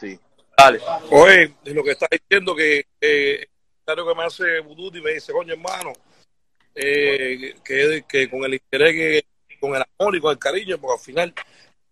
sí. 0.00 0.18
Dale. 0.56 0.80
Oye, 1.10 1.54
lo 1.64 1.82
que 1.82 1.92
está 1.92 2.06
diciendo 2.10 2.54
que 2.54 2.86
eh, 3.00 3.46
claro 3.84 4.06
que 4.06 4.14
me 4.14 4.24
hace 4.24 4.60
Buduti 4.60 5.00
me 5.00 5.12
dice, 5.12 5.32
coño 5.32 5.54
hermano, 5.54 5.92
eh, 6.74 7.54
que, 7.64 8.04
que 8.08 8.30
con 8.30 8.44
el 8.44 8.54
interés 8.54 8.92
que 8.92 9.24
con 9.58 9.74
el 9.74 9.82
amor 9.98 10.16
y 10.16 10.20
con 10.20 10.32
el 10.32 10.38
cariño, 10.38 10.78
porque 10.78 10.94
al 10.94 11.04
final 11.04 11.34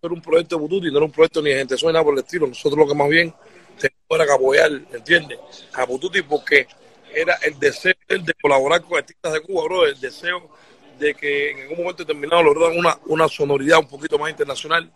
no 0.01 0.07
era 0.07 0.13
un 0.13 0.21
proyecto 0.21 0.55
de 0.55 0.61
Buduti, 0.61 0.91
no 0.91 0.97
era 0.97 1.05
un 1.05 1.11
proyecto 1.11 1.41
ni 1.41 1.51
de 1.51 1.57
gente 1.57 1.77
suena 1.77 2.03
por 2.03 2.13
el 2.13 2.21
estilo. 2.21 2.47
Nosotros 2.47 2.77
lo 2.79 2.87
que 2.87 2.95
más 2.95 3.09
bien 3.09 3.33
tenemos 3.77 4.09
era 4.09 4.25
que 4.25 4.31
apoyar, 4.31 4.71
¿entiendes? 4.93 5.39
A 5.73 5.85
Buduti 5.85 6.21
porque 6.23 6.67
era 7.13 7.35
el 7.43 7.59
deseo 7.59 7.93
de 8.07 8.33
colaborar 8.41 8.81
con 8.81 8.97
artistas 8.97 9.33
de 9.33 9.41
Cuba, 9.41 9.63
bro, 9.65 9.85
el 9.85 9.99
deseo 9.99 10.49
de 10.97 11.15
que 11.15 11.51
en 11.51 11.61
algún 11.61 11.77
momento 11.77 12.03
determinado 12.03 12.43
lograran 12.43 12.77
una, 12.77 12.99
una 13.05 13.27
sonoridad 13.27 13.79
un 13.79 13.87
poquito 13.87 14.17
más 14.19 14.29
internacional 14.29 14.91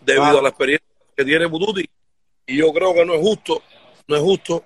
debido 0.00 0.38
a 0.38 0.42
la 0.42 0.48
experiencia 0.48 0.86
que 1.16 1.24
tiene 1.24 1.46
Buduti. 1.46 1.88
Y 2.46 2.58
yo 2.58 2.72
creo 2.72 2.94
que 2.94 3.04
no 3.04 3.14
es 3.14 3.20
justo, 3.20 3.62
no 4.06 4.16
es 4.16 4.22
justo 4.22 4.64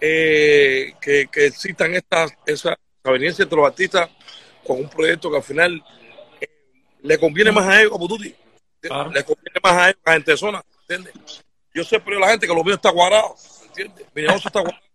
eh, 0.00 0.94
que, 1.00 1.28
que, 1.30 1.46
existan 1.46 1.94
estas 1.94 2.32
esa 2.46 2.78
aveniencia 3.04 3.42
entre 3.42 3.56
los 3.56 3.66
artistas 3.66 4.08
con 4.66 4.78
un 4.78 4.88
proyecto 4.88 5.30
que 5.30 5.36
al 5.36 5.42
final 5.42 5.84
eh, 6.40 6.48
le 7.02 7.18
conviene 7.18 7.52
más 7.52 7.66
a 7.66 7.80
ellos, 7.80 7.92
a 7.94 7.98
Buduti, 7.98 8.34
claro. 8.80 9.10
le 9.10 9.24
conviene 9.24 9.60
más 9.62 9.72
a 9.72 9.88
ellos, 9.90 10.00
a 10.04 10.12
gente 10.12 10.30
de 10.30 10.36
zona, 10.36 10.62
¿entiendes? 10.82 11.44
Yo 11.74 11.84
sé 11.84 12.00
pero 12.00 12.18
la 12.18 12.30
gente 12.30 12.46
que 12.46 12.54
lo 12.54 12.64
mío 12.64 12.74
está 12.74 12.92
cuadrado, 12.92 13.34
¿entiendes? 13.66 14.06
Mi 14.14 14.22
negocio 14.22 14.48
está 14.48 14.62
cuadrado. 14.62 14.90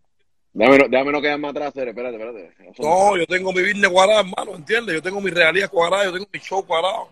Déjame, 0.56 0.78
déjame 0.90 1.12
no 1.12 1.22
quedar 1.22 1.38
más 1.38 1.52
atrás, 1.52 1.76
espérate, 1.76 2.16
espérate. 2.16 2.56
No, 2.80 3.18
yo 3.18 3.28
tengo 3.28 3.52
mi 3.52 3.62
business 3.62 3.92
cuadrado, 3.92 4.22
hermano, 4.22 4.56
¿entiendes? 4.56 4.96
Yo 4.96 5.02
tengo 5.02 5.20
mis 5.20 5.34
realidades 5.34 5.70
cuadradas, 5.70 6.06
yo 6.06 6.14
tengo 6.14 6.28
mi 6.32 6.40
show 6.40 6.66
cuadrado. 6.66 7.10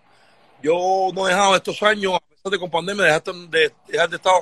Yo 0.62 1.10
no 1.14 1.26
he 1.26 1.30
dejado 1.30 1.54
estos 1.54 1.82
años, 1.82 2.14
a 2.14 2.20
pesar 2.20 2.52
de 2.52 2.58
con 2.58 2.70
pandemia, 2.70 3.04
dejar 3.04 3.22
de, 3.22 3.70
dejar 3.86 4.08
de 4.08 4.16
estar. 4.16 4.32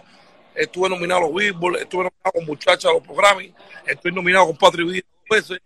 Estuve 0.55 0.89
nominado 0.89 1.21
a 1.21 1.25
los 1.25 1.35
Billboard, 1.35 1.77
estuve 1.77 2.05
nominado 2.05 2.33
con 2.33 2.47
muchachas 2.47 2.87
a 2.87 2.93
los 2.93 3.03
programas, 3.03 3.45
estoy 3.87 4.13
nominado 4.13 4.47
con 4.47 4.57
Patri 4.57 4.85
Vida 4.85 5.07
veces. 5.31 5.61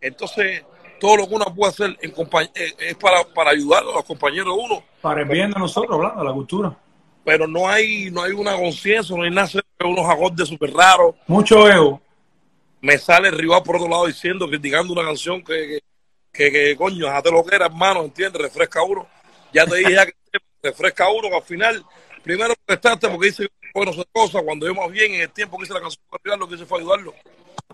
Entonces, 0.00 0.64
todo 1.00 1.16
lo 1.16 1.28
que 1.28 1.34
uno 1.34 1.44
puede 1.54 1.72
hacer 1.72 1.98
en 2.00 2.14
es 2.54 2.94
para, 2.96 3.24
para 3.34 3.50
ayudar 3.50 3.82
a 3.82 3.86
los 3.86 4.04
compañeros 4.04 4.56
de 4.56 4.62
uno. 4.62 4.82
Para 5.00 5.22
el 5.22 5.28
bien 5.28 5.50
de 5.50 5.58
nosotros, 5.58 5.92
hablando 5.92 6.20
de 6.20 6.28
la 6.28 6.32
cultura. 6.32 6.76
Pero 7.24 7.46
no 7.46 7.68
hay, 7.68 8.10
no 8.10 8.22
hay 8.22 8.32
una 8.32 8.56
conciencia, 8.56 9.16
no 9.16 9.22
hay 9.22 9.30
nada, 9.30 9.48
unos 9.84 10.08
acordes 10.08 10.48
súper 10.48 10.72
raros. 10.72 11.14
Mucho 11.26 11.68
ego 11.68 12.00
me 12.80 12.98
sale 12.98 13.28
el 13.28 13.38
rival 13.38 13.62
por 13.62 13.76
otro 13.76 13.88
lado 13.88 14.06
diciendo, 14.06 14.48
criticando 14.48 14.92
una 14.92 15.04
canción 15.04 15.42
que, 15.42 15.80
que, 16.32 16.50
que, 16.52 16.76
coño, 16.76 17.06
déjate 17.06 17.30
lo 17.30 17.44
que 17.44 17.56
era, 17.56 17.66
hermano, 17.66 18.04
¿entiendes? 18.04 18.40
Refresca 18.40 18.82
uno. 18.82 19.06
Ya 19.52 19.66
te 19.66 19.76
dije 19.76 19.94
ya 19.94 20.06
que 20.06 20.12
refresca 20.62 21.08
uno, 21.10 21.28
que 21.28 21.36
al 21.36 21.42
final, 21.42 21.84
primero 22.22 22.54
prestaste 22.64 23.08
porque 23.08 23.26
dice 23.26 23.48
bueno 23.74 23.92
esas 23.92 24.06
cosas, 24.12 24.42
cuando 24.42 24.66
yo 24.66 24.74
más 24.74 24.90
bien 24.90 25.14
en 25.14 25.20
el 25.22 25.30
tiempo 25.30 25.56
que 25.58 25.64
hice 25.64 25.74
la 25.74 25.80
canción 25.80 26.02
rival, 26.22 26.40
lo 26.40 26.48
que 26.48 26.54
hice 26.54 26.66
fue 26.66 26.80
ayudarlo. 26.80 27.14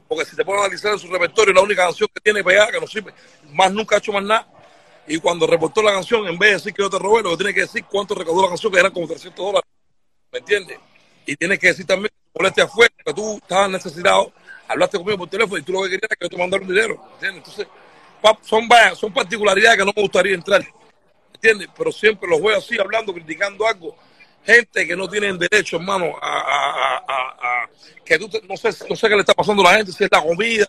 Porque 0.09 0.25
si 0.25 0.37
te 0.37 0.45
pones 0.45 0.61
a 0.61 0.65
analizar 0.65 0.93
en 0.93 0.99
su 0.99 1.09
repertorio, 1.09 1.55
la 1.55 1.63
única 1.63 1.85
canción 1.85 2.09
que 2.13 2.21
tiene 2.21 2.43
pegada, 2.43 2.71
que 2.71 2.81
no 2.81 2.87
sirve, 2.87 3.13
más 3.53 3.73
nunca 3.73 3.97
ha 3.97 3.99
hecho 3.99 4.13
más 4.13 4.25
nada. 4.25 4.49
Y 5.07 5.19
cuando 5.19 5.47
reportó 5.47 5.83
la 5.83 5.93
canción, 5.93 6.27
en 6.27 6.39
vez 6.39 6.51
de 6.51 6.55
decir 6.57 6.75
que 6.75 6.83
yo 6.83 6.91
te 6.91 6.99
robé, 6.99 7.23
lo 7.23 7.31
que 7.31 7.37
tiene 7.37 7.55
que 7.55 7.61
decir 7.61 7.85
cuánto 7.85 8.15
recaudó 8.15 8.43
la 8.43 8.49
canción, 8.49 8.73
que 8.73 8.81
eran 8.81 8.93
como 8.93 9.07
300 9.07 9.45
dólares. 9.45 9.71
¿Me 10.33 10.39
entiendes? 10.39 10.79
Y 11.27 11.37
tiene 11.37 11.59
que 11.59 11.69
decir 11.69 11.87
también 11.87 12.09
que 12.11 12.39
molestia 12.39 12.67
fue, 12.67 12.89
que 13.05 13.15
tú 13.15 13.37
estabas 13.37 13.71
necesitado 13.71 14.33
hablaste 14.69 14.99
conmigo 14.99 15.19
por 15.19 15.29
teléfono 15.29 15.59
y 15.59 15.63
tú 15.63 15.73
lo 15.73 15.83
que 15.83 15.91
querías 15.91 16.05
era 16.05 16.17
que 16.17 16.25
yo 16.25 16.31
te 16.31 16.39
mandara 16.39 16.63
un 16.63 16.69
dinero, 16.69 17.01
¿entiendes? 17.15 17.39
Entonces, 17.39 17.67
son, 18.43 18.69
son 18.97 19.13
particularidades 19.13 19.79
que 19.79 19.85
no 19.85 19.93
me 19.95 20.03
gustaría 20.03 20.35
entrar, 20.35 20.65
¿entiendes? 21.33 21.69
Pero 21.77 21.93
siempre 21.93 22.29
los 22.29 22.41
veo 22.43 22.57
así, 22.57 22.79
hablando, 22.79 23.13
criticando 23.13 23.67
algo. 23.67 23.97
Gente 24.45 24.87
que 24.87 24.97
no 24.97 25.09
tienen 25.09 25.39
derecho, 25.39 25.77
hermano, 25.77 26.13
a, 26.21 26.39
a, 26.39 26.97
a, 26.99 27.63
a 27.63 27.71
que 28.05 28.19
tú, 28.19 28.31
no, 28.49 28.57
sé, 28.57 28.69
no 28.89 28.95
sé 28.95 29.09
qué 29.09 29.15
le 29.15 29.21
está 29.21 29.33
pasando 29.33 29.67
a 29.67 29.73
la 29.73 29.79
gente, 29.79 29.93
si 29.93 30.05
es 30.05 30.11
la 30.13 30.23
comida, 30.23 30.67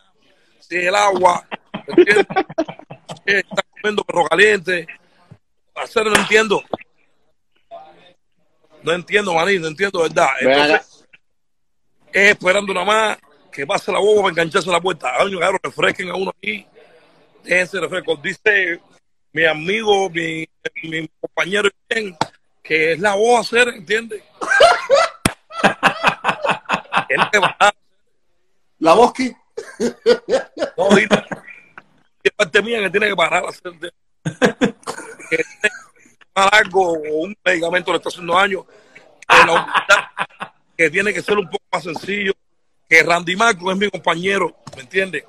si 0.59 0.77
es 0.77 0.85
el 0.85 0.95
agua, 0.95 1.45
está 3.25 3.63
comiendo 3.81 4.03
perro 4.03 4.25
caliente. 4.25 4.87
Hacer 5.75 6.05
no 6.05 6.15
entiendo. 6.15 6.63
No 8.81 8.93
entiendo, 8.93 9.33
maní, 9.33 9.59
no 9.59 9.67
entiendo, 9.67 10.01
¿verdad? 10.03 10.29
Entonces, 10.39 11.05
es 12.13 12.31
esperando 12.31 12.73
nada 12.73 12.85
más 12.85 13.17
que 13.51 13.67
pase 13.67 13.91
la 13.91 13.99
boba 13.99 14.23
para 14.23 14.31
engancharse 14.31 14.69
a 14.69 14.73
la 14.73 14.81
puerta. 14.81 15.15
Año, 15.17 15.37
claro, 15.37 15.57
refresquen 15.61 16.09
a 16.09 16.15
uno 16.15 16.31
aquí. 16.37 16.65
Déjense 17.43 17.79
refresco. 17.79 18.15
Dice 18.17 18.79
mi 19.33 19.45
amigo, 19.45 20.09
mi, 20.09 20.47
mi 20.83 21.09
compañero, 21.19 21.69
que 22.65 22.93
es 22.93 22.99
la 22.99 23.15
voz 23.15 23.37
a 23.37 23.41
hacer, 23.41 23.67
¿entiendes? 23.75 24.23
¿La 28.79 28.93
voz 28.93 29.13
qué? 29.13 29.35
No, 30.77 30.89
dice, 30.89 31.23
es 32.23 32.31
parte 32.31 32.61
mía 32.61 32.81
que 32.81 32.89
tiene 32.89 33.07
que 33.09 33.15
parar 33.15 33.45
a 33.45 33.49
hacer. 33.49 33.71
Que 35.29 35.37
tiene 35.37 35.55
que 35.61 36.17
tomar 36.33 36.55
algo 36.55 36.93
o 36.93 37.23
un 37.23 37.37
medicamento 37.45 37.91
le 37.91 37.97
está 37.97 38.09
haciendo 38.09 38.33
daño. 38.33 38.65
Que, 38.65 39.45
la, 39.45 39.85
que 40.77 40.89
tiene 40.89 41.13
que 41.13 41.21
ser 41.21 41.37
un 41.37 41.49
poco 41.49 41.63
más 41.71 41.83
sencillo 41.83 42.33
que 42.89 43.03
Randy 43.03 43.35
Marco 43.35 43.71
es 43.71 43.77
mi 43.77 43.89
compañero, 43.89 44.55
¿me 44.75 44.81
entiendes? 44.81 45.23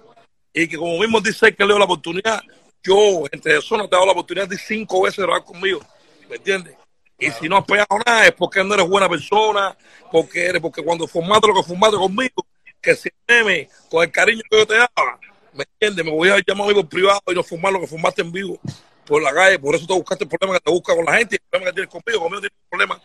Y 0.52 0.68
que 0.68 0.76
como 0.76 0.98
mismo 0.98 1.20
dice 1.20 1.54
que 1.54 1.64
le 1.64 1.70
doy 1.70 1.78
la 1.78 1.84
oportunidad, 1.84 2.42
yo, 2.82 3.24
entre 3.30 3.58
eso, 3.58 3.76
no 3.76 3.88
te 3.88 3.94
he 3.94 3.96
dado 3.96 4.06
la 4.06 4.12
oportunidad 4.12 4.48
de 4.48 4.58
cinco 4.58 5.02
veces 5.02 5.24
grabar 5.24 5.44
conmigo, 5.44 5.80
¿me 6.28 6.36
entiendes? 6.36 6.76
Y 7.18 7.30
si 7.30 7.48
no 7.48 7.56
has 7.56 7.64
pegado 7.64 7.98
nada 8.04 8.26
es 8.26 8.32
porque 8.32 8.62
no 8.62 8.74
eres 8.74 8.88
buena 8.88 9.08
persona, 9.08 9.76
porque 10.12 10.46
eres, 10.46 10.60
porque 10.60 10.82
cuando 10.82 11.06
formaste 11.06 11.48
lo 11.48 11.54
que 11.54 11.62
formaste 11.62 11.96
conmigo, 11.96 12.46
que 12.80 12.94
si 12.94 13.08
me, 13.44 13.68
con 13.90 14.04
el 14.04 14.12
cariño 14.12 14.42
que 14.50 14.58
yo 14.58 14.66
te 14.66 14.74
daba, 14.74 15.18
¿me 15.54 15.64
entiendes? 15.64 16.04
Me 16.04 16.10
voy 16.10 16.28
a 16.28 16.36
llamar 16.46 16.66
amigo 16.66 16.86
privado 16.86 17.20
y 17.28 17.34
no 17.34 17.42
formar 17.42 17.72
lo 17.72 17.80
que 17.80 17.86
formaste 17.86 18.22
en 18.22 18.32
vivo 18.32 18.58
por 19.06 19.22
la 19.22 19.32
calle, 19.32 19.58
por 19.58 19.74
eso 19.74 19.86
te 19.86 19.94
buscaste 19.94 20.24
el 20.24 20.30
problema 20.30 20.58
que 20.58 20.64
te 20.64 20.70
busca 20.70 20.94
con 20.94 21.04
la 21.04 21.16
gente 21.16 21.36
y 21.36 21.38
el 21.38 21.42
problema 21.48 21.70
que 21.70 21.74
tienes 21.74 21.90
conmigo, 21.90 22.20
conmigo 22.20 22.40
tienes 22.40 22.58
problemas, 22.68 23.00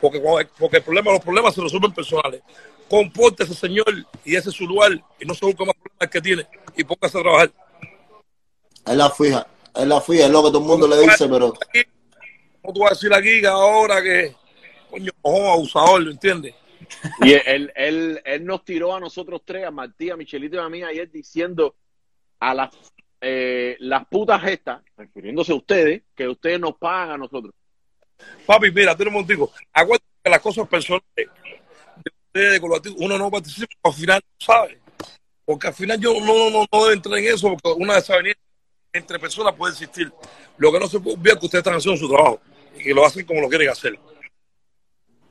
porque, 0.00 0.48
porque 0.58 0.76
el 0.76 0.82
problema, 0.82 1.12
los 1.12 1.22
problemas 1.22 1.54
se 1.54 1.62
resuelven 1.62 1.92
personales 1.92 2.42
comporte 2.88 3.44
ese 3.44 3.54
señor 3.54 3.86
y 4.24 4.36
ese 4.36 4.50
es 4.50 4.54
su 4.54 4.66
lugar 4.66 4.92
y 5.20 5.24
no 5.24 5.34
se 5.34 5.44
busca 5.44 5.64
más 5.64 5.74
problemas 5.74 6.10
que 6.10 6.20
tiene 6.20 6.46
y 6.76 6.84
póngase 6.84 7.18
a 7.18 7.22
trabajar. 7.22 7.52
Es 8.86 8.96
la 8.96 9.10
fija, 9.10 9.46
es 9.74 9.86
la 9.86 10.00
fija, 10.00 10.26
es 10.26 10.30
lo 10.30 10.42
que 10.44 10.48
todo 10.50 10.60
el 10.60 10.64
mundo 10.64 10.88
le 10.88 10.98
dice, 11.00 11.28
pero. 11.28 11.52
¿Cómo 12.66 12.74
tú 12.74 12.80
vas 12.80 12.90
a 12.90 12.94
decir 12.94 13.14
aquí 13.14 13.40
que 13.40 13.46
ahora 13.46 14.02
que, 14.02 14.34
coño, 14.90 15.12
ojo, 15.22 15.52
abusador, 15.52 16.02
¿lo 16.02 16.10
entiendes? 16.10 16.52
Y 17.20 17.32
él, 17.32 17.72
él, 17.76 18.20
él 18.24 18.44
nos 18.44 18.64
tiró 18.64 18.92
a 18.92 18.98
nosotros 18.98 19.42
tres, 19.44 19.64
a 19.64 19.70
Martí, 19.70 20.10
a 20.10 20.16
Michelito 20.16 20.56
y 20.56 20.58
a 20.58 20.68
mí 20.68 20.82
ayer 20.82 21.08
diciendo 21.08 21.76
a 22.40 22.54
las, 22.54 22.74
eh, 23.20 23.76
las 23.78 24.04
putas 24.08 24.42
estas, 24.48 24.82
refiriéndose 24.96 25.52
a 25.52 25.54
ustedes, 25.54 26.02
que 26.12 26.26
ustedes 26.26 26.58
nos 26.58 26.76
pagan 26.76 27.12
a 27.12 27.18
nosotros. 27.18 27.54
Papi, 28.44 28.72
mira, 28.72 28.96
tenemos 28.96 29.22
un 29.22 29.28
digo, 29.28 29.52
acuérdate 29.72 30.10
que 30.24 30.30
las 30.30 30.40
cosas 30.40 30.66
personales 30.66 31.04
de 32.34 32.60
uno 32.96 33.16
no 33.16 33.30
participa, 33.30 33.74
al 33.84 33.92
final 33.92 34.20
no 34.24 34.44
sabe. 34.44 34.80
Porque 35.44 35.68
al 35.68 35.74
final 35.74 36.00
yo 36.00 36.14
no, 36.14 36.50
no, 36.50 36.50
no 36.50 36.66
debo 36.72 36.90
entrar 36.90 37.16
en 37.18 37.32
eso, 37.32 37.48
porque 37.48 37.80
una 37.80 37.94
desaveniencia 37.94 38.42
entre 38.92 39.20
personas 39.20 39.54
puede 39.54 39.74
existir. 39.74 40.12
Lo 40.56 40.72
que 40.72 40.80
no 40.80 40.88
se 40.88 40.98
puede 40.98 41.16
ver 41.18 41.34
es 41.34 41.38
que 41.38 41.46
ustedes 41.46 41.60
están 41.60 41.74
haciendo 41.74 42.00
su 42.00 42.08
trabajo 42.08 42.40
y 42.78 42.82
que 42.84 42.94
lo 42.94 43.04
hacen 43.04 43.24
como 43.24 43.40
lo 43.40 43.48
quieren 43.48 43.68
hacer. 43.68 43.98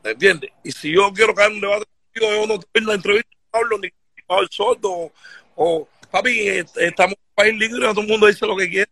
¿Me 0.03 0.11
entiendes? 0.11 0.51
Y 0.63 0.71
si 0.71 0.91
yo 0.93 1.11
quiero 1.13 1.33
caer 1.33 1.51
en 1.51 1.55
un 1.55 1.61
debate 1.61 1.85
yo 2.15 2.47
no 2.47 2.59
tengo 2.59 2.67
en 2.73 2.85
la 2.85 2.93
entrevista, 2.93 3.29
no 3.53 3.59
hablo 3.59 3.77
ni 3.79 3.87
el 3.87 4.49
sordo 4.49 5.11
o, 5.55 5.87
papi, 6.09 6.47
estamos 6.75 7.13
en 7.13 7.19
un 7.19 7.35
país 7.35 7.53
libre, 7.57 7.87
todo 7.89 8.01
el 8.01 8.07
mundo 8.07 8.27
dice 8.27 8.45
lo 8.45 8.55
que 8.55 8.69
quiere. 8.69 8.91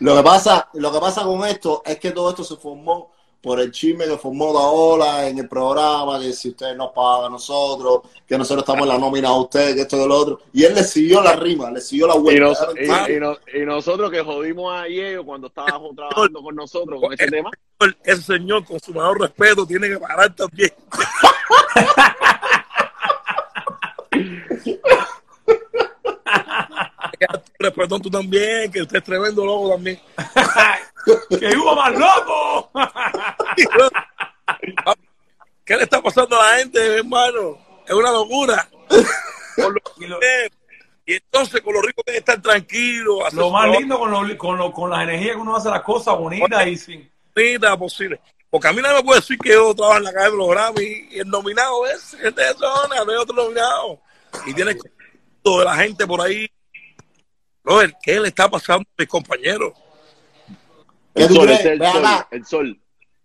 lo 0.00 0.16
que 0.16 0.22
pasa, 0.22 0.68
lo 0.74 0.92
que 0.92 0.98
pasa 0.98 1.22
con 1.22 1.44
esto 1.46 1.82
es 1.84 1.98
que 1.98 2.10
todo 2.10 2.30
esto 2.30 2.44
se 2.44 2.56
formó 2.56 3.12
por 3.42 3.58
el 3.58 3.72
chisme 3.72 4.04
que 4.04 4.16
formó 4.16 4.52
la 4.52 4.60
ola 4.60 5.28
en 5.28 5.38
el 5.38 5.48
programa, 5.48 6.20
que 6.20 6.32
si 6.32 6.50
ustedes 6.50 6.76
nos 6.76 6.92
pagan 6.92 7.26
a 7.26 7.28
nosotros, 7.30 8.02
que 8.26 8.38
nosotros 8.38 8.62
estamos 8.62 8.82
en 8.82 8.88
la 8.88 8.98
nómina 8.98 9.28
a 9.28 9.40
ustedes, 9.40 9.74
que 9.74 9.80
esto 9.82 9.96
y 10.02 10.08
lo 10.08 10.16
otro. 10.16 10.40
Y 10.52 10.64
él 10.64 10.74
le 10.74 10.84
siguió 10.84 11.20
la 11.20 11.34
rima, 11.34 11.70
le 11.70 11.80
siguió 11.80 12.06
la 12.06 12.14
vuelta. 12.14 12.68
Y, 12.80 13.58
y, 13.58 13.66
nosotros 13.66 14.10
que 14.12 14.20
jodimos 14.20 14.72
a 14.72 14.84
Diego 14.84 15.24
cuando 15.24 15.48
estaba 15.48 15.80
trabajando 15.96 16.40
con 16.40 16.54
nosotros 16.54 17.00
con 17.00 17.12
este 17.12 17.26
tema. 17.26 17.50
Ese 18.04 18.22
señor, 18.22 18.64
con 18.64 18.78
su 18.78 18.94
mayor 18.94 19.20
respeto, 19.20 19.66
tiene 19.66 19.88
que 19.88 19.98
parar 19.98 20.32
también. 20.34 20.72
Perdón, 27.74 28.02
tú 28.02 28.10
también, 28.10 28.70
que 28.70 28.82
usted 28.82 28.98
es 28.98 29.04
tremendo 29.04 29.44
loco 29.44 29.70
también. 29.70 29.98
¡Que 31.04 31.56
hubo 31.56 31.74
más 31.74 31.92
loco! 31.98 32.70
¿Qué 35.64 35.76
le 35.76 35.84
está 35.84 36.02
pasando 36.02 36.40
a 36.40 36.46
la 36.46 36.58
gente, 36.58 36.98
hermano? 36.98 37.58
Es 37.86 37.94
una 37.94 38.10
locura. 38.12 38.68
y 41.06 41.14
entonces 41.14 41.60
con 41.60 41.74
los 41.74 41.84
ricos 41.84 42.04
que 42.04 42.16
estar 42.16 42.40
tranquilos. 42.40 43.32
Lo 43.32 43.50
más 43.50 43.68
lindo 43.70 43.98
con, 43.98 44.10
lo, 44.10 44.38
con, 44.38 44.58
lo, 44.58 44.72
con 44.72 44.90
las 44.90 45.02
energías 45.02 45.36
que 45.36 45.42
uno 45.42 45.56
hace 45.56 45.70
las 45.70 45.82
cosas 45.82 46.16
bonitas 46.16 46.66
y 46.66 46.76
sin. 46.76 47.12
Bonita 47.34 47.76
posible. 47.76 48.20
Porque 48.50 48.68
a 48.68 48.72
mí 48.72 48.82
nadie 48.82 48.96
me 48.96 49.04
puede 49.04 49.20
decir 49.20 49.38
que 49.38 49.50
yo 49.50 49.74
trabajo 49.74 49.98
en 49.98 50.04
la 50.04 50.12
calle 50.12 50.30
de 50.30 50.36
los 50.36 50.48
Grammy 50.48 51.08
y 51.10 51.18
el 51.20 51.28
nominado 51.28 51.86
es 51.86 52.14
gente 52.20 52.42
de 52.42 52.52
zona, 52.52 53.02
no 53.04 53.10
hay 53.10 53.16
otro 53.16 53.34
nominado. 53.34 54.00
Y 54.46 54.52
tiene 54.52 54.76
toda 55.42 55.64
la 55.64 55.76
gente 55.76 56.06
por 56.06 56.20
ahí. 56.20 56.46
Robert, 57.64 57.94
¿qué 58.02 58.20
le 58.20 58.28
está 58.28 58.50
pasando 58.50 58.82
a 58.82 58.94
mis 58.98 59.08
compañeros? 59.08 59.72
¿Qué 61.14 61.22
El 61.22 61.28
tú 61.28 61.34
sol, 61.34 61.46
crees? 61.46 61.64
el 61.66 61.78
sol, 61.78 62.04
el 62.30 62.46
sol. 62.46 62.80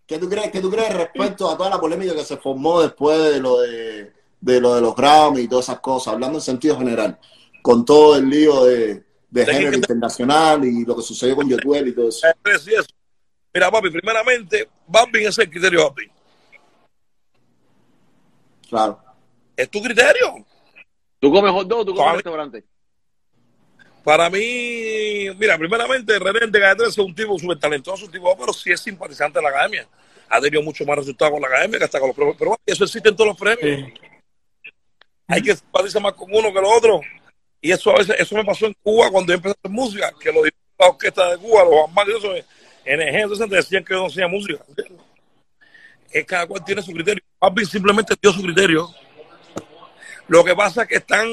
¿Qué 0.06 0.18
tú 0.18 0.28
crees, 0.28 0.50
qué 0.50 0.60
tú 0.60 0.70
crees 0.70 0.94
respecto 0.94 1.50
a 1.50 1.56
toda 1.56 1.68
la 1.70 1.78
polémica 1.78 2.14
que 2.14 2.24
se 2.24 2.36
formó 2.38 2.80
después 2.80 3.18
de 3.18 3.40
lo 3.40 3.60
de, 3.60 4.12
de 4.40 4.60
lo 4.60 4.74
de 4.74 4.80
los 4.80 4.94
Grammy 4.96 5.42
y 5.42 5.48
todas 5.48 5.66
esas 5.66 5.80
cosas, 5.80 6.14
hablando 6.14 6.38
en 6.38 6.42
sentido 6.42 6.78
general, 6.78 7.18
con 7.62 7.84
todo 7.84 8.16
el 8.16 8.28
lío 8.28 8.64
de, 8.64 9.04
de 9.28 9.46
género 9.46 9.76
internacional 9.76 10.64
y 10.64 10.84
lo 10.84 10.96
que 10.96 11.02
sucedió 11.02 11.36
con 11.36 11.48
Yotuel 11.48 11.88
y 11.88 11.94
todo 11.94 12.08
eso? 12.08 12.26
Eh, 12.26 12.58
sí, 12.58 12.72
eso. 12.72 12.86
Mira, 13.52 13.70
papi, 13.70 13.90
primeramente, 13.90 14.68
Bambin 14.86 15.26
es 15.28 15.38
el 15.38 15.50
criterio, 15.50 15.88
papi. 15.88 16.10
Claro. 18.68 19.00
Es 19.56 19.70
tu 19.70 19.82
criterio. 19.82 20.44
¿Tú 21.18 21.32
comes 21.32 21.50
hot 21.52 21.66
dog 21.66 21.80
o 21.80 21.84
tú 21.84 21.92
comes 21.92 22.04
Come. 22.06 22.16
restaurante? 22.16 22.64
Para 24.04 24.30
mí, 24.30 25.28
mira, 25.38 25.58
primeramente, 25.58 26.18
René 26.18 26.46
de 26.46 26.60
Calle 26.60 26.76
13 26.76 26.90
es 26.90 26.98
un 26.98 27.14
tipo 27.14 27.38
súper 27.38 27.58
talentoso, 27.58 28.06
un 28.06 28.10
tipo, 28.10 28.36
pero 28.38 28.52
sí 28.52 28.70
es 28.70 28.80
simpatizante 28.80 29.38
de 29.38 29.42
la 29.42 29.50
academia. 29.50 29.86
Ha 30.28 30.40
tenido 30.40 30.62
mucho 30.62 30.84
más 30.84 30.98
resultados 30.98 31.32
con 31.32 31.42
la 31.42 31.48
academia 31.48 31.78
que 31.78 31.84
hasta 31.84 31.98
con 32.00 32.08
los 32.08 32.16
premios. 32.16 32.36
Pero 32.38 32.50
bueno, 32.50 32.62
eso 32.64 32.84
existe 32.84 33.08
en 33.08 33.16
todos 33.16 33.28
los 33.28 33.38
premios. 33.38 33.88
Sí. 33.88 34.72
Hay 35.26 35.42
que 35.42 35.54
simpatizar 35.54 36.00
más 36.00 36.14
con 36.14 36.34
uno 36.34 36.52
que 36.52 36.60
los 36.60 36.72
otros. 36.76 37.00
Y 37.60 37.70
eso 37.72 37.90
a 37.90 37.98
veces, 37.98 38.16
eso 38.18 38.34
me 38.34 38.44
pasó 38.44 38.66
en 38.66 38.74
Cuba 38.82 39.10
cuando 39.10 39.32
yo 39.32 39.36
empecé 39.36 39.54
a 39.54 39.58
hacer 39.58 39.70
música, 39.70 40.12
que 40.18 40.32
los 40.32 40.48
la 40.78 40.86
orquesta 40.86 41.30
de 41.30 41.38
Cuba, 41.38 41.64
los 41.64 42.08
y 42.08 42.16
eso, 42.16 42.32
NG, 42.32 43.16
entonces 43.20 43.50
decían 43.50 43.84
que 43.84 43.94
yo 43.94 44.00
no 44.00 44.06
hacía 44.06 44.28
música. 44.28 44.64
Es 46.10 46.24
cada 46.24 46.46
cual 46.46 46.64
tiene 46.64 46.82
su 46.82 46.92
criterio. 46.92 47.22
Papi 47.38 47.64
simplemente 47.64 48.14
dio 48.20 48.32
su 48.32 48.42
criterio. 48.42 48.88
Lo 50.28 50.44
que 50.44 50.54
pasa 50.54 50.82
es 50.82 50.88
que 50.88 50.96
están, 50.96 51.26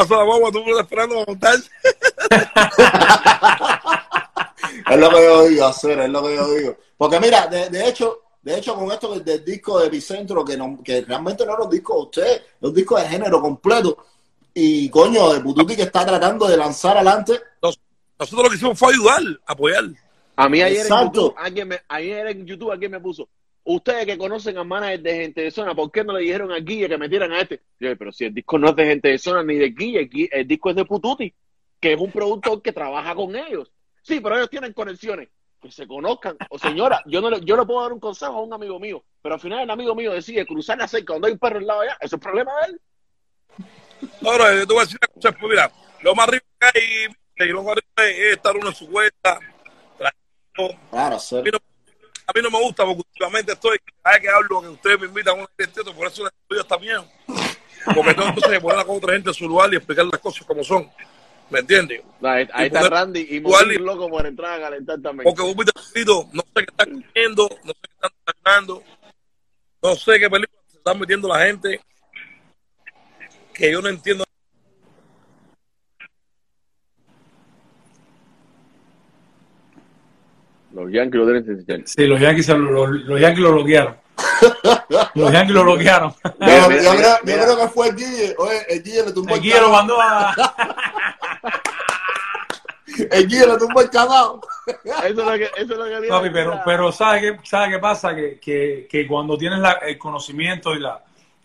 pasa 0.00 0.16
la 0.16 0.24
guagua, 0.24 0.52
tú 0.52 0.58
estás 0.60 0.80
esperando 0.80 1.14
para 1.14 1.26
montarse. 1.26 1.70
Es 4.90 4.98
lo 4.98 5.10
que 5.10 5.22
yo 5.22 5.48
digo, 5.48 5.66
hacer, 5.66 5.98
es 5.98 6.08
lo 6.08 6.22
que 6.22 6.34
yo 6.34 6.54
digo. 6.54 6.76
Porque 6.96 7.20
mira, 7.20 7.46
de, 7.46 7.68
de 7.68 7.88
hecho, 7.88 8.22
de 8.42 8.58
hecho, 8.58 8.74
con 8.74 8.90
esto 8.90 9.12
del, 9.12 9.24
del 9.24 9.44
disco 9.44 9.78
de 9.78 9.90
Bicentro, 9.90 10.44
que, 10.44 10.56
no, 10.56 10.78
que 10.82 11.02
realmente 11.02 11.44
no 11.44 11.52
es 11.52 11.64
un 11.64 11.70
disco 11.70 11.94
de 11.94 12.02
usted, 12.02 12.36
es 12.36 12.68
un 12.68 12.74
disco 12.74 12.98
de 12.98 13.08
género 13.08 13.40
completo. 13.40 13.98
Y 14.54 14.88
coño, 14.88 15.32
de 15.32 15.40
Pututi 15.40 15.76
que 15.76 15.82
está 15.82 16.06
tratando 16.06 16.48
de 16.48 16.56
lanzar 16.56 16.96
adelante. 16.96 17.38
Nosotros 17.62 18.44
lo 18.44 18.50
que 18.50 18.56
hicimos 18.56 18.78
fue 18.78 18.92
ayudar, 18.92 19.22
apoyar. 19.46 19.84
A 20.36 20.48
mí 20.48 20.62
ayer 20.62 20.86
en. 20.86 21.04
YouTube, 21.04 21.34
alguien 21.36 21.68
me, 21.68 21.80
ayer 21.88 22.26
en 22.28 22.46
YouTube 22.46 22.72
alguien 22.72 22.90
me 22.90 23.00
puso, 23.00 23.28
ustedes 23.74 24.06
que 24.06 24.16
conocen 24.16 24.56
a 24.56 24.64
managers 24.64 25.02
de 25.02 25.14
gente 25.14 25.40
de 25.42 25.50
zona, 25.50 25.74
¿por 25.74 25.92
qué 25.92 26.02
no 26.02 26.14
le 26.14 26.20
dijeron 26.20 26.50
a 26.52 26.58
Guille 26.58 26.88
que 26.88 26.96
metieran 26.96 27.32
a 27.32 27.40
este? 27.40 27.62
Yo, 27.78 27.96
pero 27.98 28.12
si 28.12 28.24
el 28.24 28.34
disco 28.34 28.58
no 28.58 28.70
es 28.70 28.76
de 28.76 28.86
gente 28.86 29.08
de 29.08 29.18
zona 29.18 29.42
ni 29.42 29.56
de 29.56 29.70
Guille, 29.70 30.08
el, 30.32 30.48
disco 30.48 30.70
es 30.70 30.76
de 30.76 30.86
Pututi, 30.86 31.34
que 31.78 31.92
es 31.92 32.00
un 32.00 32.10
productor 32.10 32.62
que 32.62 32.72
trabaja 32.72 33.14
con 33.14 33.36
ellos. 33.36 33.70
Sí, 34.02 34.20
pero 34.20 34.36
ellos 34.36 34.50
tienen 34.50 34.72
conexiones. 34.72 35.28
Que 35.60 35.70
se 35.72 35.86
conozcan. 35.86 36.36
O 36.50 36.58
señora, 36.58 37.02
yo 37.04 37.20
no 37.20 37.28
le, 37.28 37.40
yo 37.40 37.56
le 37.56 37.66
puedo 37.66 37.82
dar 37.82 37.92
un 37.92 37.98
consejo 38.00 38.32
a 38.32 38.42
un 38.42 38.52
amigo 38.52 38.78
mío, 38.78 39.04
pero 39.20 39.34
al 39.34 39.40
final 39.40 39.60
el 39.60 39.70
amigo 39.70 39.94
mío 39.94 40.12
decide 40.12 40.46
cruzar 40.46 40.78
la 40.78 40.86
cerca 40.86 41.12
cuando 41.12 41.26
hay 41.26 41.32
un 41.32 41.38
perro 41.38 41.58
al 41.58 41.66
lado 41.66 41.80
allá. 41.80 41.96
Eso 42.00 42.16
es 42.16 42.22
problema 42.22 42.52
de 42.60 42.72
él. 42.72 42.80
Ahora, 44.24 44.54
yo 44.54 44.66
te 44.66 44.72
voy 44.72 44.82
a 44.82 44.84
decir 44.84 44.98
una 45.02 45.14
cosa, 45.14 45.32
pues 45.32 45.50
mira, 45.50 45.72
lo 46.02 46.14
más 46.14 46.28
rico 46.28 46.46
que 46.60 46.66
hay, 46.66 47.48
y 47.48 47.52
lo 47.52 47.64
más 47.64 47.74
rico 47.74 47.88
es 47.96 48.36
estar 48.36 48.56
uno 48.56 48.68
en 48.68 48.74
su 48.74 48.88
cuenta, 48.88 49.40
tranquilo. 49.98 50.78
Claro. 50.90 51.18
A 52.28 52.32
mí 52.34 52.42
no 52.42 52.50
me 52.50 52.60
gusta 52.62 52.84
porque 52.84 53.02
últimamente 53.10 53.52
estoy, 53.52 53.78
cada 54.02 54.16
vez 54.16 54.22
que 54.22 54.28
hablo, 54.28 54.60
que 54.60 54.68
ustedes 54.68 55.00
me 55.00 55.06
invitan 55.06 55.38
a 55.38 55.42
un 55.42 55.48
evento, 55.56 55.94
por 55.94 56.06
eso 56.06 56.22
el 56.22 56.28
estudio 56.28 56.60
está 56.60 56.76
bien. 56.76 57.00
Porque 57.94 58.14
tengo 58.14 58.28
entonces 58.28 58.52
que 58.52 58.60
poner 58.60 58.78
a 58.78 58.82
otra 58.82 59.12
gente 59.14 59.30
en 59.30 59.34
su 59.34 59.48
lugar 59.48 59.72
y 59.72 59.76
explicar 59.76 60.04
las 60.04 60.20
cosas 60.20 60.46
como 60.46 60.62
son. 60.62 60.90
¿Me 61.48 61.60
entiendes? 61.60 62.02
Ahí, 62.22 62.46
está 62.66 62.86
Randy 62.90 63.26
y 63.30 63.40
Morir 63.40 63.80
loco 63.80 64.10
por 64.10 64.26
entrar 64.26 64.60
a 64.60 64.64
calentar 64.64 65.00
también. 65.00 65.24
Porque 65.24 65.42
vos 65.42 65.56
no 65.56 66.42
sé 66.42 66.54
qué 66.54 66.66
están 66.68 67.02
comiendo, 67.02 67.48
no 67.64 67.72
sé 67.72 67.80
qué 67.80 67.94
están 67.94 68.10
sacando, 68.26 68.82
no 69.82 69.96
sé 69.96 70.20
qué 70.20 70.28
película 70.28 70.62
se 70.70 70.76
están 70.76 71.00
metiendo 71.00 71.28
la 71.28 71.46
gente, 71.46 71.80
que 73.54 73.72
yo 73.72 73.80
no 73.80 73.88
entiendo. 73.88 74.27
Los 80.78 80.92
Yankees 80.92 81.14
lo 81.20 81.26
deben 81.26 81.46
necesitar. 81.46 81.80
Sí, 81.84 82.06
los 82.06 82.20
Yankees, 82.20 82.46
se 82.46 82.52
lo, 82.56 82.70
lo- 82.70 82.86
los 82.86 83.20
Yankees 83.20 83.40
lo 83.42 83.52
bloquearon. 83.52 83.96
Los 85.14 85.32
Yankees 85.32 85.54
lo 85.54 85.62
bloquearon. 85.64 86.12
Yo, 86.24 86.30
Mira, 86.40 86.62
yo 86.62 86.68
mira, 86.68 87.18
creo, 87.22 87.36
yo 87.38 87.44
creo 87.44 87.56
que 87.58 87.68
fue 87.68 87.88
el 87.88 87.96
Guille. 87.96 88.34
Oye, 88.38 88.58
el 88.68 88.82
Guille 88.82 89.04
le 89.06 89.12
tumbó 89.12 89.30
el, 89.30 89.36
El 89.36 89.42
Guille 89.42 89.60
lo 89.60 89.70
mandó 89.70 90.00
a... 90.00 90.34
El 93.10 93.28
Guille 93.28 93.46
le 93.46 93.58
tumbó 93.58 93.80
el 93.80 93.90
canal. 93.90 94.40
Eso 94.84 95.04
es 95.04 95.14
lo 95.14 95.32
que, 95.32 95.44
eso 95.44 95.72
es 95.72 95.78
lo 95.78 95.84
que 96.00 96.08
Papi, 96.08 96.30
pero, 96.30 96.60
pero 96.64 96.90
¿sabe 96.90 97.20
qué, 97.20 97.36
sabe 97.44 97.70
qué 97.72 97.78
pasa? 97.78 98.14
Que, 98.14 98.38
que, 98.40 98.88
que 98.90 99.06
cuando 99.06 99.36
tienes 99.38 99.60
la- 99.60 99.78
el 99.86 99.96
conocimiento 99.98 100.74
y 100.74 100.80
la, 100.80 101.00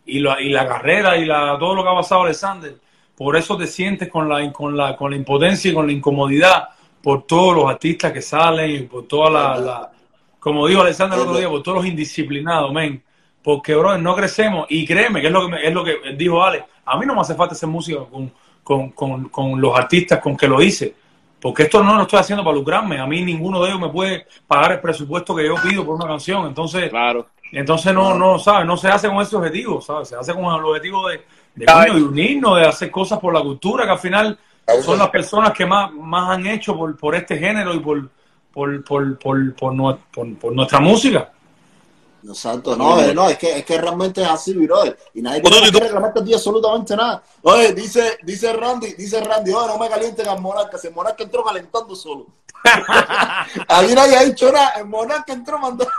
y, 0.05 0.19
la, 0.19 0.41
y 0.41 0.49
la 0.49 0.67
carrera 0.67 1.15
y 1.17 1.25
la, 1.25 1.55
todo 1.59 1.75
lo 1.75 1.83
que 1.83 1.89
ha 1.89 1.95
pasado 1.95 2.23
Alexander, 2.23 2.73
por 3.15 3.35
eso 3.37 3.55
te 3.57 3.67
sientes 3.67 4.09
con 4.09 4.27
la, 4.27 4.51
con, 4.51 4.75
la, 4.75 4.95
con 4.95 5.11
la 5.11 5.17
impotencia 5.17 5.69
y 5.69 5.73
con 5.73 5.85
la 5.85 5.93
incomodidad 5.93 6.69
por 7.03 7.23
todos 7.27 7.53
los 7.55 7.69
artistas 7.69 8.11
que 8.13 8.21
salen 8.21 8.71
y 8.71 8.79
por 8.83 9.05
toda 9.07 9.29
la, 9.29 9.57
la- 9.57 9.91
como 10.39 10.65
dijo 10.67 10.81
Alexander 10.81 11.19
el 11.19 11.25
otro 11.27 11.37
día, 11.37 11.49
por 11.49 11.61
todos 11.61 11.77
los 11.77 11.85
indisciplinados, 11.85 12.73
men. 12.73 13.03
Porque, 13.43 13.75
bro, 13.75 13.97
no 13.97 14.15
crecemos. 14.15 14.65
Y 14.69 14.85
créeme, 14.85 15.19
que 15.21 15.27
es 15.27 15.33
lo 15.33 15.41
que, 15.45 15.51
me- 15.51 15.67
es 15.67 15.73
lo 15.73 15.83
que 15.83 15.97
dijo 16.17 16.41
Ale, 16.43 16.63
a 16.85 16.97
mí 16.97 17.05
no 17.05 17.13
me 17.13 17.21
hace 17.21 17.35
falta 17.35 17.53
hacer 17.53 17.67
música 17.69 17.99
con, 18.09 18.31
con, 18.63 18.89
con, 18.91 19.29
con 19.29 19.59
los 19.61 19.77
artistas 19.77 20.19
con 20.19 20.35
que 20.37 20.47
lo 20.47 20.61
hice. 20.61 20.95
Porque 21.41 21.63
esto 21.63 21.83
no 21.83 21.95
lo 21.97 22.03
estoy 22.03 22.19
haciendo 22.19 22.41
para 22.43 22.55
lucrarme. 22.55 22.99
A 22.99 23.05
mí 23.05 23.21
ninguno 23.21 23.61
de 23.61 23.67
ellos 23.69 23.81
me 23.81 23.89
puede 23.89 24.25
pagar 24.47 24.71
el 24.73 24.79
presupuesto 24.79 25.35
que 25.35 25.45
yo 25.45 25.55
pido 25.61 25.85
por 25.85 25.95
una 25.95 26.07
canción. 26.07 26.47
Entonces, 26.47 26.89
Claro. 26.89 27.27
entonces 27.51 27.93
no, 27.93 28.13
no, 28.17 28.39
¿sabes? 28.39 28.65
No 28.65 28.77
se 28.77 28.87
hace 28.87 29.09
con 29.09 29.21
ese 29.21 29.35
objetivo, 29.35 29.81
¿sabes? 29.81 30.07
Se 30.07 30.15
hace 30.15 30.33
con 30.33 30.45
el 30.45 30.63
objetivo 30.63 31.05
de, 31.09 31.21
de, 31.55 31.65
¿Sabes? 31.65 31.91
coño, 31.91 31.99
de 31.99 32.07
unirnos, 32.09 32.55
de 32.59 32.65
hacer 32.65 32.89
cosas 32.89 33.19
por 33.19 33.33
la 33.33 33.41
cultura, 33.41 33.83
que 33.83 33.91
al 33.91 33.99
final 33.99 34.39
son 34.83 34.97
las 34.99 35.09
personas 35.09 35.51
que 35.53 35.65
más, 35.65 35.91
más 35.93 36.29
han 36.31 36.45
hecho 36.47 36.75
por, 36.77 36.95
por 36.97 37.15
este 37.15 37.37
género 37.37 37.73
y 37.73 37.79
por, 37.79 38.09
por, 38.53 38.83
por, 38.83 39.19
por, 39.19 39.55
por, 39.55 39.73
nue- 39.73 39.99
por- 40.13 40.35
por 40.37 40.53
nuestra 40.53 40.79
música. 40.79 41.29
Exacto, 42.25 42.77
no, 42.77 43.01
eh, 43.01 43.13
no, 43.13 43.27
es 43.27 43.37
que, 43.37 43.57
es 43.57 43.65
que 43.65 43.77
realmente 43.77 44.21
es 44.21 44.29
así, 44.29 44.53
brother. 44.53 44.97
Y 45.13 45.21
nadie 45.21 45.41
Bueno, 45.41 45.57
quiere 45.57 45.71
tú- 45.73 45.79
reclamarte 45.79 46.21
a 46.21 46.23
ti 46.23 46.33
absolutamente 46.33 46.95
nada. 46.95 47.21
Oye, 47.41 47.73
dice, 47.73 48.17
dice 48.23 48.53
Randy, 48.53 48.93
dice 48.93 49.19
Randy, 49.21 49.51
oye, 49.51 49.67
no 49.67 49.77
me 49.77 49.89
caliente 49.89 50.21
el 50.21 50.39
Monarca, 50.39 50.77
si 50.77 50.87
el 50.87 50.93
Monarca 50.93 51.21
entró 51.23 51.43
calentando 51.43 51.93
solo. 51.95 52.27
Ahí 53.67 53.93
nadie 53.93 54.15
ha 54.15 54.23
dicho 54.23 54.49
nada, 54.51 54.69
el 54.77 54.85
Monarca 54.85 55.33
entró 55.33 55.57
mandando. 55.59 55.91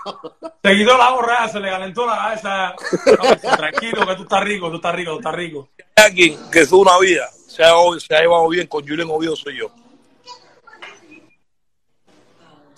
Se 0.62 0.74
quitó 0.74 0.96
la 0.96 1.10
borra, 1.10 1.46
se 1.48 1.60
le 1.60 1.68
calentó 1.68 2.06
la 2.06 2.32
esa. 2.32 2.70
No, 2.70 3.56
tranquilo, 3.56 4.06
que 4.06 4.14
tú 4.16 4.22
estás 4.22 4.42
rico, 4.44 4.70
tú 4.70 4.76
estás 4.76 4.94
rico, 4.94 5.10
tú 5.12 5.18
estás 5.18 5.34
rico. 5.34 5.68
Alguien 5.96 6.38
que 6.50 6.60
es 6.60 6.72
una 6.72 6.98
vida, 6.98 7.28
se 7.54 7.62
ha, 7.62 7.72
se 8.00 8.14
ha 8.14 8.20
llevado 8.20 8.48
bien 8.48 8.66
con 8.66 8.86
Julián 8.86 9.08
Oviedo, 9.10 9.36
soy 9.36 9.58
yo. 9.58 9.70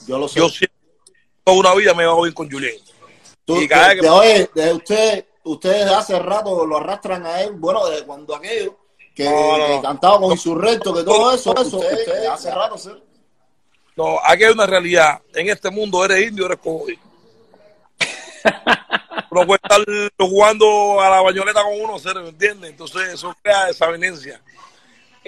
Yo 0.07 0.19
lo 0.19 0.29
sé. 0.29 0.39
Yo 0.39 0.49
siempre, 0.49 0.77
toda 1.45 1.59
una 1.59 1.75
vida 1.75 1.95
me 1.95 2.03
he 2.03 2.07
llevado 2.07 2.23
bien 2.23 2.35
con 2.35 2.51
Julián. 2.51 2.75
Y 3.47 3.69
cada 3.69 3.89
vez 3.89 3.97
que- 3.97 4.03
de- 4.03 4.11
oye, 4.11 4.51
de 4.55 4.73
usted, 4.73 5.27
ustedes 5.45 5.87
hace 5.91 6.19
rato 6.19 6.67
lo 6.67 6.77
arrastran 6.77 7.25
a 7.27 7.41
él, 7.43 7.53
bueno, 7.53 7.87
desde 7.87 8.05
cuando 8.05 8.35
aquello, 8.35 8.77
que, 9.15 9.25
No, 9.25 9.57
no. 9.59 9.67
que 9.67 9.81
cantaba 9.83 10.21
con 10.21 10.33
Insurrecto, 10.33 10.93
que 10.95 11.03
todo 11.05 11.31
No, 11.31 11.33
eso, 11.33 11.55
no, 11.55 11.63
eso, 11.63 11.81
hace 12.33 12.51
rato, 12.55 12.77
¿sí? 12.77 12.91
No, 13.97 14.19
aquí 14.25 14.45
hay 14.45 14.53
una 14.53 14.67
realidad. 14.67 15.23
En 15.35 15.49
este 15.49 15.71
mundo 15.71 16.05
eres 16.05 16.29
indio, 16.29 16.47
eres 16.47 16.59
cojones. 16.59 16.99
No 19.29 19.45
puedes 19.47 19.61
estar 19.65 19.85
jugando 20.19 20.99
a 20.99 21.11
la 21.11 21.21
bañoleta 21.21 21.63
con 21.63 21.79
uno, 21.79 21.99
¿se 21.99 22.15
¿me 22.15 22.31
entiendes? 22.31 22.71
Entonces 22.71 23.09
eso 23.15 23.35
crea 23.43 23.67
desavenencia. 23.67 24.41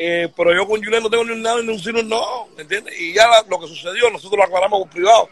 Eh, 0.00 0.28
pero 0.36 0.54
yo 0.54 0.64
con 0.66 0.80
Julián 0.82 1.02
no 1.02 1.10
tengo 1.10 1.24
ni 1.24 1.34
nada, 1.42 1.60
ni 1.60 1.70
un 1.70 1.78
sino 1.80 2.00
no, 2.04 2.46
¿me 2.56 2.62
entiendes? 2.62 2.94
Y 3.00 3.12
ya 3.14 3.26
la- 3.26 3.44
lo 3.48 3.58
que 3.58 3.66
sucedió, 3.66 4.08
nosotros 4.10 4.38
lo 4.38 4.44
aclaramos 4.44 4.80
por 4.82 4.90
privado. 4.90 5.28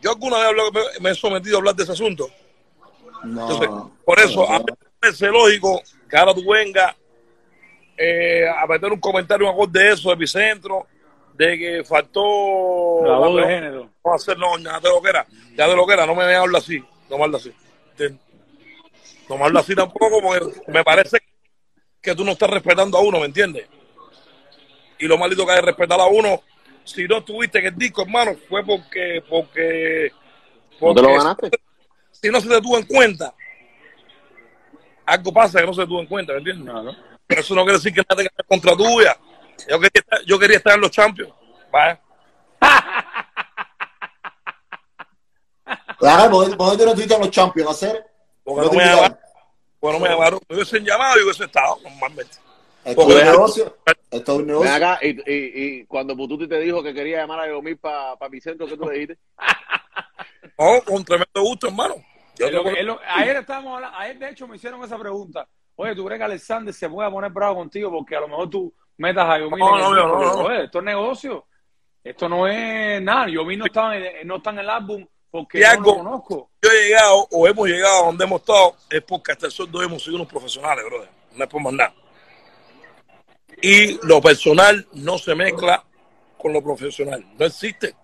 Yo 0.00 0.10
alguna 0.10 0.36
vez 0.38 0.46
hablo- 0.48 0.70
me, 0.72 0.80
me 1.00 1.10
he 1.10 1.14
sometido 1.16 1.56
a 1.56 1.58
hablar 1.58 1.74
de 1.74 1.82
ese 1.82 1.92
asunto. 1.92 2.28
No. 3.24 3.40
Entonces, 3.42 3.68
por 4.04 4.18
eso, 4.20 4.48
a 4.48 4.58
mí 4.60 4.64
me 4.68 4.76
parece 5.00 5.26
lógico 5.26 5.82
que 6.08 6.16
ahora 6.16 6.32
tú 6.34 6.44
vengas 6.48 6.94
eh, 7.96 8.44
a 8.48 8.66
meter 8.66 8.92
un 8.92 9.00
comentario, 9.00 9.46
un 9.48 9.52
acorde 9.54 9.80
de 9.82 9.92
eso, 9.94 10.08
de 10.10 10.14
Epicentro, 10.14 10.86
de 11.32 11.58
que 11.58 11.84
faltó 11.84 13.04
La 13.04 13.18
voz 13.18 13.34
de 13.36 13.40
la- 13.40 13.48
género. 13.48 13.84
no 14.04 14.10
va 14.10 14.14
a 14.16 14.18
ser, 14.18 14.38
no, 14.38 14.56
ya 14.58 14.78
de 14.80 14.88
lo 14.88 15.00
que 15.02 15.08
era, 15.10 15.26
ya 15.56 15.66
de 15.68 15.74
lo 15.76 15.86
que 15.86 15.92
era, 15.94 16.06
no 16.06 16.14
me 16.14 16.22
habla 16.34 16.58
así, 16.58 16.78
no 17.10 17.18
me 17.18 17.24
habla 17.24 17.38
así. 17.38 17.52
¿entiendes? 17.90 18.20
No 19.28 19.38
me 19.38 19.44
habla 19.44 19.60
así 19.60 19.74
tampoco 19.74 20.20
porque 20.22 20.60
me 20.68 20.84
parece 20.84 21.18
que 22.00 22.14
tú 22.14 22.24
no 22.24 22.32
estás 22.32 22.50
respetando 22.50 22.98
a 22.98 23.00
uno, 23.00 23.18
¿me 23.20 23.26
entiendes? 23.26 23.66
Y 25.04 25.06
lo 25.06 25.18
maldito 25.18 25.44
que 25.44 25.52
hay 25.52 25.60
que 25.60 25.66
respetar 25.66 26.00
a 26.00 26.06
uno, 26.06 26.40
si 26.82 27.06
no 27.06 27.22
tuviste 27.22 27.60
que 27.60 27.68
el 27.68 27.76
disco, 27.76 28.00
hermano, 28.00 28.34
fue 28.48 28.64
porque, 28.64 29.22
porque 29.28 30.10
¿No 30.80 30.94
te 30.94 31.02
lo 31.02 31.08
Porque 31.08 31.18
ganaste? 31.18 31.50
Si 32.10 32.30
no 32.30 32.40
se 32.40 32.48
te 32.48 32.58
tuvo 32.62 32.78
en 32.78 32.86
cuenta, 32.86 33.34
algo 35.04 35.30
pasa 35.30 35.60
que 35.60 35.66
no 35.66 35.74
se 35.74 35.82
te 35.82 35.88
tuvo 35.88 36.00
en 36.00 36.06
cuenta, 36.06 36.32
¿me 36.32 36.38
entiendes? 36.38 36.74
Pero 37.26 37.40
eso 37.42 37.54
no 37.54 37.64
quiere 37.64 37.76
decir 37.76 37.92
que 37.92 38.00
nada 38.00 38.16
tenga 38.16 38.30
contra 38.48 38.74
tuya. 38.74 39.14
Yo 39.68 39.78
quería 39.78 39.90
estar, 40.00 40.20
yo 40.24 40.38
quería 40.38 40.56
estar 40.56 40.74
en 40.74 40.80
los 40.80 40.90
Champions. 40.90 41.34
Vaya. 41.70 42.00
Claro, 45.98 46.30
¿por 46.30 46.48
qué- 46.50 46.56
no 46.56 46.90
estuviste 46.92 47.14
en 47.14 47.20
los 47.20 47.30
Champions? 47.30 47.70
¿Hacer? 47.72 48.06
Porque 48.42 48.62
No 48.62 48.66
no 48.68 48.72
me 48.72 48.84
llamaron. 48.86 49.18
Porque 49.80 49.98
no 49.98 50.02
me 50.02 50.08
llamaron. 50.10 50.40
Me 50.48 50.56
hubiesen 50.56 50.82
llamado 50.82 51.20
y 51.20 51.24
hubiese 51.24 51.44
estado 51.44 51.78
normalmente. 51.82 52.38
Esto 52.84 52.90
es 52.90 52.94
Porque- 52.96 53.14
un 53.14 53.24
negocio. 53.24 53.76
Esto 54.10 54.32
es 54.32 54.38
un 54.38 54.46
negocio. 54.46 54.72
acá, 54.72 54.98
y, 55.02 55.08
y, 55.08 55.22
y 55.80 55.86
cuando 55.86 56.16
Pututi 56.16 56.46
te 56.46 56.60
dijo 56.60 56.82
que 56.82 56.94
quería 56.94 57.18
llamar 57.18 57.40
a 57.40 57.48
Yomir 57.48 57.78
para 57.78 58.16
mi 58.30 58.40
centro, 58.40 58.66
¿qué 58.66 58.76
tú 58.76 58.84
le 58.88 58.92
dijiste? 58.94 59.18
No, 60.58 60.80
con 60.86 61.04
tremendo 61.04 61.42
gusto, 61.42 61.66
hermano. 61.68 61.94
Yo 62.38 62.50
lo 62.50 62.64
que- 62.64 62.82
lo- 62.82 63.00
ayer 63.08 63.36
estábamos 63.36 63.76
hablando, 63.76 63.98
ayer 63.98 64.18
de 64.18 64.28
hecho 64.30 64.46
me 64.46 64.56
hicieron 64.56 64.82
esa 64.84 64.98
pregunta. 64.98 65.48
Oye, 65.76 65.94
¿tú 65.96 66.04
crees 66.04 66.18
que 66.20 66.24
Alexander 66.24 66.72
se 66.72 66.88
puede 66.88 67.10
poner 67.10 67.30
bravo 67.32 67.56
contigo 67.56 67.90
porque 67.90 68.14
a 68.16 68.20
lo 68.20 68.28
mejor 68.28 68.48
tú 68.50 68.72
metas 68.98 69.28
a 69.28 69.38
Yomir 69.38 69.58
No, 69.58 69.78
no, 69.78 69.94
no, 69.94 70.06
no, 70.06 70.20
no. 70.20 70.32
Oye, 70.44 70.64
esto 70.64 70.78
es 70.78 70.84
negocio. 70.84 71.46
Esto 72.04 72.28
no 72.28 72.46
es 72.46 73.02
nada. 73.02 73.28
Yomir 73.28 73.58
no 73.58 73.64
está, 73.66 73.96
en, 73.96 74.26
no 74.28 74.36
está 74.36 74.50
en 74.50 74.58
el 74.60 74.70
álbum 74.70 75.04
porque 75.30 75.58
Y 75.58 75.62
no 75.62 75.80
lo 75.80 75.96
conozco. 75.96 76.50
yo 76.62 76.70
he 76.70 76.84
llegado 76.88 77.26
o 77.32 77.48
hemos 77.48 77.66
llegado 77.66 78.02
a 78.02 78.06
donde 78.06 78.24
hemos 78.24 78.40
estado 78.42 78.76
es 78.90 79.02
porque 79.02 79.32
hasta 79.32 79.46
el 79.48 79.52
hoy 79.74 79.86
hemos 79.86 80.02
sido 80.04 80.16
unos 80.16 80.28
profesionales, 80.28 80.84
brother. 80.84 81.08
No 81.34 81.42
es 81.44 81.50
por 81.50 81.60
más 81.62 81.72
nada. 81.72 81.94
Y 83.66 83.98
lo 84.06 84.20
personal 84.20 84.86
no 84.92 85.16
se 85.16 85.34
mezcla 85.34 85.82
con 86.36 86.52
lo 86.52 86.62
profesional. 86.62 87.24
No 87.38 87.46
existe. 87.46 87.96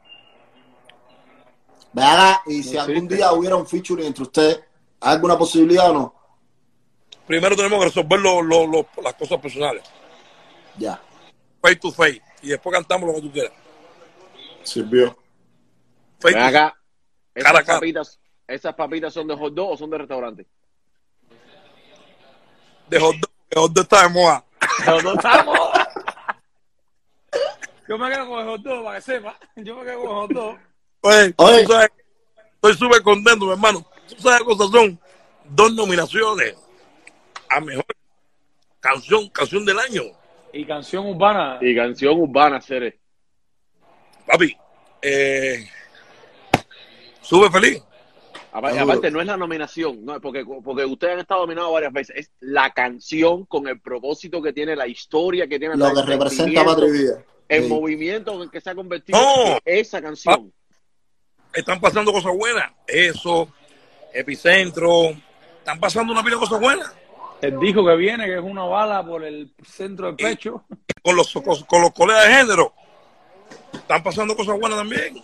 Ven 1.93 2.05
acá, 2.05 2.43
y 2.47 2.63
si 2.63 2.75
No 2.77 2.81
algún 2.81 2.97
existe. 2.97 3.17
día 3.17 3.33
hubiera 3.33 3.57
un 3.57 3.67
featuring 3.67 4.07
entre 4.07 4.23
ustedes, 4.23 4.61
¿hay 5.01 5.15
alguna 5.17 5.37
posibilidad 5.37 5.91
o 5.91 5.93
no? 5.93 6.15
Primero 7.27 7.55
tenemos 7.57 7.79
que 7.79 7.85
resolver 7.87 8.21
lo- 8.21 8.41
lo- 8.41 8.67
lo- 8.67 8.87
las 9.03 9.15
cosas 9.15 9.39
personales. 9.41 9.85
Ya, 10.79 11.01
Face 11.61 11.77
to 11.77 11.93
face. 11.93 12.23
Y 12.43 12.49
después 12.49 12.73
cantamos 12.75 13.07
lo 13.09 13.15
que 13.17 13.21
tú 13.21 13.31
quieras. 13.33 13.53
sirvió. 14.63 15.15
Face 16.21 16.35
Ven 16.35 16.43
acá, 16.45 16.75
esas 17.35 17.47
Cara 17.51 17.59
a 17.61 17.65
cara. 17.65 17.79
papitas, 17.81 18.19
¿esas 18.47 18.75
papitas 18.75 19.13
son 19.13 19.27
de 19.27 19.37
hot 19.37 19.53
dog 19.53 19.71
o 19.73 19.77
son 19.77 19.91
de 19.91 19.99
restaurante? 19.99 20.47
de 22.89 22.99
hot 22.99 23.15
dog, 23.17 23.31
que 23.49 23.59
hot 23.59 23.73
dog 23.73 23.83
está 23.85 24.03
de 24.05 24.09
moda. 24.09 24.45
No 25.03 25.15
estamos. 25.15 25.71
Yo 27.89 27.99
me 27.99 28.11
quedo 28.11 28.29
con 28.29 28.41
el 28.41 28.47
hot 28.47 28.63
dog, 28.63 28.85
para 28.85 28.97
que 28.97 29.03
sepa. 29.03 29.37
Yo 29.57 29.77
me 29.77 29.85
quedo 29.85 30.01
con 30.01 30.09
el 30.11 30.15
hot 30.15 30.31
dog. 30.31 30.59
Oye, 31.03 31.35
Oye. 31.37 31.65
tú 31.65 31.73
sabes, 31.73 31.91
estoy 32.55 32.75
súper 32.75 33.03
contento, 33.03 33.47
mi 33.47 33.53
hermano. 33.53 33.87
Tú 34.09 34.23
sabes 34.23 34.41
qué 34.41 34.45
cosas 34.45 34.71
son 34.71 35.01
dos 35.45 35.73
nominaciones 35.75 36.57
a 37.49 37.61
mejor 37.61 37.85
canción, 38.81 39.29
canción 39.31 39.65
del 39.65 39.79
año. 39.79 40.03
Y 40.53 40.65
canción 40.65 41.07
urbana. 41.07 41.59
Y 41.61 41.75
canción 41.75 42.21
urbana, 42.21 42.61
Cere. 42.61 42.99
Papi, 44.27 44.57
eh, 45.03 45.69
sube 47.21 47.51
feliz. 47.51 47.83
Aparte, 48.53 49.11
no 49.11 49.21
es 49.21 49.27
la 49.27 49.37
nominación, 49.37 50.05
no, 50.05 50.21
porque, 50.21 50.45
porque 50.45 50.85
ustedes 50.85 51.15
han 51.15 51.21
estado 51.21 51.43
nominados 51.43 51.73
varias 51.73 51.93
veces. 51.93 52.17
Es 52.17 52.31
la 52.41 52.71
canción 52.71 53.45
con 53.47 53.69
el 53.69 53.81
propósito 53.81 54.43
que 54.43 54.53
tiene, 54.53 54.75
la 54.75 54.89
historia 54.89 55.47
que 55.47 55.59
tiene, 55.59 55.77
Lo 55.77 55.93
que 55.95 56.03
representa 56.03 56.65
Patria 56.65 57.25
el 57.49 57.65
Sí. 57.65 57.69
movimiento 57.69 58.33
en 58.35 58.43
el 58.43 58.51
que 58.51 58.61
se 58.61 58.71
ha 58.71 58.75
convertido 58.75 59.19
No. 59.21 59.59
esa 59.65 60.01
canción. 60.01 60.53
Están 61.53 61.81
pasando 61.81 62.13
cosas 62.13 62.33
buenas. 62.37 62.71
Eso, 62.87 63.49
Epicentro. 64.13 65.11
Están 65.59 65.81
pasando 65.81 66.13
una 66.13 66.23
pila 66.23 66.37
de 66.37 66.41
cosas 66.41 66.61
buenas. 66.61 66.93
El 67.41 67.59
disco 67.59 67.85
que 67.85 67.97
viene, 67.97 68.27
que 68.27 68.37
es 68.37 68.43
una 68.43 68.65
bala 68.65 69.05
por 69.05 69.25
el 69.25 69.53
centro 69.67 70.07
del 70.09 70.17
pecho. 70.17 70.65
Con 71.03 71.17
los, 71.17 71.33
con, 71.33 71.63
con 71.65 71.83
los 71.83 71.93
colegas 71.93 72.27
de 72.29 72.35
género. 72.35 72.73
Están 73.73 74.03
pasando 74.03 74.37
cosas 74.37 74.59
buenas 74.59 74.79
también. 74.79 75.23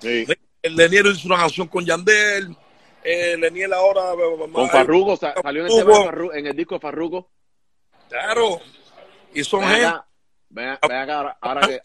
Sí. 0.00 0.24
El 0.62 0.76
Leniero 0.76 1.10
hizo 1.10 1.26
una 1.26 1.36
canción 1.38 1.66
con 1.68 1.84
Yandel. 1.84 2.56
El 3.02 3.40
Leniel 3.40 3.72
ahora. 3.72 4.02
Con 4.52 4.68
Farruko, 4.70 5.16
sa- 5.16 5.34
salió 5.42 5.66
en 5.66 5.72
el, 5.72 5.78
tema 5.84 6.12
en 6.34 6.46
el 6.46 6.56
disco 6.56 6.76
de 6.76 6.80
Farruko. 6.80 7.30
Claro. 8.08 8.60
Y 9.34 9.42
son 9.42 9.60
Ven 9.60 9.68
gente. 9.70 9.86
acá, 9.86 10.06
ven, 10.50 10.78
ven 10.88 10.98
acá 10.98 11.16
ahora, 11.18 11.38
ahora 11.40 11.60
que, 11.66 11.80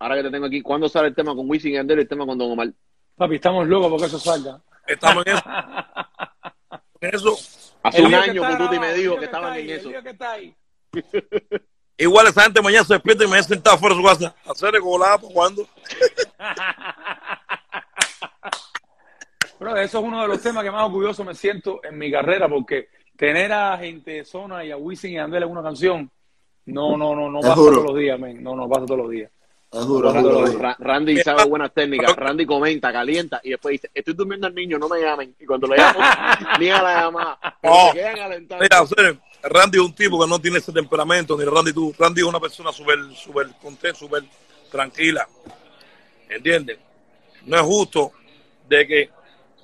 ahora 0.00 0.16
que 0.16 0.22
te 0.24 0.30
tengo 0.30 0.46
aquí, 0.46 0.62
¿cuándo 0.62 0.88
sale 0.88 1.08
el 1.08 1.14
tema 1.14 1.34
con 1.34 1.48
Wisin 1.48 1.72
y 1.72 1.74
Yandel 1.74 1.98
y 1.98 2.02
el 2.02 2.08
tema 2.08 2.26
con 2.26 2.36
Don 2.38 2.50
Omar? 2.50 2.68
Papi, 3.14 3.36
estamos 3.36 3.66
locos 3.68 3.90
porque 3.90 4.06
eso 4.06 4.18
salga. 4.18 4.60
Estamos 4.86 5.24
en 5.26 5.36
eso. 5.36 5.44
En 7.00 7.14
eso. 7.14 7.32
Hace 7.84 7.98
El 7.98 8.06
un 8.06 8.10
que 8.10 8.16
año 8.16 8.42
está 8.42 8.58
Pututi 8.58 8.80
me 8.80 8.92
dijo 8.94 9.16
que 9.18 9.26
está 9.26 9.36
estaban 9.36 9.52
ahí, 9.52 9.70
en 9.70 9.78
eso. 9.78 9.88
lío 9.90 10.02
que 10.02 10.10
está 10.10 10.32
ahí. 10.32 10.56
Igual 11.96 12.26
esa 12.26 12.42
gente 12.42 12.60
mañana 12.60 12.84
se 12.84 12.94
despierta 12.94 13.22
y 13.24 13.28
me 13.28 13.40
sentar 13.44 13.78
fuera 13.78 13.94
de 13.94 14.00
su 14.02 14.06
casa. 14.08 14.34
Hacer 14.44 14.74
el 14.74 14.80
golapo 14.80 15.28
cuando. 15.32 15.64
Bro, 19.58 19.76
eso 19.76 19.98
es 19.98 20.04
uno 20.04 20.22
de 20.22 20.28
los 20.28 20.40
temas 20.42 20.62
que 20.64 20.70
más 20.70 20.84
orgulloso 20.84 21.24
me 21.24 21.34
siento 21.34 21.80
en 21.84 21.98
mi 21.98 22.10
carrera, 22.10 22.48
porque 22.48 22.88
tener 23.16 23.52
a 23.52 23.76
gente 23.78 24.12
de 24.12 24.24
zona 24.24 24.64
y 24.64 24.70
a 24.70 24.76
Wisin 24.76 25.12
y 25.12 25.18
a 25.18 25.24
Andel 25.24 25.42
en 25.44 25.50
una 25.50 25.62
canción, 25.62 26.10
no, 26.66 26.96
no, 26.96 27.14
no, 27.14 27.30
no 27.30 27.40
Es 27.40 27.46
pasa 27.46 27.60
duro. 27.60 27.72
todos 27.76 27.86
los 27.90 27.98
días, 27.98 28.18
men. 28.20 28.42
No, 28.42 28.54
no 28.54 28.68
pasa 28.68 28.86
todos 28.86 29.00
los 29.00 29.10
días. 29.10 29.30
Es 29.70 29.86
duro, 29.86 30.46
es 30.46 30.78
Randy, 30.78 31.18
sabe 31.18 31.44
buenas 31.44 31.74
técnicas. 31.74 32.16
Randy 32.16 32.46
comenta, 32.46 32.90
calienta 32.90 33.40
y 33.44 33.50
después 33.50 33.72
dice: 33.72 33.90
Estoy 33.92 34.14
durmiendo 34.14 34.46
al 34.46 34.54
niño, 34.54 34.78
no 34.78 34.88
me 34.88 34.98
llamen. 35.00 35.34
Y 35.38 35.44
cuando 35.44 35.66
le 35.66 35.76
llamo, 35.76 35.98
niega 36.58 36.82
la 36.82 37.00
llamada. 37.02 37.38
No. 37.62 37.88
se 37.88 37.98
quedan 37.98 38.18
alentando. 38.20 38.62
Mira, 38.62 38.78
hacer, 38.78 39.18
Randy 39.42 39.78
es 39.78 39.84
un 39.84 39.94
tipo 39.94 40.18
que 40.22 40.26
no 40.26 40.40
tiene 40.40 40.58
ese 40.58 40.72
temperamento, 40.72 41.36
ni 41.36 41.44
Randy 41.44 41.74
tú. 41.74 41.94
Randy 41.98 42.22
es 42.22 42.26
una 42.26 42.40
persona 42.40 42.72
súper, 42.72 42.98
súper 43.14 43.48
contenta, 43.60 43.98
súper 43.98 44.22
tranquila. 44.70 45.28
¿Entiendes? 46.30 46.78
No 47.44 47.56
es 47.56 47.62
justo 47.62 48.12
de 48.68 48.86
que, 48.86 49.10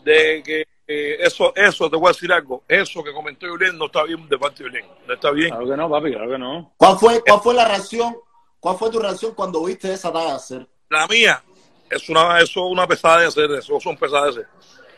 de 0.05 0.43
que 0.45 0.67
eh, 0.87 1.17
eso, 1.21 1.55
eso, 1.57 1.91
te 1.91 1.97
voy 1.97 2.09
a 2.09 2.13
decir 2.13 2.31
algo, 2.31 2.63
eso 2.69 3.03
que 3.03 3.13
comentó 3.13 3.49
Julián 3.49 3.79
no 3.79 3.87
está 3.87 4.03
bien 4.05 4.29
de 4.29 4.39
parte 4.39 4.63
de 4.63 4.71
Julián. 4.71 4.89
No 5.07 5.15
está 5.15 5.31
bien. 5.31 5.49
Claro 5.49 5.67
que 5.67 5.77
no, 5.77 5.91
papi, 5.91 6.13
claro 6.13 6.31
que 6.31 6.39
no. 6.39 6.75
¿Cuál 6.77 6.99
fue, 6.99 7.23
¿Cuál 7.23 7.41
fue 7.41 7.55
la 7.55 7.67
reacción? 7.67 8.17
¿Cuál 8.61 8.77
fue 8.77 8.91
tu 8.91 8.99
reacción 8.99 9.35
cuando 9.35 9.65
viste 9.65 9.93
esa 9.93 10.13
talla 10.13 10.37
hacer? 10.37 10.67
La 10.91 11.07
mía 11.07 11.43
es 11.91 12.09
una, 12.09 12.39
eso 12.39 12.67
es 12.67 12.73
una 12.73 12.87
pesadez 12.87 13.29
hacer 13.29 13.51
eso, 13.53 13.81
son 13.81 13.97
pesadeces. 13.97 14.47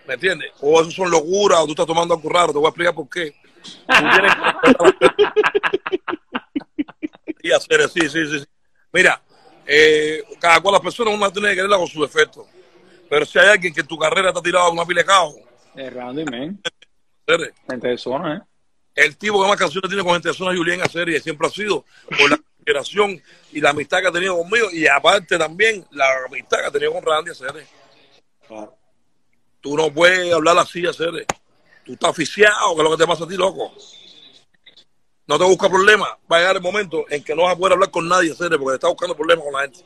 ¿Me 0.07 0.15
entiendes? 0.15 0.53
O 0.61 0.81
eso 0.81 0.91
son 0.91 1.11
locuras, 1.11 1.61
o 1.61 1.67
tú 1.67 1.73
estás 1.73 1.87
tomando 1.87 2.15
algo 2.15 2.29
raro, 2.29 2.53
te 2.53 2.59
voy 2.59 2.67
a 2.67 2.69
explicar 2.69 2.95
por 2.95 3.09
qué. 3.09 3.35
Y 7.47 7.53
hacer 7.53 7.89
sí, 7.89 8.01
sí, 8.09 8.27
sí, 8.27 8.41
sí. 8.41 8.47
Mira, 8.93 9.23
eh, 9.65 10.21
cada 10.41 10.61
cual 10.61 10.73
las 10.73 10.83
personas 10.83 11.15
uno 11.15 11.31
tiene 11.31 11.51
que 11.51 11.55
quererla 11.55 11.77
con 11.77 11.87
sus 11.87 12.13
defectos. 12.13 12.45
Pero 13.09 13.25
si 13.25 13.39
hay 13.39 13.49
alguien 13.49 13.73
que 13.73 13.81
en 13.81 13.87
tu 13.87 13.99
carrera 13.99 14.33
te 14.33 14.39
ha 14.39 14.43
tirado 14.43 14.71
una 14.71 14.85
pila 14.85 15.01
de 15.03 15.07
caos, 15.07 15.35
Es 15.75 15.93
Randy, 15.93 16.25
men. 16.25 16.61
hacer, 17.27 17.55
Gente 17.69 17.89
de 17.89 17.99
zona, 17.99 18.37
¿eh? 18.37 18.41
el 18.97 19.17
tipo 19.17 19.43
que 19.43 19.49
más 19.49 19.59
canciones 19.59 19.89
tiene 19.91 20.03
con 20.03 20.15
gente 20.15 20.29
de 20.29 20.35
zona 20.35 20.57
Julián 20.57 20.81
hacer 20.81 21.09
y 21.11 21.21
siempre 21.21 21.47
ha 21.47 21.51
sido 21.51 21.85
por 22.09 22.31
la 22.31 22.39
consideración 22.39 23.23
y 23.53 23.61
la 23.61 23.71
amistad 23.71 24.01
que 24.01 24.09
ha 24.09 24.13
tenido 24.13 24.39
conmigo 24.39 24.69
y 24.73 24.87
aparte 24.87 25.37
también 25.39 25.85
la 25.91 26.07
amistad 26.27 26.61
que 26.61 26.67
ha 26.67 26.71
tenido 26.71 26.93
con 26.93 27.05
Randy 27.05 27.31
hacer. 27.31 27.67
Tú 29.61 29.77
no 29.77 29.93
puedes 29.93 30.33
hablar 30.33 30.57
así, 30.59 30.87
hacer. 30.87 31.27
Tú 31.85 31.93
estás 31.93 32.11
aficiado, 32.11 32.75
que 32.75 32.83
es 32.83 32.85
lo 32.85 32.97
que 32.97 33.03
te 33.03 33.07
pasa 33.07 33.25
a 33.25 33.29
ti, 33.29 33.37
loco. 33.37 33.73
No 35.27 35.39
te 35.39 35.45
busca 35.45 35.69
problemas. 35.69 36.09
Va 36.31 36.37
a 36.37 36.41
llegar 36.41 36.57
el 36.57 36.63
momento 36.63 37.05
en 37.11 37.23
que 37.23 37.35
no 37.35 37.43
vas 37.43 37.55
a 37.55 37.57
poder 37.57 37.75
hablar 37.75 37.91
con 37.91 38.09
nadie, 38.09 38.33
hacer, 38.33 38.49
porque 38.51 38.71
te 38.71 38.75
está 38.75 38.89
buscando 38.89 39.17
problemas 39.17 39.45
con 39.45 39.53
la 39.53 39.61
gente. 39.63 39.81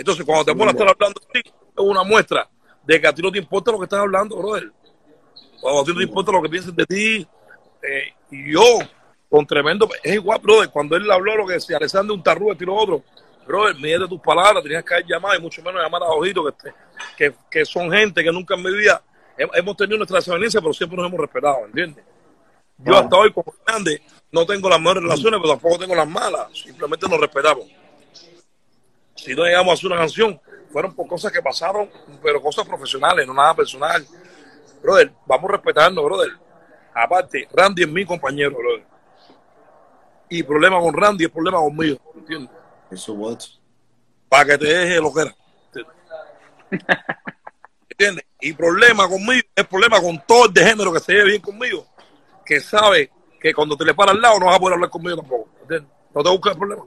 Entonces, 0.00 0.24
cuando 0.24 0.44
te 0.44 0.52
pones 0.52 0.68
a 0.68 0.70
estar 0.78 0.88
hablando 0.88 1.20
así, 1.28 1.40
es 1.44 1.52
una 1.76 2.02
muestra 2.02 2.48
de 2.84 3.00
que 3.00 3.06
a 3.06 3.14
ti 3.14 3.22
no 3.22 3.30
te 3.30 3.38
importa 3.38 3.70
lo 3.70 3.78
que 3.78 3.84
estás 3.84 4.00
hablando, 4.00 4.36
brother. 4.36 4.72
Cuando 5.60 5.82
a 5.82 5.84
ti 5.84 5.90
no 5.92 5.98
te 5.98 6.04
importa 6.04 6.32
lo 6.32 6.42
que 6.42 6.48
piensen 6.48 6.74
de 6.74 6.86
ti. 6.86 7.26
eh, 7.82 8.14
y 8.30 8.52
yo, 8.52 8.62
con 9.28 9.46
tremendo. 9.46 9.88
Es 10.02 10.14
igual, 10.14 10.38
brother. 10.40 10.70
Cuando 10.70 10.96
él 10.96 11.10
habló 11.10 11.36
lo 11.36 11.46
que 11.46 11.54
decía 11.54 11.76
Alexander 11.76 12.12
un 12.12 12.22
tarrú, 12.22 12.52
y 12.58 12.64
lo 12.64 12.74
otro. 12.74 13.02
Brother, 13.46 13.76
mide 13.76 14.06
tus 14.08 14.20
palabras, 14.20 14.62
tenías 14.62 14.84
que 14.84 14.94
haber 14.94 15.06
llamado 15.06 15.36
y 15.36 15.40
mucho 15.40 15.62
menos 15.62 15.82
llamar 15.82 16.02
a 16.02 16.06
Ojito, 16.06 16.44
que, 16.44 16.70
que, 17.16 17.34
que 17.50 17.64
son 17.64 17.90
gente 17.90 18.22
que 18.22 18.30
nunca 18.30 18.54
en 18.54 18.62
mi 18.62 18.70
vida 18.76 19.02
hem- 19.36 19.50
hemos 19.54 19.76
tenido 19.76 19.96
nuestra 19.96 20.18
desavenencia, 20.18 20.60
pero 20.60 20.72
siempre 20.72 20.96
nos 20.96 21.06
hemos 21.08 21.20
respetado, 21.20 21.66
¿entiendes? 21.66 22.04
Yo 22.78 22.96
hasta 22.96 23.16
hoy 23.16 23.32
con 23.32 23.44
Hernández 23.66 24.00
no 24.30 24.46
tengo 24.46 24.68
las 24.68 24.78
mejores 24.80 25.02
relaciones, 25.02 25.40
pero 25.42 25.52
tampoco 25.54 25.78
tengo 25.78 25.94
las 25.94 26.08
malas. 26.08 26.46
Simplemente 26.56 27.08
nos 27.08 27.18
respetamos. 27.20 27.64
Si 29.20 29.34
no 29.34 29.44
llegamos 29.44 29.70
a 29.70 29.74
hacer 29.74 29.86
una 29.86 29.98
canción, 29.98 30.40
fueron 30.72 30.94
por 30.94 31.06
cosas 31.06 31.30
que 31.30 31.42
pasaron, 31.42 31.90
pero 32.22 32.40
cosas 32.40 32.66
profesionales, 32.66 33.26
no 33.26 33.34
nada 33.34 33.54
personal. 33.54 34.06
Brother, 34.82 35.12
vamos 35.26 35.50
respetando, 35.50 36.02
brother. 36.02 36.30
Aparte, 36.94 37.46
Randy 37.52 37.82
es 37.82 37.88
mi 37.88 38.06
compañero, 38.06 38.56
brother. 38.56 38.86
Y 40.30 40.42
problema 40.42 40.80
con 40.80 40.94
Randy 40.94 41.24
es 41.24 41.30
problema 41.30 41.58
conmigo, 41.58 41.98
¿entiendes? 42.14 42.50
Por 42.88 42.98
supuesto. 42.98 43.46
Para 44.26 44.44
que 44.46 44.58
te 44.58 44.66
deje 44.66 45.00
lo 45.00 45.12
que 45.12 45.20
era. 45.20 45.36
¿Entiendes? 47.90 48.24
Y 48.40 48.54
problema 48.54 49.06
conmigo 49.06 49.46
es 49.54 49.66
problema 49.66 50.00
con 50.00 50.22
todo 50.26 50.46
el 50.46 50.54
de 50.54 50.64
género 50.64 50.92
que 50.94 51.00
se 51.00 51.12
lleve 51.12 51.30
bien 51.30 51.42
conmigo, 51.42 51.86
que 52.46 52.58
sabe 52.60 53.10
que 53.38 53.52
cuando 53.52 53.76
te 53.76 53.84
le 53.84 53.92
para 53.92 54.12
al 54.12 54.20
lado 54.20 54.40
no 54.40 54.46
vas 54.46 54.56
a 54.56 54.60
poder 54.60 54.74
hablar 54.74 54.88
conmigo 54.88 55.16
tampoco. 55.16 55.50
¿Entiendes? 55.60 55.90
No 56.14 56.22
te 56.22 56.30
busques 56.30 56.52
el 56.52 56.58
problema. 56.58 56.84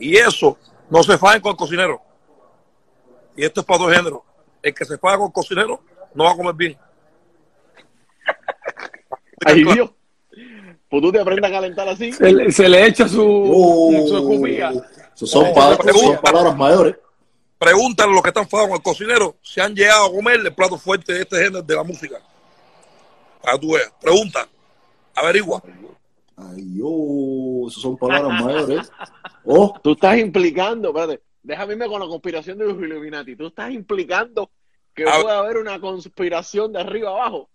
Y 0.00 0.16
eso 0.16 0.58
no 0.88 1.02
se 1.02 1.16
fajen 1.18 1.40
con 1.40 1.50
el 1.52 1.56
cocinero. 1.56 2.00
Y 3.36 3.44
esto 3.44 3.60
es 3.60 3.66
para 3.66 3.84
dos 3.84 3.94
géneros. 3.94 4.20
El 4.62 4.74
que 4.74 4.84
se 4.84 4.98
faja 4.98 5.16
con 5.18 5.26
el 5.28 5.32
cocinero 5.32 5.80
no 6.14 6.24
va 6.24 6.32
a 6.32 6.36
comer 6.36 6.54
bien. 6.54 6.76
Ay, 9.46 9.64
Dios. 9.64 9.90
Pues 10.88 11.02
tú 11.02 11.12
te 11.12 11.20
aprendes 11.20 11.48
a 11.48 11.52
calentar 11.52 11.88
así. 11.88 12.12
Se 12.12 12.32
le, 12.32 12.50
se 12.50 12.68
le 12.68 12.86
echa 12.86 13.08
su, 13.08 13.14
su 14.08 14.16
escupida. 14.16 14.72
eso 15.14 15.26
son, 15.26 15.46
pero- 15.84 15.98
son 15.98 16.16
palabras 16.20 16.56
mayores. 16.56 16.96
Pregúntale 17.58 18.10
a 18.10 18.14
los 18.14 18.22
que 18.22 18.28
están 18.30 18.48
fajados 18.48 18.70
con 18.70 18.76
el 18.78 18.82
cocinero 18.82 19.36
si 19.42 19.60
han 19.60 19.74
llegado 19.74 20.06
a 20.06 20.10
comer 20.10 20.40
el 20.40 20.54
plato 20.54 20.78
fuerte 20.78 21.12
de 21.12 21.20
este 21.20 21.36
género 21.36 21.62
de 21.62 21.74
la 21.76 21.84
música. 21.84 22.16
Para 23.42 23.58
tú 23.58 23.72
veas. 23.74 23.92
Pregunta. 24.00 24.48
Averigua. 25.14 25.62
Ay, 26.36 26.78
yo, 26.78 27.68
eso 27.68 27.80
son 27.80 27.96
palabras 27.98 28.42
mayores. 28.42 28.90
Oh, 29.44 29.78
Tú 29.82 29.92
estás 29.92 30.18
implicando, 30.18 30.88
espérate, 30.88 31.22
déjame 31.42 31.72
irme 31.74 31.88
con 31.88 32.00
la 32.00 32.06
conspiración 32.06 32.58
de 32.58 32.66
los 32.66 32.78
Illuminati. 32.78 33.36
Tú 33.36 33.48
estás 33.48 33.70
implicando 33.70 34.50
que 34.94 35.08
A 35.08 35.20
puede 35.20 35.36
haber 35.36 35.58
una 35.58 35.80
conspiración 35.80 36.72
de 36.72 36.80
arriba 36.80 37.10
abajo. 37.10 37.48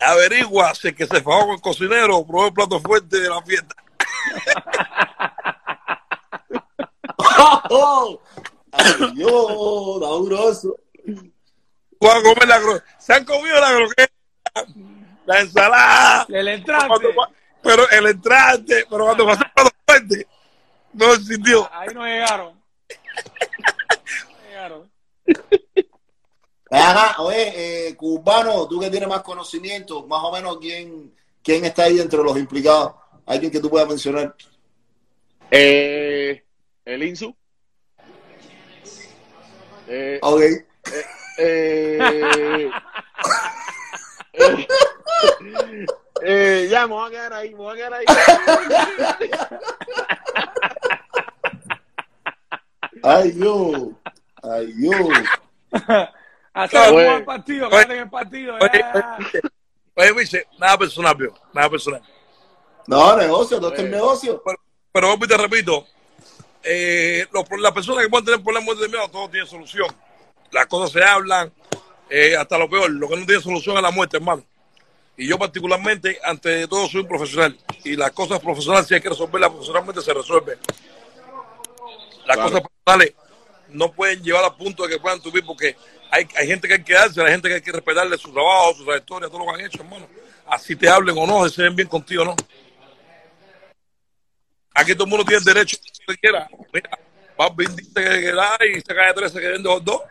Averigua 0.00 0.74
si 0.74 0.92
que 0.92 1.06
se 1.06 1.22
fajó 1.22 1.46
con 1.46 1.54
el 1.54 1.60
cocinero 1.60 2.24
probó 2.26 2.46
el 2.46 2.52
plato 2.52 2.80
fuerte 2.80 3.20
de 3.20 3.28
la 3.28 3.42
fiesta. 3.42 3.74
oh, 7.70 8.20
a 12.18 12.22
comer 12.22 12.48
la 12.48 12.60
cro- 12.60 12.82
Se 12.98 13.12
han 13.12 13.24
comido 13.24 13.60
la 13.60 13.74
croqueta, 13.74 14.12
la 15.26 15.40
ensalada. 15.40 16.26
El 16.28 16.48
entrante. 16.48 17.14
Pero 17.62 17.88
el 17.90 18.06
entrante, 18.06 18.86
pero 18.88 19.04
cuando 19.04 19.26
pasó 19.26 19.42
el 19.44 19.52
plato 19.52 19.70
fuerte, 19.86 20.26
no 20.92 21.12
existió. 21.14 21.68
Ahí 21.72 21.88
no 21.94 22.04
llegaron. 22.04 22.60
No 24.28 24.48
llegaron. 24.48 24.90
Acá, 26.70 27.16
oye, 27.22 27.88
eh, 27.88 27.96
cubano, 27.96 28.66
tú 28.68 28.78
que 28.80 28.90
tienes 28.90 29.08
más 29.08 29.22
conocimiento, 29.22 30.06
más 30.06 30.20
o 30.22 30.30
menos 30.32 30.58
quién, 30.58 31.14
quién 31.42 31.64
está 31.64 31.84
ahí 31.84 31.98
entre 32.00 32.22
los 32.22 32.36
implicados. 32.36 32.92
Alguien 33.26 33.50
que 33.50 33.60
tú 33.60 33.70
puedas 33.70 33.88
mencionar. 33.88 34.34
Eh, 35.50 36.44
el 36.84 37.02
Insu. 37.02 37.34
Eh, 39.86 40.18
Ok. 40.20 40.40
eh, 40.42 40.66
eh, 41.38 42.70
eh, 46.22 46.68
ya, 46.70 46.86
me 46.86 46.92
voy 46.94 47.06
a 47.06 47.10
quedar 47.10 47.32
ahí, 47.32 47.50
me 47.50 47.56
voy 47.56 47.72
a 47.72 47.76
quedar 47.76 47.94
ahí. 47.94 48.04
Ay, 53.02 53.32
yo. 53.36 53.90
Ay, 54.42 54.72
yo. 54.76 54.90
Hasta 56.54 56.90
Oye, 56.92 57.16
el 57.16 57.24
partido, 57.24 57.68
quédate 57.70 57.92
en 57.94 57.98
el 58.00 58.10
partido. 58.10 58.54
Oye, 58.54 58.70
ya. 58.78 59.18
oye, 59.94 60.10
oye, 60.12 60.46
nada 60.58 60.78
personal, 60.78 61.14
vio, 61.14 61.34
nada 61.52 61.70
personal. 61.70 62.02
No, 62.86 63.16
negocio, 63.16 63.58
todo 63.58 63.70
este 63.70 63.82
es 63.82 63.88
Eh. 63.88 63.90
negocio. 63.90 64.42
Pero, 64.44 64.58
pero 64.92 65.14
y 65.24 65.28
te 65.28 65.36
repito, 65.36 65.86
eh, 66.62 67.26
los- 67.32 67.44
las 67.60 67.72
personas 67.72 68.02
que 68.02 68.08
pueden 68.10 68.24
tener 68.24 68.42
problemas 68.42 68.74
determinados, 68.76 69.12
todo 69.12 69.28
tiene 69.28 69.46
solución. 69.46 69.86
Las 70.50 70.66
cosas 70.66 70.90
se 70.90 71.04
hablan, 71.04 71.52
eh, 72.10 72.34
hasta 72.36 72.58
lo 72.58 72.68
peor, 72.68 72.90
lo 72.90 73.08
que 73.08 73.16
no 73.16 73.26
tiene 73.26 73.42
solución 73.42 73.76
es 73.76 73.82
la 73.82 73.90
muerte, 73.90 74.16
hermano. 74.16 74.42
Y 75.16 75.28
yo 75.28 75.38
particularmente, 75.38 76.18
ante 76.24 76.66
todo, 76.66 76.88
soy 76.88 77.02
un 77.02 77.08
profesional. 77.08 77.56
Y 77.84 77.94
las 77.96 78.10
cosas 78.12 78.40
profesionales, 78.40 78.86
si 78.88 78.94
hay 78.94 79.00
que 79.00 79.08
resolverlas 79.10 79.50
profesionalmente, 79.50 80.00
se 80.00 80.14
resuelven. 80.14 80.58
Las 82.28 82.36
Claro. 82.36 82.50
cosas 82.52 82.68
personales 82.84 83.14
no 83.70 83.90
pueden 83.92 84.22
llevar 84.22 84.44
al 84.44 84.54
punto 84.54 84.82
de 84.82 84.90
que 84.90 85.00
puedan 85.00 85.20
subir 85.22 85.44
porque 85.46 85.74
hay, 86.10 86.28
hay 86.36 86.46
gente 86.46 86.68
que 86.68 86.74
hay 86.74 86.84
que 86.84 86.92
darse, 86.92 87.20
hay 87.22 87.30
gente 87.32 87.48
que 87.48 87.54
hay 87.54 87.60
que 87.62 87.72
respetarle 87.72 88.18
su 88.18 88.30
trabajo, 88.32 88.74
su 88.74 88.84
trayectoria, 88.84 89.28
todo 89.28 89.38
lo 89.38 89.46
que 89.46 89.60
han 89.60 89.66
hecho, 89.66 89.78
hermano. 89.82 90.06
Así 90.46 90.76
te 90.76 90.88
hablen 90.90 91.16
o 91.18 91.26
no, 91.26 91.48
se 91.48 91.62
ven 91.62 91.74
bien 91.74 91.88
contigo 91.88 92.22
o 92.22 92.26
no. 92.26 92.36
Aquí 94.74 94.92
todo 94.94 95.04
el 95.04 95.10
mundo 95.10 95.24
tiene 95.24 95.42
derecho 95.42 95.76
a 95.76 96.02
lo 96.06 96.14
que 96.14 96.20
quiera. 96.20 96.48
Mira, 96.72 96.90
Barbie 97.36 97.66
dice 97.66 97.92
que, 97.94 98.02
que 98.20 98.32
da 98.32 98.56
y 98.64 98.74
se 98.80 98.94
cae 98.94 99.14
13 99.14 99.40
que 99.40 99.48
vende 99.48 99.68
los 99.68 99.84
dos. 99.84 100.02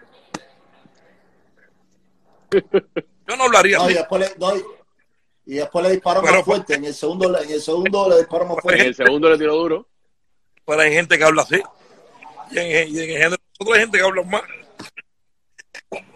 Yo 3.27 3.35
no 3.37 3.43
hablaría 3.43 3.77
No, 3.77 3.89
y 3.89 3.93
después 3.93 4.21
le, 4.21 4.35
no, 4.39 4.55
y- 4.55 5.55
después 5.55 5.85
le 5.85 5.91
disparó 5.91 6.21
Pero- 6.21 6.33
más 6.35 6.43
fuerte. 6.45 6.73
En 6.75 6.85
el 6.85 6.93
segundo, 6.93 7.29
le- 7.31 7.43
en 7.43 7.51
el 7.51 7.61
segundo 7.61 8.09
le 8.09 8.17
disparó 8.17 8.45
más 8.45 8.57
En 8.57 8.61
fuerte. 8.61 8.85
el 8.87 8.95
segundo 8.95 9.29
le 9.29 9.37
tiró 9.37 9.55
duro. 9.55 9.87
Pero 10.65 10.81
hay 10.81 10.91
gente 10.93 11.17
que 11.17 11.23
habla 11.23 11.41
así. 11.43 11.61
Y 12.51 12.57
en, 12.59 12.89
y 12.95 12.97
en 12.99 13.03
el 13.03 13.17
género, 13.17 13.35
nosotros 13.59 13.73
hay 13.75 13.79
gente 13.81 13.97
que 13.97 14.03
habla 14.03 14.23
más. 14.23 14.43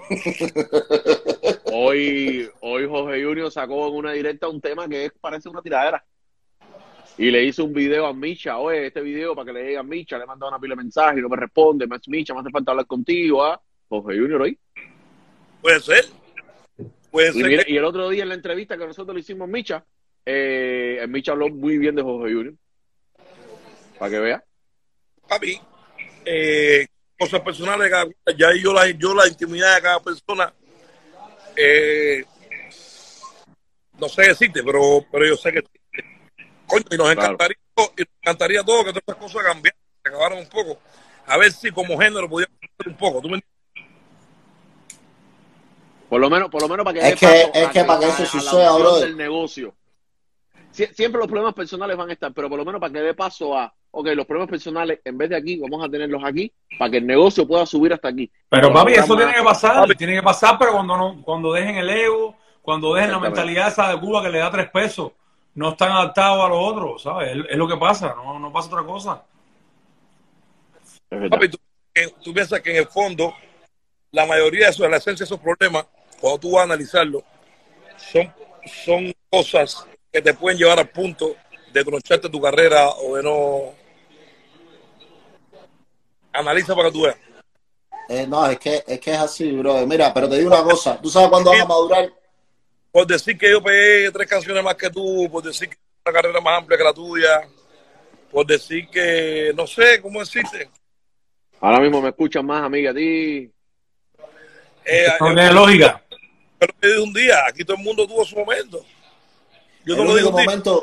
Hoy, 1.74 2.50
hoy 2.60 2.86
Jorge 2.88 3.24
Junior 3.24 3.50
sacó 3.52 3.88
en 3.88 3.96
una 3.96 4.12
directa 4.12 4.48
un 4.50 4.60
tema 4.60 4.88
que 4.90 5.06
es, 5.06 5.12
parece 5.20 5.48
una 5.50 5.62
tiradera. 5.62 6.04
Y 7.18 7.32
le 7.32 7.44
hizo 7.44 7.64
un 7.66 7.74
video 7.74 8.06
a 8.06 8.14
Micha, 8.14 8.58
oye, 8.58 8.88
este 8.88 9.02
video 9.02 9.34
para 9.36 9.46
que 9.46 9.54
le 9.54 9.64
diga 9.64 9.80
a 9.80 9.84
Micha, 9.84 10.18
le 10.18 10.24
he 10.24 10.28
mandado 10.28 10.50
una 10.52 10.60
pila 10.60 10.74
de 10.76 10.84
mensajes 10.84 11.18
y 11.18 11.22
no 11.22 11.30
me 11.30 11.38
responde, 11.38 11.88
más 11.88 12.02
Micha, 12.08 12.34
me 12.34 12.42
hace 12.42 12.50
falta 12.50 12.72
hablar 12.72 12.88
contigo, 12.88 13.44
¿ah? 13.44 13.62
Jorge 13.90 14.20
Junior 14.20 14.42
hoy. 14.42 14.58
Puede 15.62 15.80
ser. 15.80 16.06
Puede 17.10 17.30
Y, 17.30 17.42
ser. 17.42 17.66
que- 17.66 17.72
y 17.72 17.78
el 17.78 17.86
otro 17.86 18.10
día 18.10 18.24
en 18.24 18.30
la 18.30 18.36
entrevista 18.36 18.78
que 18.78 18.88
nosotros 18.88 19.14
le 19.16 19.22
hicimos 19.22 19.48
a 19.48 19.52
Micha, 19.52 19.86
eh, 20.26 21.06
Micha 21.08 21.32
habló 21.34 21.50
muy 21.50 21.78
bien 21.78 21.96
de 21.96 22.02
Jorge 22.02 22.34
Junior. 22.34 22.54
Para 23.98 24.12
que 24.12 24.20
vea. 24.20 24.44
papi, 25.28 25.60
eh, 26.26 26.88
cosas 27.18 27.42
personales, 27.42 27.86
de 27.86 27.90
cada 27.90 28.06
ya 28.38 28.50
yo 28.62 28.74
la, 28.74 28.90
yo 28.90 29.14
la 29.14 29.28
intimidad 29.28 29.76
de 29.76 29.82
cada 29.82 30.00
persona, 30.02 30.54
eh, 31.56 32.24
no 34.00 34.10
sé 34.10 34.24
decirte, 34.24 34.64
pero, 34.64 35.06
pero 35.12 35.26
yo 35.28 35.36
sé 35.38 35.52
que 35.52 35.64
coño, 36.66 36.84
y 36.92 36.98
nos 36.98 37.14
Claro. 37.14 37.22
encantaría, 37.34 37.58
y 37.98 38.02
nos 38.02 38.10
encantaría 38.22 38.64
todo 38.64 38.84
que 38.84 38.90
todas 38.92 39.04
estas 39.08 39.16
cosas 39.18 39.44
cambiaran, 39.44 39.80
que 40.04 40.10
acabaran 40.10 40.38
un 40.40 40.48
poco. 40.50 40.80
A 41.28 41.38
ver 41.38 41.52
si 41.52 41.72
como 41.72 41.98
género 42.00 42.28
cambiar 42.28 42.50
un 42.88 42.98
poco. 42.98 43.22
¿tú 43.22 43.30
me 43.30 43.36
entiendes? 43.36 43.52
Por 46.10 46.20
lo 46.20 46.30
menos, 46.30 46.50
por 46.50 46.62
lo 46.62 46.68
menos 46.68 46.84
para 46.84 47.00
que 47.00 47.08
Es 47.10 47.20
que- 47.20 47.26
paso 47.26 47.52
es 47.54 47.70
que 47.70 47.84
para 47.86 48.00
que 48.00 48.06
eso 48.08 48.26
suceda, 48.26 48.76
brother. 48.78 49.08
del 49.08 49.18
negocio. 49.18 49.76
Sie- 50.74 50.94
siempre 50.94 51.20
los 51.20 51.28
problemas 51.28 51.54
personales 51.54 51.96
van 51.96 52.10
a 52.10 52.14
estar, 52.14 52.34
pero 52.34 52.50
por 52.50 52.58
lo 52.58 52.66
menos 52.66 52.82
para 52.82 52.92
que 52.92 53.00
dé 53.00 53.14
paso 53.14 53.58
a, 53.58 53.74
ok, 53.92 54.08
los 54.16 54.26
problemas 54.26 54.50
personales 54.50 55.00
en 55.04 55.18
vez 55.18 55.30
de 55.30 55.36
aquí, 55.36 55.58
vamos 55.60 55.86
a 55.86 55.90
tenerlos 55.90 56.24
aquí, 56.24 56.52
para 56.80 56.90
que 56.92 56.98
el 56.98 57.06
negocio 57.06 57.48
pueda 57.48 57.66
subir 57.66 57.94
hasta 57.94 58.08
aquí. 58.08 58.32
Pero 58.50 58.72
papi, 58.72 58.94
eso 58.94 59.16
tiene 59.16 59.34
que 59.34 59.44
pasar, 59.44 59.76
Papi. 59.76 59.96
tiene 59.96 60.16
que 60.16 60.24
pasar, 60.24 60.58
pero 60.58 60.74
cuando 60.74 60.98
no, 60.98 61.22
cuando 61.24 61.54
dejen 61.54 61.78
el 61.78 61.90
ego, 61.90 62.36
cuando 62.62 62.94
dejen 62.94 63.12
la 63.12 63.20
mentalidad 63.20 63.68
esa 63.68 63.90
de 63.90 64.00
Cuba 64.00 64.24
que 64.24 64.30
le 64.30 64.40
da 64.40 64.52
tres 64.52 64.70
pesos, 64.70 65.12
no 65.54 65.72
están 65.72 65.92
adaptados 65.92 66.46
a 66.46 66.50
los 66.50 66.58
otros, 66.60 67.04
¿sabes? 67.04 67.36
Es, 67.36 67.46
es 67.50 67.58
lo 67.58 67.68
que 67.68 67.78
pasa, 67.78 68.16
no, 68.16 68.40
no 68.40 68.52
pasa 68.52 68.68
otra 68.70 68.84
cosa. 68.84 69.24
Papi, 71.30 71.50
tú, 71.50 71.58
eh, 71.94 72.14
tú 72.24 72.34
piensas 72.34 72.62
que 72.62 72.72
en 72.72 72.78
el 72.78 72.88
fondo, 72.88 73.34
la 74.12 74.26
mayoría 74.26 74.66
de 74.66 74.72
esos, 74.72 74.90
la 74.90 74.98
esencia 74.98 75.26
de 75.26 75.36
esos 75.36 75.40
problemas, 75.40 75.86
cuando 76.20 76.40
tú 76.40 76.52
vas 76.52 76.62
a 76.62 76.64
analizarlo, 76.64 77.24
son, 77.98 78.34
son 78.66 79.14
cosas 79.30 79.86
que 80.12 80.22
te 80.22 80.34
pueden 80.34 80.58
llevar 80.58 80.80
al 80.80 80.90
punto 80.90 81.36
de 81.74 81.84
troncharte 81.84 82.30
tu 82.30 82.42
carrera 82.42 82.90
o 82.90 83.16
de 83.16 83.24
no. 83.24 83.81
Analiza 86.34 86.76
para 86.76 86.90
que 86.90 86.94
tú 86.94 87.02
veas. 87.04 87.18
Eh, 88.10 88.26
no, 88.28 88.46
es 88.48 88.60
que, 88.60 88.84
es 88.88 89.00
que 89.00 89.12
es 89.12 89.18
así, 89.18 89.52
bro. 89.52 89.86
Mira, 89.88 90.14
pero 90.14 90.28
te 90.30 90.38
digo 90.38 90.50
una 90.50 90.64
cosa. 90.64 91.00
¿Tú 91.02 91.10
sabes 91.10 91.30
cuándo 91.30 91.52
vas 91.52 91.62
a 91.62 91.66
madurar? 91.66 92.12
Por 92.92 93.08
decir 93.08 93.38
que 93.38 93.50
yo 93.50 93.62
pegué 93.64 94.12
tres 94.12 94.28
canciones 94.28 94.64
más 94.64 94.76
que 94.76 94.90
tú, 94.90 95.30
por 95.32 95.42
decir 95.44 95.70
que 95.70 95.76
tengo 95.76 95.90
una 96.06 96.14
carrera 96.14 96.42
más 96.42 96.58
amplia 96.60 96.78
que 96.78 96.84
la 96.84 96.94
tuya, 96.94 97.42
por 98.30 98.46
decir 98.46 98.90
que, 98.90 99.54
no 99.56 99.66
sé, 99.66 100.02
¿cómo 100.02 100.20
decirte? 100.20 100.70
Ahora 101.62 101.80
mismo 101.80 102.02
me 102.02 102.10
escuchan 102.10 102.46
más, 102.46 102.64
amiga, 102.64 102.92
a 102.92 102.94
ti. 102.94 103.50
Eh, 104.84 105.06
No 105.20 105.32
eh, 105.32 105.36
tiene 105.36 105.54
lógica. 105.54 106.04
pero 106.60 106.74
te 106.80 106.88
digo 106.88 107.04
un 107.04 107.14
día, 107.14 107.36
aquí 107.48 107.64
todo 107.64 107.78
el 107.78 107.84
mundo 107.84 108.06
tuvo 108.08 108.26
su 108.26 108.36
momento. 108.36 108.84
Yo 109.86 109.94
El 109.96 110.00
lo 110.04 110.16
digo 110.16 110.30
único, 110.30 110.32
momento, 110.32 110.82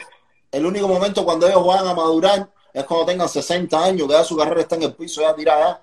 el 0.52 0.64
único 0.66 0.88
momento 0.88 1.24
cuando 1.24 1.46
ellos 1.46 1.66
van 1.66 1.86
a 1.86 1.94
madurar 1.94 2.48
es 2.80 2.86
cuando 2.86 3.06
tengan 3.06 3.28
60 3.28 3.84
años, 3.84 4.06
que 4.06 4.12
ya 4.14 4.24
su 4.24 4.36
carrera 4.36 4.60
está 4.60 4.76
en 4.76 4.82
el 4.84 4.94
piso, 4.94 5.20
ya 5.22 5.34
tirada, 5.34 5.82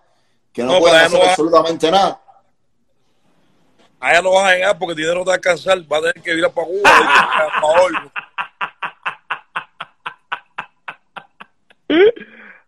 que 0.53 0.63
no, 0.63 0.73
No, 0.73 0.79
pueden 0.79 0.97
hacer 0.97 1.11
no 1.19 1.25
va- 1.25 1.29
absolutamente 1.31 1.91
nada. 1.91 2.21
Allá 3.99 4.21
no 4.21 4.31
vas 4.33 4.45
a 4.45 4.53
llegar 4.55 4.77
porque 4.77 4.91
el 4.91 4.97
dinero 4.97 5.15
no 5.15 5.21
te 5.23 5.27
va 5.29 5.33
a 5.33 5.35
alcanzar, 5.37 5.81
vas 5.83 5.99
a 5.99 6.11
tener 6.11 6.21
que 6.23 6.33
ir 6.33 6.49
para 6.49 6.67
Cuba. 6.67 6.89
a 6.89 7.61
favor. 7.61 7.91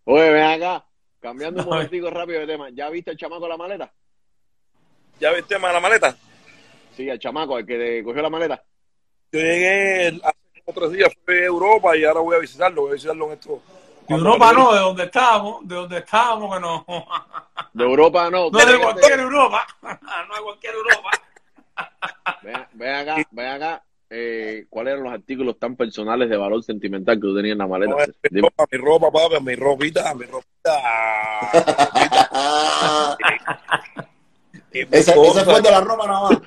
Oye, 0.05 0.31
ven 0.31 0.43
acá, 0.43 0.85
cambiando 1.19 1.61
un 1.61 1.67
Ay. 1.67 1.73
momentico 1.73 2.09
rápido 2.09 2.39
de 2.41 2.47
tema. 2.47 2.69
¿Ya 2.71 2.89
viste 2.89 3.11
el 3.11 3.17
chamaco 3.17 3.43
de 3.43 3.49
la 3.49 3.57
maleta? 3.57 3.91
¿Ya 5.19 5.29
ves 5.31 5.39
el 5.39 5.45
tema 5.45 5.67
de 5.69 5.73
la 5.73 5.79
maleta? 5.79 6.15
Sí, 6.95 7.09
el 7.09 7.19
chamaco, 7.19 7.57
el 7.57 7.65
que 7.65 8.01
cogió 8.03 8.21
la 8.21 8.29
maleta. 8.29 8.63
Yo 9.31 9.39
llegué 9.39 10.07
hace 10.23 10.73
tres 10.73 10.91
días, 10.91 11.11
fui 11.25 11.35
a 11.35 11.45
Europa 11.45 11.97
y 11.97 12.05
ahora 12.05 12.21
voy 12.21 12.35
a 12.35 12.39
visitarlo, 12.39 12.83
voy 12.83 12.91
a 12.91 12.93
visitarlo 12.93 13.25
en 13.27 13.31
esto. 13.33 13.61
De 14.07 14.15
Europa 14.15 14.53
no, 14.53 14.73
de 14.73 14.79
donde 14.79 15.03
estábamos, 15.03 15.67
de 15.67 15.75
donde 15.75 15.97
estábamos 15.97 16.55
que 16.55 16.61
no. 16.61 16.85
De 17.73 17.83
Europa 17.83 18.29
no. 18.29 18.49
No 18.49 18.57
de 18.57 18.79
cualquier 18.79 19.19
Europa, 19.19 19.67
no 19.81 20.35
de 20.35 20.41
cualquier 20.43 20.73
Europa. 20.75 21.11
Ven, 22.41 22.67
ven 22.73 22.95
acá, 22.95 23.15
ven 23.31 23.47
acá. 23.47 23.83
Eh, 24.09 24.65
¿Cuáles 24.69 24.93
eran 24.93 25.03
los 25.03 25.13
artículos 25.13 25.59
tan 25.59 25.75
personales 25.75 26.29
de 26.29 26.37
valor 26.37 26.63
sentimental 26.63 27.15
que 27.15 27.21
tú 27.21 27.35
tenías 27.35 27.53
en 27.53 27.57
la 27.57 27.67
maleta? 27.67 27.91
No, 27.91 27.97
mi 28.31 28.41
ropa, 28.41 28.65
mi 28.71 28.77
ropa, 28.77 29.11
papi, 29.11 29.43
mi 29.43 29.55
ropita, 29.55 30.13
mi 30.15 30.25
ropita. 30.25 30.81
Ese 34.71 35.13
fue 35.13 35.61
de 35.61 35.71
la 35.71 35.81
Roma 35.81 36.05
nada 36.07 36.29
más. 36.29 36.39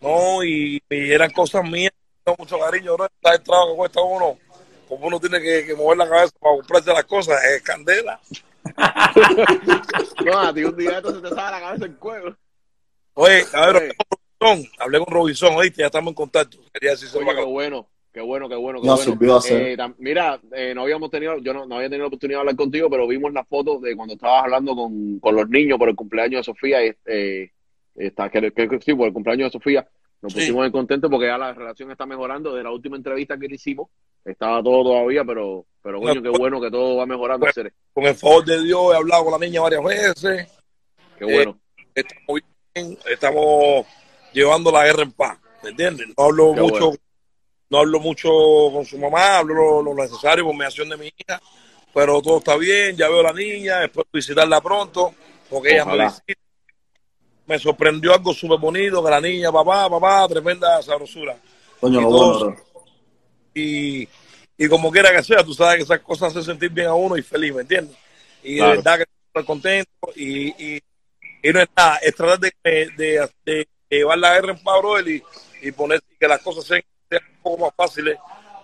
No, 0.00 0.44
y, 0.44 0.82
y 0.90 1.12
eran 1.12 1.30
cosas 1.30 1.64
mías, 1.64 1.92
mucho 2.38 2.58
cariño, 2.58 2.96
¿no? 2.98 3.06
Está 3.06 3.34
el 3.34 3.42
trabajo 3.42 3.70
que 3.70 3.76
cuesta 3.76 4.02
uno, 4.02 4.36
como 4.96 5.06
uno 5.06 5.18
tiene 5.20 5.40
que, 5.40 5.64
que 5.66 5.74
mover 5.74 5.96
la 5.98 6.08
cabeza 6.08 6.32
para 6.38 6.54
comprarse 6.56 6.92
las 6.92 7.04
cosas, 7.04 7.42
es 7.44 7.62
candela. 7.62 8.20
No, 10.24 10.38
a 10.38 10.54
ti 10.54 10.64
un 10.64 10.76
día 10.76 10.98
esto 10.98 11.14
se 11.14 11.20
te 11.20 11.28
sale 11.30 11.50
la 11.50 11.60
cabeza 11.60 11.86
en 11.86 11.94
cuero. 11.94 12.36
Oye, 13.14 13.44
a 13.52 13.66
ver, 13.66 13.76
Oye. 13.76 13.84
hablé 13.84 13.94
con 13.98 14.18
Robinson, 14.40 14.72
hablé 14.78 14.98
con 14.98 15.14
Robinson, 15.14 15.54
oíste, 15.56 15.80
ya 15.80 15.86
estamos 15.86 16.10
en 16.10 16.14
contacto. 16.14 16.58
Quería 16.72 16.90
decirse 16.92 17.18
Oye, 17.18 17.34
qué 17.34 17.42
bueno, 17.44 17.88
qué 18.12 18.20
bueno, 18.20 18.48
qué 18.48 18.54
bueno, 18.56 18.80
qué 18.80 18.86
No, 18.86 18.94
bueno. 18.96 19.10
sirvió 19.12 19.34
a 19.34 19.38
hacer. 19.38 19.62
Eh, 19.62 19.76
tam- 19.76 19.94
mira, 19.98 20.40
eh, 20.52 20.72
no 20.74 20.82
habíamos 20.82 21.10
tenido, 21.10 21.38
yo 21.38 21.52
no, 21.52 21.66
no 21.66 21.76
había 21.76 21.88
tenido 21.88 22.04
la 22.04 22.08
oportunidad 22.08 22.38
de 22.38 22.40
hablar 22.40 22.56
contigo, 22.56 22.88
pero 22.90 23.06
vimos 23.06 23.32
la 23.32 23.44
foto 23.44 23.78
de 23.80 23.96
cuando 23.96 24.14
estabas 24.14 24.44
hablando 24.44 24.74
con, 24.74 25.18
con 25.18 25.34
los 25.34 25.48
niños 25.48 25.78
por 25.78 25.88
el 25.88 25.96
cumpleaños 25.96 26.40
de 26.40 26.52
Sofía, 26.52 26.86
y, 26.86 26.92
eh, 27.06 27.50
está, 27.96 28.30
que, 28.30 28.52
que- 28.52 28.68
que 28.68 28.80
sí, 28.80 28.94
por 28.94 29.08
el 29.08 29.12
cumpleaños 29.12 29.48
de 29.52 29.58
Sofía, 29.58 29.86
nos 30.22 30.32
Sí. 30.32 30.38
pusimos 30.38 30.60
muy 30.62 30.70
contentos 30.72 31.10
porque 31.10 31.26
ya 31.26 31.36
la 31.36 31.52
relación 31.52 31.90
está 31.90 32.06
mejorando. 32.06 32.54
De 32.54 32.62
la 32.62 32.70
última 32.70 32.96
entrevista 32.96 33.36
que 33.36 33.48
le 33.48 33.56
hicimos, 33.56 33.88
estaba 34.24 34.62
todo 34.62 34.84
todavía, 34.84 35.24
pero, 35.24 35.66
pero 35.82 36.00
coño, 36.00 36.22
qué 36.22 36.28
bueno 36.28 36.60
que 36.60 36.70
todo 36.70 36.96
va 36.96 37.06
mejorando. 37.06 37.46
Con 37.92 38.04
el 38.04 38.14
favor 38.14 38.44
de 38.44 38.62
Dios, 38.62 38.92
he 38.92 38.96
hablado 38.96 39.24
con 39.24 39.32
la 39.40 39.44
niña 39.46 39.60
varias 39.60 39.82
veces, 39.84 40.48
Qué 41.18 41.24
bueno. 41.24 41.58
estamos 41.94 42.40
bien, 42.74 42.98
estamos 43.10 43.86
llevando 44.32 44.70
la 44.70 44.84
guerra 44.84 45.02
en 45.02 45.12
paz, 45.12 45.38
¿me 45.62 45.70
entiendes? 45.70 46.06
No 46.16 46.24
hablo 46.24 46.52
Qué 46.54 46.60
mucho, 46.60 46.86
bueno. 46.86 47.00
no 47.70 47.78
hablo 47.78 48.00
mucho 48.00 48.28
con 48.72 48.84
su 48.84 48.98
mamá, 48.98 49.38
hablo 49.38 49.54
lo, 49.54 49.82
lo 49.82 49.94
necesario 49.94 50.44
por 50.44 50.54
mediación 50.54 50.88
de 50.88 50.96
mi 50.96 51.06
hija, 51.06 51.40
pero 51.92 52.22
todo 52.22 52.38
está 52.38 52.56
bien, 52.56 52.96
ya 52.96 53.08
veo 53.08 53.20
a 53.20 53.24
la 53.24 53.32
niña, 53.32 53.84
espero 53.84 54.06
visitarla 54.12 54.60
pronto, 54.60 55.14
porque 55.50 55.70
ella 55.74 55.84
me 55.84 55.92
Ojalá. 55.94 56.04
visita. 56.04 56.40
Me 57.52 57.58
sorprendió 57.58 58.14
algo 58.14 58.32
súper 58.32 58.58
bonito, 58.58 59.04
que 59.04 59.10
la 59.10 59.20
niña, 59.20 59.52
papá, 59.52 59.86
papá, 59.90 60.26
tremenda 60.26 60.80
sabrosura. 60.82 61.36
Coño, 61.78 62.56
Y 63.54 63.60
y, 64.02 64.08
y 64.56 64.68
como 64.68 64.90
quiera 64.90 65.12
que 65.14 65.22
sea, 65.22 65.44
tú 65.44 65.52
sabes 65.52 65.76
que 65.76 65.82
esas 65.82 66.00
cosas 66.00 66.30
hacen 66.30 66.44
sentir 66.44 66.70
bien 66.70 66.86
a 66.86 66.94
uno 66.94 67.14
y 67.14 67.20
feliz, 67.20 67.54
¿me 67.54 67.60
entiendes? 67.60 67.94
Y 68.42 68.56
Claro. 68.56 68.70
de 68.70 68.76
verdad 68.78 68.96
que 68.96 69.04
estoy 69.26 69.44
contento 69.44 69.90
y, 70.16 70.48
y, 70.76 70.82
y 71.42 71.52
no 71.52 71.60
es 71.60 71.68
nada, 71.76 71.96
es 71.98 72.14
tratar 72.14 72.38
de, 72.40 72.52
de, 73.44 73.68
llevar 73.90 74.16
la 74.16 74.32
guerra 74.32 74.52
en 74.54 74.64
brother, 74.64 75.06
y, 75.08 75.22
y 75.60 75.72
poner 75.72 76.00
que 76.18 76.26
las 76.26 76.40
cosas 76.40 76.64
sean, 76.64 76.82
sean 77.10 77.22
un 77.36 77.42
poco 77.42 77.66
más 77.66 77.74
fáciles 77.76 78.16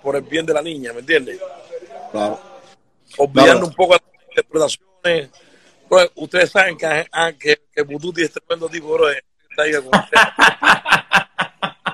por 0.03 0.17
el 0.17 0.23
bien 0.23 0.47
de 0.47 0.55
la 0.55 0.63
niña, 0.63 0.95
¿me 0.95 1.01
entiendes? 1.01 1.39
Claro. 2.11 2.41
Olvidando 3.19 3.53
Claro. 3.53 3.67
un 3.67 3.75
poco 3.75 3.93
las 3.93 4.03
interpretaciones. 4.31 5.29
Brother, 5.89 6.11
ustedes 6.15 6.51
saben 6.51 6.77
que, 6.77 7.07
ah, 7.13 7.33
que, 7.33 7.63
que 7.73 7.83
Bututi 7.83 8.23
es 8.23 8.33
tremendo 8.33 8.69
tipo, 8.69 8.89
bro. 8.93 9.09
Está 9.11 9.63
ahí 9.63 9.73
con 9.73 9.91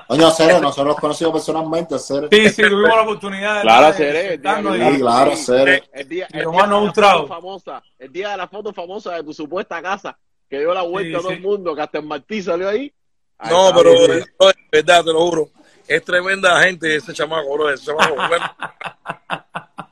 Coño, 0.07 0.29
Cere, 0.31 0.59
nosotros 0.59 0.87
los 0.87 0.95
conocimos 0.97 1.33
personalmente, 1.33 1.97
Cere. 1.97 2.27
Sí, 2.31 2.49
sí, 2.49 2.61
tuvimos 2.61 2.95
la 2.95 3.01
oportunidad 3.01 3.55
de, 3.55 3.61
Claro, 3.61 3.93
Cere, 3.93 4.35
Sí, 4.35 4.99
claro, 4.99 5.35
Cere. 5.35 5.83
El 5.93 6.07
día, 6.07 6.27
el 6.31 6.45
día 6.45 6.61
de 6.61 7.01
la 7.01 7.11
foto 7.11 7.27
famosa, 7.27 7.83
el 7.97 8.11
día 8.13 8.29
de 8.31 8.37
la 8.37 8.47
foto 8.47 8.73
famosa 8.73 9.15
de 9.15 9.23
tu 9.23 9.33
supuesta 9.33 9.81
casa, 9.81 10.17
que 10.47 10.59
dio 10.59 10.73
la 10.73 10.83
vuelta 10.83 11.09
Sí, 11.09 11.15
a 11.15 11.19
todo 11.19 11.29
sí. 11.29 11.35
el 11.35 11.41
mundo, 11.41 11.75
que 11.75 11.81
hasta 11.81 11.97
el 11.97 12.05
Martí 12.05 12.41
salió 12.43 12.69
ahí. 12.69 12.93
Ahí 13.39 13.51
No, 13.51 13.71
pero 13.75 13.93
bro, 13.93 14.13
es 14.13 14.55
verdad, 14.71 15.03
te 15.03 15.11
lo 15.11 15.21
juro. 15.21 15.49
Es 15.87 16.03
tremenda 16.03 16.61
gente 16.61 16.95
ese 16.95 17.11
chamaco, 17.13 17.53
bro. 17.53 17.69
Ese 17.71 17.85
chamaco, 17.85 18.15
bueno. 18.15 18.45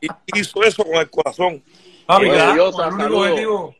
Y 0.01 0.09
hizo 0.37 0.61
eso 0.63 0.83
con 0.83 0.95
el 0.95 1.09
corazón. 1.09 1.63
Oye, 2.07 2.53
Diosa, 2.53 2.89
con 2.89 2.99
el 3.01 3.07
único 3.07 3.19
objetivo. 3.21 3.75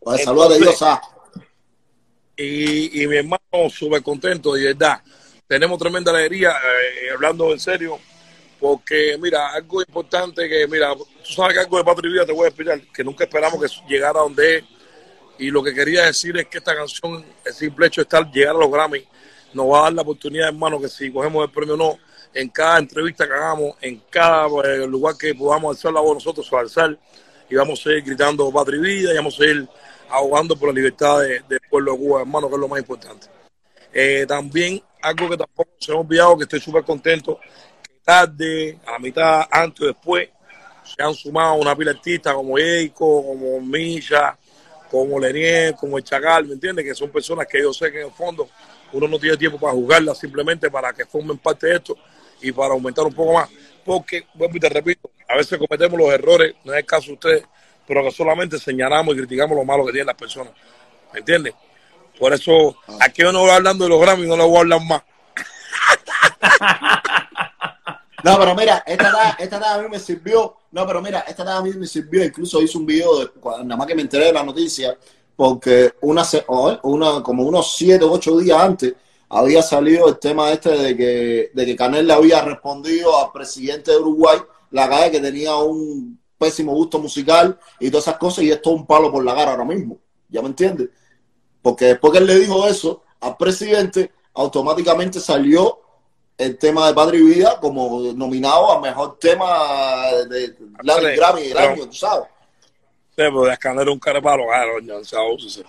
Pues, 0.00 0.24
saludos 0.24 0.50
de 0.50 0.58
Dios, 0.58 0.82
ah. 0.82 1.00
Y, 2.36 3.02
y 3.02 3.06
mi 3.06 3.16
hermano 3.16 3.68
súper 3.70 4.02
contento, 4.02 4.54
de 4.54 4.66
verdad. 4.66 5.02
Tenemos 5.46 5.78
tremenda 5.78 6.12
alegría, 6.12 6.50
eh, 6.50 7.10
hablando 7.12 7.52
en 7.52 7.58
serio, 7.58 7.98
porque, 8.60 9.16
mira, 9.18 9.52
algo 9.52 9.80
importante 9.80 10.48
que, 10.48 10.66
mira, 10.68 10.94
tú 10.94 11.32
sabes 11.32 11.54
que 11.54 11.60
algo 11.60 11.78
de 11.78 11.84
Patria 11.84 12.10
y 12.10 12.12
Vida 12.12 12.26
te 12.26 12.32
voy 12.32 12.44
a 12.44 12.48
explicar, 12.48 12.80
que 12.92 13.02
nunca 13.02 13.24
esperamos 13.24 13.60
que 13.60 13.68
llegara 13.88 14.20
a 14.20 14.22
donde 14.22 14.58
es. 14.58 14.64
Y 15.38 15.50
lo 15.50 15.62
que 15.62 15.72
quería 15.72 16.04
decir 16.04 16.36
es 16.36 16.46
que 16.48 16.58
esta 16.58 16.74
canción, 16.74 17.24
el 17.44 17.52
simple 17.54 17.86
hecho 17.86 18.00
de 18.00 18.04
estar, 18.04 18.30
llegar 18.30 18.56
a 18.56 18.58
los 18.58 18.70
Grammy, 18.70 19.04
nos 19.54 19.66
va 19.66 19.78
a 19.78 19.82
dar 19.84 19.92
la 19.94 20.02
oportunidad, 20.02 20.48
hermano, 20.48 20.80
que 20.80 20.88
si 20.88 21.10
cogemos 21.10 21.44
el 21.44 21.50
premio 21.50 21.74
o 21.74 21.76
no, 21.76 21.98
en 22.34 22.48
cada 22.50 22.78
entrevista 22.78 23.26
que 23.26 23.32
hagamos, 23.32 23.76
en 23.80 24.02
cada 24.10 24.46
eh, 24.64 24.86
lugar 24.86 25.16
que 25.16 25.34
podamos 25.34 25.76
alzar 25.76 25.92
la 25.92 26.00
voz 26.00 26.14
nosotros, 26.14 26.52
alzar, 26.52 26.98
y 27.48 27.54
vamos 27.54 27.84
a 27.86 27.90
ir 27.90 28.02
gritando 28.02 28.52
Patria 28.52 28.78
y 28.78 28.80
Vida, 28.80 29.12
y 29.12 29.16
vamos 29.16 29.40
a 29.40 29.44
ir 29.44 29.68
ahogando 30.10 30.56
por 30.56 30.68
la 30.68 30.74
libertad 30.74 31.20
de- 31.20 31.40
del 31.48 31.60
pueblo 31.68 31.92
de 31.92 31.98
Cuba, 31.98 32.20
hermano, 32.20 32.48
que 32.48 32.54
es 32.54 32.60
lo 32.60 32.68
más 32.68 32.80
importante. 32.80 33.26
Eh, 33.92 34.24
también 34.26 34.82
algo 35.02 35.28
que 35.28 35.36
tampoco 35.36 35.70
se 35.78 35.92
ha 35.92 35.96
olvidado, 35.96 36.36
que 36.36 36.44
estoy 36.44 36.60
súper 36.60 36.84
contento, 36.84 37.38
que 37.82 38.00
tarde, 38.04 38.78
a 38.86 38.92
la 38.92 38.98
mitad, 38.98 39.46
antes 39.50 39.82
o 39.82 39.86
después, 39.86 40.28
se 40.84 41.02
han 41.02 41.14
sumado 41.14 41.54
una 41.54 41.76
pila 41.76 41.92
de 41.92 41.98
artistas 41.98 42.34
como 42.34 42.58
Eiko, 42.58 43.24
como 43.26 43.60
Misha, 43.60 44.36
como 44.90 45.18
Lenier, 45.18 45.74
como 45.74 45.98
el 45.98 46.04
Chacal, 46.04 46.46
¿me 46.46 46.54
entiendes? 46.54 46.84
Que 46.84 46.94
son 46.94 47.10
personas 47.10 47.46
que 47.46 47.60
yo 47.60 47.72
sé 47.72 47.92
que 47.92 48.00
en 48.00 48.06
el 48.06 48.12
fondo 48.12 48.48
uno 48.92 49.06
no 49.06 49.18
tiene 49.18 49.36
tiempo 49.36 49.58
para 49.58 49.74
juzgarlas, 49.74 50.18
simplemente 50.18 50.70
para 50.70 50.92
que 50.92 51.04
formen 51.04 51.36
parte 51.38 51.66
de 51.66 51.76
esto 51.76 51.96
y 52.40 52.52
para 52.52 52.72
aumentar 52.72 53.04
un 53.04 53.12
poco 53.12 53.34
más. 53.34 53.50
Porque, 53.84 54.26
vuelvo 54.34 54.56
y 54.56 54.60
te 54.60 54.68
repito, 54.68 55.10
a 55.28 55.36
veces 55.36 55.58
cometemos 55.58 55.98
los 55.98 56.08
errores, 56.10 56.54
no 56.64 56.72
es 56.72 56.78
el 56.78 56.86
caso 56.86 57.08
de 57.08 57.12
ustedes, 57.12 57.44
pero 57.88 58.04
que 58.04 58.10
solamente 58.10 58.58
señalamos 58.58 59.14
y 59.14 59.18
criticamos 59.18 59.56
lo 59.56 59.64
malo 59.64 59.86
que 59.86 59.92
tienen 59.92 60.06
las 60.06 60.16
personas. 60.16 60.52
¿Me 61.12 61.20
entiendes? 61.20 61.54
Por 62.18 62.34
eso, 62.34 62.76
aquí 63.00 63.22
yo 63.22 63.32
no 63.32 63.40
voy 63.40 63.50
hablando 63.50 63.84
de 63.84 63.90
los 63.90 64.00
Grammy, 64.00 64.26
no 64.26 64.36
le 64.36 64.44
voy 64.44 64.56
a 64.56 64.60
hablar 64.60 64.80
más. 64.84 65.02
No, 68.24 68.36
pero 68.36 68.52
mira, 68.56 68.82
esta 68.84 69.12
tarde, 69.12 69.44
esta 69.44 69.60
tarde 69.60 69.78
a 69.78 69.82
mí 69.84 69.88
me 69.88 70.00
sirvió. 70.00 70.56
No, 70.72 70.84
pero 70.88 71.00
mira, 71.00 71.20
esta 71.20 71.44
tarde 71.44 71.58
a 71.58 71.62
mí 71.62 71.72
me 71.78 71.86
sirvió. 71.86 72.24
Incluso 72.24 72.60
hice 72.60 72.76
un 72.76 72.84
video 72.84 73.20
de, 73.20 73.30
nada 73.62 73.76
más 73.76 73.86
que 73.86 73.94
me 73.94 74.02
enteré 74.02 74.26
de 74.26 74.32
la 74.32 74.42
noticia, 74.42 74.98
porque 75.36 75.92
una, 76.00 76.24
una 76.82 77.22
como 77.22 77.44
unos 77.44 77.76
siete 77.76 78.04
o 78.04 78.10
ocho 78.10 78.36
días 78.38 78.60
antes 78.60 78.94
había 79.28 79.62
salido 79.62 80.08
el 80.08 80.18
tema 80.18 80.50
este 80.50 80.70
de 80.70 80.96
que, 80.96 81.50
de 81.54 81.64
que 81.64 81.76
Canel 81.76 82.08
le 82.08 82.12
había 82.12 82.42
respondido 82.42 83.16
al 83.16 83.30
presidente 83.30 83.92
de 83.92 83.98
Uruguay, 83.98 84.38
la 84.72 84.88
calle 84.88 85.12
que 85.12 85.20
tenía 85.20 85.54
un 85.56 86.18
pésimo 86.38 86.72
gusto 86.72 86.98
musical 86.98 87.58
y 87.80 87.90
todas 87.90 88.06
esas 88.06 88.18
cosas, 88.18 88.44
y 88.44 88.50
esto 88.50 88.70
es 88.70 88.76
un 88.76 88.86
palo 88.86 89.10
por 89.10 89.24
la 89.24 89.34
cara 89.34 89.50
ahora 89.50 89.64
mismo. 89.64 89.98
¿Ya 90.28 90.40
me 90.40 90.48
entiendes? 90.48 90.88
Porque 91.60 91.86
después 91.86 92.12
que 92.12 92.18
él 92.18 92.26
le 92.26 92.38
dijo 92.38 92.66
eso 92.66 93.02
al 93.20 93.36
presidente, 93.36 94.12
automáticamente 94.34 95.20
salió 95.20 95.80
el 96.36 96.56
tema 96.56 96.86
de 96.86 96.94
Padre 96.94 97.18
y 97.18 97.22
Vida 97.22 97.58
como 97.60 98.00
nominado 98.14 98.70
a 98.70 98.80
mejor 98.80 99.18
tema 99.18 100.06
de 100.28 100.54
Latin 100.82 101.16
Grammy 101.16 101.48
del 101.48 101.58
año, 101.58 101.86
tú 101.86 101.94
sabes. 101.94 102.28
Sí, 103.18 103.24
pero 103.24 103.42
de 103.42 103.52
escáner 103.52 103.88
un 103.88 103.98
carepalo, 103.98 104.46
claro, 104.46 104.74
coño, 104.74 104.98
o 104.98 105.04
sea, 105.04 105.22
o 105.22 105.36
sea, 105.36 105.64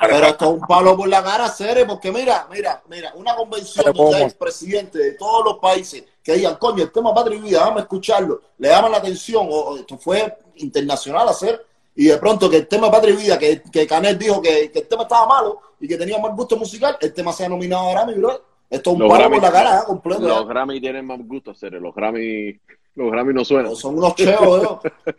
Pero 0.00 0.26
esto 0.28 0.44
es 0.44 0.50
un 0.52 0.60
palo 0.60 0.96
por 0.96 1.08
la 1.08 1.24
cara, 1.24 1.48
Cere, 1.48 1.84
porque 1.84 2.12
mira, 2.12 2.46
mira, 2.48 2.80
mira, 2.88 3.12
una 3.16 3.34
convención 3.34 3.92
donde 3.92 4.16
hay 4.16 4.22
¿cómo? 4.22 4.34
presidentes 4.38 5.02
de 5.02 5.12
todos 5.14 5.44
los 5.44 5.58
países 5.58 6.04
que 6.24 6.32
digan, 6.32 6.56
coño, 6.56 6.82
el 6.82 6.90
tema 6.90 7.14
Patria 7.14 7.36
y 7.38 7.42
Vida, 7.42 7.60
vamos 7.60 7.76
a 7.78 7.82
escucharlo, 7.82 8.40
le 8.58 8.68
llaman 8.70 8.90
la 8.92 8.96
atención, 8.98 9.46
o, 9.48 9.54
o 9.54 9.76
esto 9.76 9.96
fue 9.98 10.36
internacional 10.56 11.28
hacer, 11.28 11.64
y 11.94 12.06
de 12.06 12.16
pronto 12.18 12.48
que 12.50 12.56
el 12.56 12.66
tema 12.66 12.90
Patria 12.90 13.14
y 13.14 13.18
Vida, 13.18 13.38
que, 13.38 13.62
que 13.70 13.86
Canet 13.86 14.18
dijo 14.18 14.40
que, 14.42 14.70
que 14.72 14.78
el 14.80 14.88
tema 14.88 15.02
estaba 15.02 15.26
malo 15.26 15.60
y 15.78 15.86
que 15.86 15.96
tenía 15.98 16.18
mal 16.18 16.32
gusto 16.34 16.56
musical, 16.56 16.96
el 17.00 17.12
tema 17.12 17.32
sea 17.32 17.48
nominado 17.48 17.88
a 17.88 17.92
Grammy, 17.92 18.14
bro. 18.14 18.42
Esto 18.70 18.90
es 18.92 18.96
un 18.96 19.02
Grammy- 19.08 19.34
por 19.34 19.42
la 19.42 19.52
cara, 19.52 19.78
¿eh? 19.80 19.82
completo. 19.86 20.22
Los 20.22 20.40
¿eh? 20.42 20.46
Grammy 20.48 20.80
tienen 20.80 21.06
más 21.06 21.18
gusto, 21.24 21.54
Ceres. 21.54 21.80
Los 21.82 21.94
Grammy, 21.94 22.58
los 22.94 23.12
Grammy 23.12 23.34
no 23.34 23.44
suenan. 23.44 23.76
Son 23.76 23.96
unos 23.96 24.14
cheos, 24.16 24.40
ellos. 24.42 24.78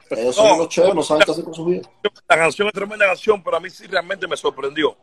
Ellos 0.10 0.36
son 0.36 0.48
No. 0.48 0.56
unos 0.56 0.70
cheos, 0.70 0.96
no 0.96 1.04
saben 1.04 1.24
qué 1.24 1.32
hacer 1.32 1.44
con 1.46 1.54
su 1.54 1.63
vida. 1.65 1.88
La 2.28 2.36
canción 2.38 2.68
es 2.68 2.74
tremenda 2.74 3.06
canción, 3.06 3.41
pero 3.44 3.58
a 3.58 3.60
mí 3.60 3.70
sí 3.70 3.86
realmente 3.86 4.28
me 4.28 4.36
sorprendió 4.36 4.98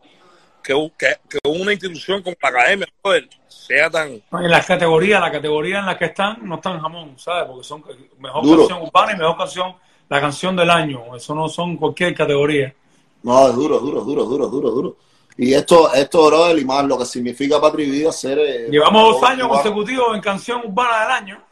que, 0.63 0.91
que, 0.97 1.15
que 1.29 1.39
una 1.49 1.71
institución 1.73 2.23
como 2.23 2.35
la 2.41 2.49
Academia 2.49 2.87
brother, 3.03 3.29
sea 3.47 3.89
tan... 3.89 4.09
En 4.11 4.49
las 4.49 4.65
categorías, 4.65 5.21
la 5.21 5.31
categoría 5.31 5.79
en 5.79 5.85
las 5.85 5.97
que 5.97 6.05
están, 6.05 6.37
no 6.41 6.55
están 6.55 6.79
jamón, 6.79 7.17
¿sabes? 7.19 7.45
Porque 7.47 7.63
son 7.63 7.83
mejor 8.19 8.43
Duro. 8.43 8.67
canción 8.67 8.87
urbana 8.87 9.11
y 9.13 9.17
mejor 9.17 9.37
canción, 9.37 9.75
la 10.09 10.21
canción 10.21 10.55
del 10.55 10.69
año. 10.69 11.15
Eso 11.15 11.35
no 11.35 11.47
son 11.49 11.77
cualquier 11.77 12.15
categoría. 12.15 12.73
No, 13.21 13.47
es 13.47 13.55
duro, 13.55 13.79
duro, 13.79 14.01
duro, 14.01 14.23
duro, 14.25 14.47
duro, 14.47 14.69
duro. 14.71 14.95
Y 15.37 15.53
esto, 15.53 15.91
esto, 15.93 16.27
brother, 16.27 16.59
y 16.59 16.65
más 16.65 16.85
lo 16.85 16.97
que 16.97 17.05
significa 17.05 17.59
Patria 17.59 17.87
y 17.87 17.91
Vida 17.91 18.11
ser... 18.11 18.37
eh, 18.39 18.67
Llevamos 18.69 19.13
dos 19.13 19.23
años 19.29 19.47
consecutivos 19.47 20.15
en 20.15 20.21
canción 20.21 20.61
urbana 20.65 21.01
del 21.01 21.11
año. 21.11 21.43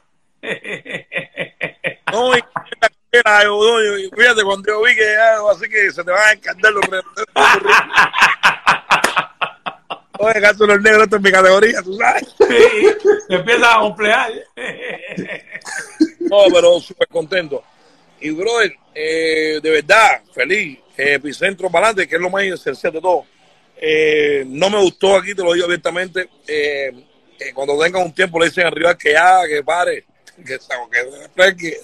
No, 2.11 2.35
y 2.35 2.41
la 2.41 2.89
fíjate, 4.15 4.43
cuando 4.43 4.71
yo 4.71 4.81
vi 4.83 4.95
que 4.95 5.03
ya, 5.03 5.39
así 5.51 5.67
que 5.69 5.91
se 5.91 6.03
te 6.03 6.11
van 6.11 6.29
a 6.29 6.31
encantar 6.31 6.71
los. 6.71 6.83
Oye, 10.21 10.39
gato 10.39 10.65
los 10.67 10.81
negros, 10.81 11.03
esto 11.03 11.15
es 11.17 11.21
mi 11.21 11.31
categoría, 11.31 11.81
tú 11.81 11.93
sabes. 11.97 12.23
Sí, 12.37 12.87
se 13.27 13.35
empieza 13.35 13.75
a 13.75 13.79
complejar. 13.81 14.31
No, 16.19 16.45
pero 16.53 16.79
súper 16.79 17.07
contento. 17.07 17.63
Y, 18.19 18.29
brother, 18.31 18.73
eh, 18.93 19.59
de 19.61 19.69
verdad, 19.69 20.21
feliz. 20.33 20.79
Eh, 20.97 21.13
Epicentro 21.15 21.69
para 21.69 21.87
adelante, 21.87 22.07
que 22.07 22.15
es 22.15 22.21
lo 22.21 22.29
más 22.29 22.43
esencial 22.43 22.93
de 22.93 23.01
todo. 23.01 23.25
Eh, 23.77 24.43
no 24.47 24.69
me 24.69 24.79
gustó 24.81 25.15
aquí, 25.15 25.33
te 25.33 25.43
lo 25.43 25.53
digo 25.53 25.65
abiertamente. 25.65 26.29
eh, 26.47 26.91
eh, 27.39 27.53
cuando 27.55 27.77
tengan 27.79 28.03
un 28.03 28.13
tiempo 28.13 28.39
le 28.39 28.45
dicen 28.49 28.67
arriba 28.67 28.95
que 28.95 29.13
ya, 29.13 29.41
que 29.47 29.63
pare, 29.63 30.05
que, 30.37 30.43
que 30.43 31.03
refresque. 31.27 31.79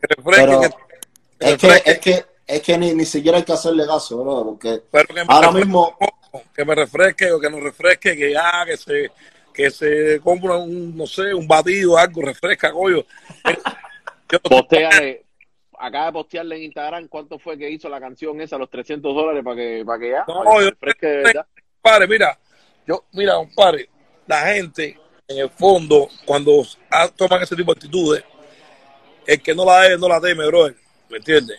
Que 0.00 0.06
refresque. 0.06 0.46
Pero 0.46 0.60
que- 0.60 0.68
que 1.40 1.50
Es 1.50 1.58
que, 1.58 1.90
es 1.90 1.98
que, 1.98 2.24
es 2.46 2.60
que 2.62 2.78
ni, 2.78 2.94
ni 2.94 3.04
siquiera 3.04 3.38
hay 3.38 3.44
que 3.44 3.52
hacerle 3.52 3.86
caso, 3.86 4.22
brother, 4.22 4.44
porque 4.44 4.82
que 5.12 5.24
ahora 5.26 5.50
mismo... 5.52 5.96
que 6.54 6.64
me 6.64 6.74
refresque 6.74 7.30
o 7.32 7.40
que 7.40 7.50
nos 7.50 7.62
refresque, 7.62 8.16
que 8.16 8.32
ya, 8.32 8.64
que 8.66 8.76
se, 8.76 9.10
que 9.52 9.70
se 9.70 10.20
compra 10.20 10.56
un, 10.56 10.96
no 10.96 11.06
sé, 11.06 11.34
un 11.34 11.46
batido, 11.46 11.96
algo, 11.98 12.22
refresca, 12.22 12.72
coño. 12.72 13.04
Postéale, 14.42 15.24
acaba 15.78 16.06
de 16.06 16.12
postearle 16.12 16.56
en 16.56 16.62
Instagram 16.64 17.08
cuánto 17.08 17.38
fue 17.38 17.58
que 17.58 17.68
hizo 17.68 17.88
la 17.88 18.00
canción 18.00 18.40
esa, 18.40 18.58
los 18.58 18.70
300 18.70 19.14
dólares 19.14 19.42
para 19.42 19.56
que, 19.56 19.82
para 19.84 19.98
que 19.98 20.10
ya. 20.10 20.24
No, 20.28 20.44
para 20.44 20.50
que 20.58 20.64
yo- 20.64 20.70
refresque 20.70 21.06
de 21.06 21.16
verdad. 21.22 21.46
compadre, 21.82 22.06
mira, 22.06 22.38
yo, 22.86 23.04
mira, 23.12 23.34
compadre, 23.34 23.88
la 24.26 24.40
gente 24.42 24.98
en 25.26 25.38
el 25.38 25.50
fondo, 25.50 26.08
cuando 26.24 26.64
toman 27.16 27.42
ese 27.42 27.56
tipo 27.56 27.72
de 27.74 27.78
actitudes, 27.78 28.24
el 29.26 29.42
que 29.42 29.54
no 29.54 29.64
la 29.64 29.80
debe, 29.82 29.98
no 29.98 30.08
la 30.08 30.20
teme, 30.20 30.46
brother, 30.46 30.76
¿me 31.08 31.16
entiendes? 31.18 31.58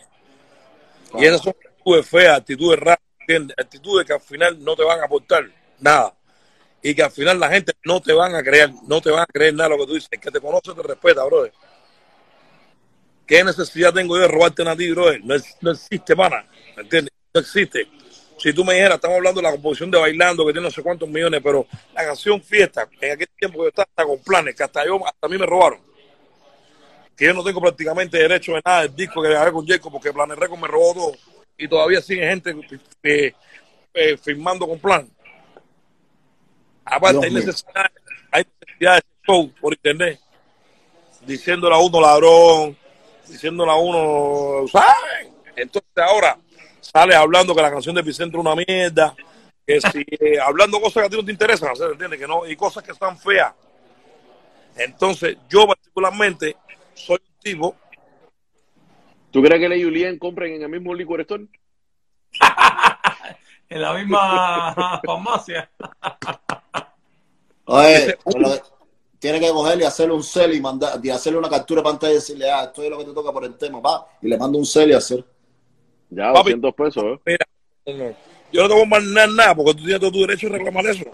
Y 1.18 1.26
esas 1.26 1.42
son 1.42 1.54
actitudes 1.66 2.08
feas, 2.08 2.38
actitudes 2.38 2.80
raras, 2.80 3.00
¿entiendes? 3.32 3.56
Actitudes 3.58 4.06
que 4.06 4.14
al 4.14 4.22
final 4.22 4.64
no 4.64 4.76
te 4.76 4.84
van 4.84 5.00
a 5.00 5.06
aportar 5.06 5.50
nada. 5.80 6.14
Y 6.84 6.96
que 6.96 7.04
al 7.04 7.12
final 7.12 7.40
la 7.40 7.50
gente 7.50 7.74
no 7.86 8.02
te 8.02 8.12
van 8.14 8.36
a 8.36 8.42
creer, 8.44 8.72
no 8.88 9.02
te 9.02 9.12
van 9.12 9.22
a 9.22 9.26
creer 9.28 9.54
nada 9.54 9.70
lo 9.70 9.78
que 9.78 9.86
tú 9.86 9.94
dices. 9.94 10.10
Que 10.20 10.32
te 10.32 10.40
conoce 10.40 10.74
te 10.74 10.82
respeta, 10.82 11.24
brother. 11.24 11.54
¿Qué 13.26 13.44
necesidad 13.44 13.94
tengo 13.94 14.16
yo 14.16 14.24
de 14.24 14.28
robarte 14.28 14.68
a 14.68 14.76
ti, 14.76 14.92
brother? 14.92 15.22
No, 15.24 15.36
es- 15.36 15.56
no 15.62 15.72
existe, 15.72 16.16
pana. 16.16 16.46
¿Me 16.76 16.84
entiendes? 16.84 17.14
No 17.34 17.40
existe. 17.42 17.88
Si 18.38 18.52
tú 18.54 18.66
me 18.66 18.74
dijeras, 18.74 18.96
estamos 18.96 19.18
hablando 19.18 19.40
de 19.40 19.44
la 19.44 19.52
composición 19.52 19.92
de 19.92 20.00
Bailando, 20.00 20.46
que 20.46 20.52
tiene 20.52 20.66
no 20.68 20.72
sé 20.72 20.82
cuántos 20.82 21.08
millones, 21.08 21.40
pero 21.44 21.68
la 21.94 22.04
canción 22.06 22.42
Fiesta, 22.42 22.90
en 23.00 23.12
aquel 23.12 23.30
tiempo 23.38 23.60
yo 23.64 23.70
estaba 23.70 23.88
con 24.10 24.18
planes, 24.24 24.56
que 24.56 24.64
hasta 24.64 24.84
yo, 24.86 24.96
hasta 25.06 25.28
a 25.28 25.30
mí 25.30 25.38
me 25.38 25.46
robaron. 25.46 25.80
Que 27.16 27.26
yo 27.26 27.34
no 27.36 27.44
tengo 27.44 27.62
prácticamente 27.62 28.18
derecho 28.18 28.54
de 28.54 28.62
nada 28.66 28.82
del 28.82 28.96
disco 28.96 29.22
que 29.22 29.30
grabé 29.30 29.52
con 29.52 29.68
Jacob, 29.68 29.92
porque 29.92 30.12
Planes 30.12 30.38
Record 30.40 30.60
me 30.60 30.68
robó 30.68 30.94
todo. 30.94 31.41
Y 31.62 31.68
todavía 31.68 32.02
sigue 32.02 32.28
gente 32.28 32.56
eh, 33.04 33.34
eh, 33.94 34.18
firmando 34.18 34.68
con 34.68 34.80
plan. 34.80 35.08
Aparte, 36.84 37.24
hay 37.24 37.32
necesidad, 37.32 37.86
hay 38.32 38.44
necesidad 38.60 38.96
de 38.96 39.02
show 39.28 39.52
por 39.62 39.74
internet, 39.74 40.20
diciéndole 41.24 41.76
a 41.76 41.78
uno 41.78 42.02
ladrón, 42.02 42.76
diciéndole 43.28 43.72
a 43.72 43.76
uno, 43.76 44.68
¿saben? 44.70 45.36
Entonces 45.56 45.92
ahora 45.98 46.36
sales 46.80 47.16
hablando 47.16 47.54
que 47.54 47.62
la 47.62 47.70
canción 47.70 47.94
de 47.94 48.02
Epicentro 48.02 48.40
es 48.40 48.46
una 48.48 48.56
mierda, 48.56 49.16
que 49.66 49.80
si, 49.80 50.04
eh, 50.20 50.40
hablando 50.40 50.82
cosas 50.82 51.04
que 51.04 51.08
a 51.08 51.10
ti 51.12 51.18
no 51.18 51.26
te 51.26 51.32
interesan, 51.32 51.76
¿se 51.76 51.86
entiende? 51.86 52.18
Que 52.18 52.28
no, 52.28 52.48
y 52.48 52.56
cosas 52.56 52.84
que 52.84 52.92
están 52.92 53.20
feas. 53.20 53.54
Entonces, 54.76 55.38
yo 55.48 55.68
particularmente 55.68 56.58
soy 56.96 57.20
un 57.24 57.40
tipo, 57.40 57.76
¿Tú 59.32 59.42
crees 59.42 59.60
que 59.62 59.70
le 59.70 59.78
y 59.78 59.84
Julien 59.84 60.20
compren 60.20 60.54
en 60.54 60.64
el 60.64 60.70
mismo 60.70 60.94
liquor 60.94 61.22
store? 61.22 61.46
En 63.70 63.82
la 63.82 63.94
misma 63.94 65.00
farmacia. 65.06 65.72
Oye, 67.64 68.18
tiene 69.18 69.40
que 69.40 69.50
cogerle 69.50 69.86
y 69.86 69.88
hacerle 69.88 70.14
un 70.14 70.24
cel 70.24 70.54
y 70.54 70.60
mandar, 70.60 71.00
y 71.02 71.10
hacerle 71.10 71.40
una 71.40 71.48
captura 71.48 71.80
de 71.80 71.86
pantalla 71.86 72.12
y 72.12 72.16
decirle, 72.16 72.52
ah, 72.52 72.64
esto 72.66 72.84
es 72.84 72.90
lo 72.90 72.98
que 72.98 73.06
te 73.06 73.14
toca 73.14 73.32
por 73.32 73.46
el 73.46 73.58
tema, 73.58 73.80
va, 73.80 74.06
y 74.22 74.28
le 74.28 74.38
mando 74.38 74.58
un 74.58 74.66
cel 74.66 74.90
y 74.90 74.94
hacer. 74.94 75.24
Ya, 76.10 76.34
Papi. 76.34 76.52
200 76.52 76.74
pesos, 76.74 77.04
¿eh? 77.06 77.20
mira, 77.26 77.46
no, 77.86 78.16
yo 78.52 78.62
no 78.64 78.68
te 78.68 78.74
voy 78.74 78.84
a 78.84 78.88
mandar 78.88 79.30
nada 79.30 79.56
porque 79.56 79.74
tú 79.76 79.84
tienes 79.86 80.02
todo 80.02 80.12
tu 80.12 80.20
derecho 80.20 80.50
de 80.50 80.58
reclamar 80.58 80.88
eso. 80.88 81.06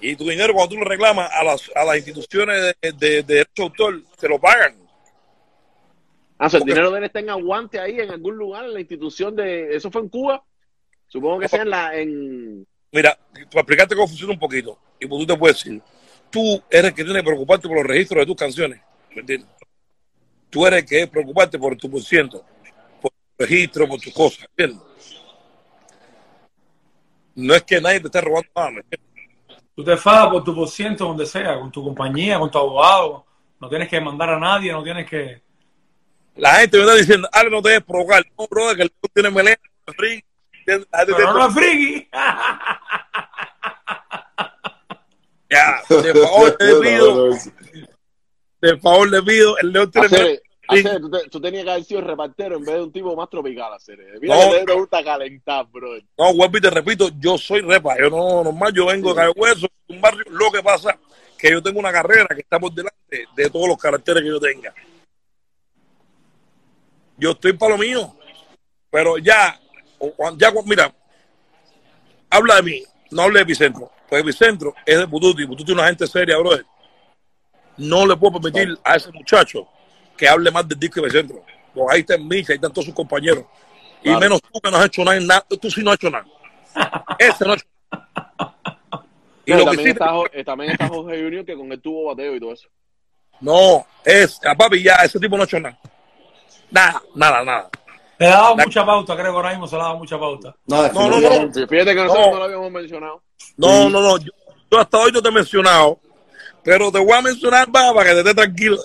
Y 0.00 0.16
tu 0.16 0.24
dinero, 0.24 0.54
cuando 0.54 0.74
tú 0.74 0.80
lo 0.80 0.86
reclamas 0.86 1.30
a 1.34 1.44
las, 1.44 1.70
a 1.74 1.84
las 1.84 1.96
instituciones 1.98 2.74
de, 2.80 2.92
de, 2.92 2.92
de 2.98 3.22
derecho 3.22 3.50
de 3.56 3.62
autor, 3.64 4.02
te 4.18 4.26
lo 4.26 4.40
pagan. 4.40 4.74
Ah, 6.42 6.46
o 6.46 6.48
sea, 6.48 6.56
el 6.56 6.62
Porque- 6.62 6.72
dinero 6.72 6.90
de 6.90 6.98
él 6.98 7.04
está 7.04 7.20
en 7.20 7.28
aguante 7.28 7.78
ahí 7.78 8.00
en 8.00 8.10
algún 8.10 8.34
lugar, 8.34 8.64
en 8.64 8.72
la 8.72 8.80
institución 8.80 9.36
de... 9.36 9.76
¿Eso 9.76 9.90
fue 9.90 10.00
en 10.00 10.08
Cuba? 10.08 10.42
Supongo 11.06 11.38
que 11.40 11.48
sea 11.48 11.60
en 11.60 11.70
la... 11.70 11.94
En... 11.94 12.66
Mira, 12.92 13.18
para 13.32 13.60
explicarte 13.60 13.94
cómo 13.94 14.08
funciona 14.08 14.32
un 14.32 14.38
poquito, 14.38 14.78
y 14.98 15.06
pues 15.06 15.20
tú 15.20 15.26
te 15.26 15.38
puedes 15.38 15.62
decir, 15.62 15.82
tú 16.30 16.62
eres 16.70 16.86
el 16.86 16.94
que 16.94 17.04
tiene 17.04 17.20
que 17.20 17.26
preocuparte 17.26 17.68
por 17.68 17.76
los 17.76 17.86
registros 17.86 18.20
de 18.20 18.26
tus 18.26 18.36
canciones, 18.36 18.80
¿me 19.14 19.20
entiendes? 19.20 19.48
Tú 20.48 20.66
eres 20.66 20.80
el 20.80 20.88
que 20.88 20.94
debe 20.96 21.06
preocuparte 21.08 21.58
por 21.58 21.76
tu 21.76 21.90
por 21.90 22.00
ciento, 22.00 22.42
por 23.02 23.10
tu 23.10 23.16
registro, 23.38 23.86
por 23.86 24.00
tus 24.00 24.12
cosas, 24.14 24.48
¿entiendes? 24.56 24.82
No 27.34 27.54
es 27.54 27.62
que 27.64 27.80
nadie 27.82 28.00
te 28.00 28.06
esté 28.06 28.20
robando 28.22 28.48
nada, 28.56 28.70
¿me 28.70 28.80
entiendes? 28.80 29.10
Tú 29.76 29.84
te 29.84 29.96
fajas 29.96 30.30
por 30.30 30.42
tu 30.42 30.54
por 30.54 30.68
ciento 30.68 31.04
donde 31.04 31.26
sea, 31.26 31.60
con 31.60 31.70
tu 31.70 31.84
compañía, 31.84 32.38
con 32.38 32.50
tu 32.50 32.58
abogado. 32.58 33.24
No 33.60 33.68
tienes 33.68 33.88
que 33.88 34.00
mandar 34.00 34.30
a 34.30 34.38
nadie, 34.38 34.72
no 34.72 34.82
tienes 34.82 35.08
que. 35.08 35.42
La 36.36 36.54
gente 36.56 36.76
me 36.78 36.84
está 36.84 36.94
diciendo, 36.96 37.28
Ale, 37.32 37.50
no 37.50 37.60
te 37.62 37.70
debes 37.70 37.84
provocar. 37.84 38.22
No, 38.38 38.46
brother, 38.48 38.76
que 38.76 38.82
el 38.84 38.90
tipo 38.90 39.08
tiene 39.12 39.30
melena. 39.30 39.58
¿entiendes? 39.86 40.88
La 40.92 40.98
gente 41.00 41.14
Pero 41.16 41.32
no 41.34 41.46
es 41.48 41.54
friki. 41.54 42.08
Ya, 45.52 45.82
de 45.88 46.14
favor 46.14 46.56
le 46.60 46.74
pido, 46.80 47.30
de 48.60 48.78
favor 48.78 49.10
le 49.10 49.22
pido, 49.22 49.58
el 49.58 49.72
león 49.72 49.90
tiene 49.90 50.08
melena. 50.08 50.38
Hacer, 50.68 51.00
tú, 51.00 51.10
te- 51.10 51.28
tú 51.28 51.40
tenías 51.40 51.64
que 51.64 51.70
haber 51.72 51.84
sido 51.84 52.00
repartero 52.02 52.56
en 52.56 52.64
vez 52.64 52.74
de 52.76 52.82
un 52.84 52.92
tipo 52.92 53.16
más 53.16 53.28
tropical, 53.28 53.72
hacer. 53.74 53.98
Mira 54.20 54.36
No. 54.36 54.52
que 54.52 54.64
te, 54.64 54.72
gusta 54.72 55.02
calentar, 55.02 55.66
bro. 55.66 55.96
No, 56.16 56.34
vuelvo 56.34 56.56
y 56.56 56.60
te 56.60 56.70
repito, 56.70 57.10
yo 57.18 57.36
soy 57.36 57.62
repa, 57.62 57.96
yo 57.98 58.08
no, 58.08 58.44
normal, 58.44 58.72
yo 58.72 58.86
vengo 58.86 59.08
de 59.10 59.16
Cayo 59.16 59.32
Hueso, 59.34 59.66
un 59.88 60.00
barrio, 60.00 60.22
lo 60.30 60.52
que 60.52 60.62
pasa 60.62 60.96
que 61.36 61.50
yo 61.50 61.60
tengo 61.60 61.80
una 61.80 61.90
carrera 61.90 62.28
que 62.32 62.42
está 62.42 62.60
por 62.60 62.72
delante 62.72 63.24
de 63.34 63.50
todos 63.50 63.66
los 63.66 63.76
caracteres 63.78 64.22
que 64.22 64.28
yo 64.28 64.38
tenga. 64.38 64.72
Yo 67.20 67.32
estoy 67.32 67.52
para 67.52 67.72
lo 67.72 67.78
mío, 67.78 68.16
pero 68.90 69.18
ya, 69.18 69.60
ya, 70.36 70.52
mira, 70.64 70.92
habla 72.30 72.56
de 72.56 72.62
mí, 72.62 72.82
no 73.10 73.22
hable 73.22 73.40
de 73.40 73.42
Epicentro, 73.42 73.90
pues 74.08 74.22
Epicentro 74.22 74.74
es 74.86 74.98
de 74.98 75.06
Pututi, 75.06 75.46
Pututi 75.46 75.72
es 75.72 75.78
una 75.78 75.86
gente 75.86 76.06
seria, 76.06 76.38
brother. 76.38 76.64
No 77.76 78.06
le 78.06 78.16
puedo 78.16 78.40
permitir 78.40 78.76
a 78.82 78.96
ese 78.96 79.12
muchacho 79.12 79.68
que 80.16 80.28
hable 80.28 80.50
más 80.50 80.66
del 80.66 80.78
disco 80.78 81.00
de 81.00 81.08
Epicentro, 81.08 81.44
porque 81.74 81.94
ahí 81.94 82.00
está 82.00 82.16
Micha, 82.18 82.52
ahí 82.52 82.56
están 82.56 82.72
todos 82.72 82.86
sus 82.86 82.94
compañeros. 82.94 83.44
Y 84.02 84.16
menos 84.16 84.40
tú 84.40 84.58
que 84.60 84.70
no 84.70 84.78
has 84.78 84.86
hecho 84.86 85.04
nada, 85.04 85.46
tú 85.60 85.70
sí 85.70 85.82
no 85.82 85.90
has 85.90 85.96
hecho 85.96 86.10
nada. 86.10 86.24
Ese 87.18 87.44
no 87.44 87.52
ha 87.52 87.56
hecho 87.56 87.66
nada. 87.92 88.08
Y 89.44 89.52
No, 89.52 89.64
también, 89.64 89.84
sí, 89.84 89.90
está, 89.92 90.08
Jo- 90.10 90.26
eh, 90.32 90.44
también 90.44 90.70
está 90.72 90.88
Jorge 90.88 91.22
Junior 91.22 91.44
que 91.44 91.54
con 91.54 91.70
él 91.72 91.80
tuvo 91.82 92.06
bateo 92.06 92.34
y 92.36 92.40
todo 92.40 92.52
eso. 92.52 92.68
no, 93.40 93.86
es, 94.04 94.38
a 94.46 94.54
papi 94.54 94.82
ya, 94.82 94.96
ese 94.96 95.18
tipo 95.18 95.36
no 95.36 95.42
ha 95.42 95.46
hecho 95.46 95.60
nada. 95.60 95.78
Nada, 96.70 97.02
nada, 97.14 97.44
nada. 97.44 97.70
Le 98.18 98.26
ha 98.26 98.30
dado 98.30 98.56
mucha 98.56 98.84
pauta, 98.84 99.14
creo 99.14 99.32
que 99.32 99.36
ahora 99.36 99.50
mismo 99.50 99.66
se 99.66 99.76
le 99.76 99.82
ha 99.82 99.84
dado 99.86 99.98
mucha 99.98 100.18
pauta. 100.18 100.54
No, 100.66 100.88
no, 100.92 101.20
no. 101.20 101.52
Fíjate 101.52 101.94
que 101.94 101.94
nosotros 101.94 102.26
No. 102.26 102.30
no, 102.32 102.38
lo 102.38 102.44
habíamos 102.44 102.70
mencionado. 102.70 103.22
No, 103.56 103.88
no, 103.88 104.00
no, 104.00 104.18
yo, 104.18 104.30
yo 104.70 104.78
hasta 104.78 104.98
hoy 104.98 105.10
no 105.12 105.22
te 105.22 105.28
he 105.30 105.32
mencionado, 105.32 105.98
pero 106.62 106.92
te 106.92 106.98
voy 106.98 107.12
a 107.12 107.22
mencionar 107.22 107.68
va, 107.74 107.94
para 107.94 108.10
que 108.10 108.14
te 108.14 108.18
estés 108.20 108.34
tranquilo. 108.36 108.76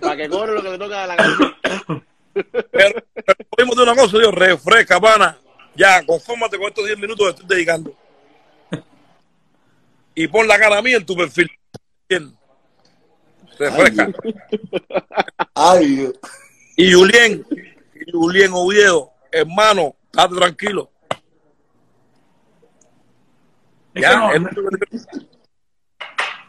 Para 0.00 0.16
que 0.16 0.28
cobre 0.28 0.52
lo 0.52 0.62
que 0.62 0.70
le 0.70 0.78
toca 0.78 1.04
a 1.04 1.06
la 1.06 1.16
canción. 1.16 1.56
Pero, 2.70 3.02
pero 3.14 3.38
podemos 3.50 3.76
de 3.76 3.82
una 3.82 3.96
cosa, 3.96 4.16
Dios, 4.16 4.32
refresca, 4.32 5.00
pana. 5.00 5.36
Ya, 5.74 6.06
confórmate 6.06 6.56
con 6.56 6.68
estos 6.68 6.86
10 6.86 6.98
minutos 7.00 7.26
que 7.34 7.40
estoy 7.42 7.56
dedicando. 7.56 7.92
Y 10.14 10.28
pon 10.28 10.46
la 10.46 10.56
cara 10.56 10.80
mía 10.80 10.98
en 10.98 11.06
tu 11.06 11.16
perfil. 11.16 11.50
Bien. 12.08 12.37
Refresca. 13.58 14.10
Ay, 15.54 15.86
Dios. 15.96 16.12
Y 16.76 16.92
Julien, 16.92 17.44
y 18.06 18.10
Julien 18.12 18.50
Oviedo, 18.52 19.10
hermano, 19.32 19.96
estate 20.12 20.34
tranquilo. 20.36 20.90
Es 23.94 24.02
Ya, 24.02 24.10
que 24.10 24.16
no- 24.40 24.48
es- 24.90 25.06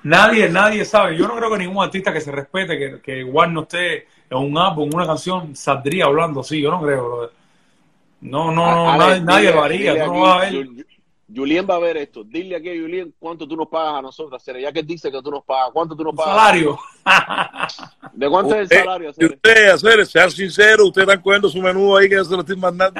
nadie, 0.03 0.49
nadie 0.49 0.85
sabe. 0.85 1.17
Yo 1.17 1.27
no 1.27 1.35
creo 1.35 1.51
que 1.51 1.57
ningún 1.57 1.83
artista 1.83 2.13
que 2.13 2.21
se 2.21 2.31
respete, 2.31 2.77
que, 2.77 3.01
que 3.01 3.19
igual 3.19 3.53
no 3.53 3.61
esté 3.63 4.07
en 4.29 4.37
un 4.37 4.57
álbum, 4.57 4.89
en 4.89 4.95
una 4.95 5.07
canción, 5.07 5.55
saldría 5.55 6.05
hablando 6.05 6.41
así. 6.41 6.61
Yo 6.61 6.69
no 6.71 6.81
creo, 6.81 7.07
brother. 7.07 7.29
No, 8.21 8.51
no, 8.51 8.91
A- 8.91 8.97
no, 8.97 9.05
nadie, 9.07 9.21
nadie 9.21 9.47
dile- 9.47 9.55
lo 9.55 9.63
haría. 9.63 10.05
Tú 10.05 10.13
no 10.13 10.19
vas 10.21 10.35
a 10.35 10.39
ver. 10.51 10.67
Julien 11.33 11.67
va 11.69 11.75
a 11.75 11.79
ver 11.79 11.97
esto. 11.97 12.23
Dile 12.23 12.55
aquí 12.55 12.69
a 12.69 12.73
Julien 12.81 13.13
cuánto 13.19 13.47
tú 13.47 13.55
nos 13.55 13.67
pagas 13.67 13.95
a 13.99 14.01
nosotros, 14.01 14.41
Cere, 14.43 14.61
ya 14.61 14.71
que 14.71 14.81
dice 14.83 15.11
que 15.11 15.21
tú 15.21 15.29
nos 15.29 15.43
pagas. 15.43 15.69
¿Cuánto 15.73 15.95
tú 15.95 16.03
nos 16.03 16.15
pagas? 16.15 16.35
salario. 16.35 16.79
¿De 18.13 18.29
cuánto 18.29 18.55
es 18.55 18.57
el 18.59 18.63
Usted- 18.63 18.79
salario, 18.79 19.13
Cere? 19.13 19.35
usted, 19.35 19.69
hacer, 19.69 20.05
sean 20.07 20.31
sinceros, 20.31 20.87
ustedes 20.87 21.07
están 21.07 21.21
cogiendo 21.21 21.47
su 21.49 21.59
menú 21.61 21.95
ahí 21.95 22.09
que 22.09 22.15
yo 22.15 22.23
se 22.25 22.33
lo 22.33 22.39
estoy 22.41 22.55
mandando. 22.57 22.99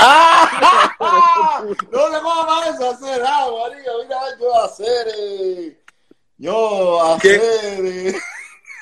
¡Ah! 0.00 0.50
No 1.90 2.08
le 2.08 2.20
cojas 2.20 2.74
eso 2.74 2.86
a 2.86 2.90
hacer, 2.92 3.22
ah, 3.26 3.46
María, 3.50 3.90
mira, 4.02 4.16
yo 4.40 4.54
a 4.60 4.64
hacer, 4.66 5.06
eh. 5.18 5.78
yo 6.36 7.02
a 7.02 7.18
¿Qué? 7.18 7.36
hacer, 7.36 7.86
eh. 7.86 8.14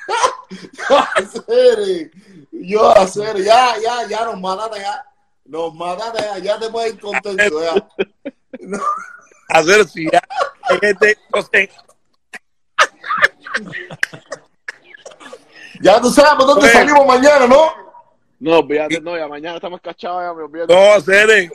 yo 0.89 0.97
a 0.99 1.03
hacer, 1.15 1.79
eh. 1.89 2.11
yo 2.53 2.89
a 2.89 2.93
hacer, 3.03 3.43
ya, 3.43 3.75
ya, 3.83 4.09
ya 4.09 4.25
nos 4.25 4.41
mataste, 4.41 4.81
ya, 4.81 5.05
nos 5.45 5.75
mataste, 5.75 6.23
ya, 6.23 6.39
ya 6.39 6.59
te 6.59 6.69
puedes 6.71 6.95
ir 6.95 7.01
contento, 7.01 7.63
ya. 7.63 7.89
No. 8.61 8.79
Hacer 9.49 9.87
si 9.89 10.09
ya. 10.11 10.23
Este, 10.81 11.19
no 11.35 11.43
sé, 11.43 11.71
Ya 15.81 16.01
tú 16.01 16.11
sabes 16.11 16.47
dónde 16.47 16.65
Oye. 16.65 16.73
salimos 16.73 17.07
mañana, 17.07 17.47
¿no? 17.47 17.73
No, 18.39 18.63
no, 19.03 19.17
ya 19.17 19.29
mañana 19.29 19.57
estamos 19.57 19.81
cachados, 19.81 20.23
ya 20.23 20.33
me 20.35 20.43
olvídate. 20.45 20.75
no 20.75 20.93
hacer. 20.95 21.31
eh, 21.31 21.51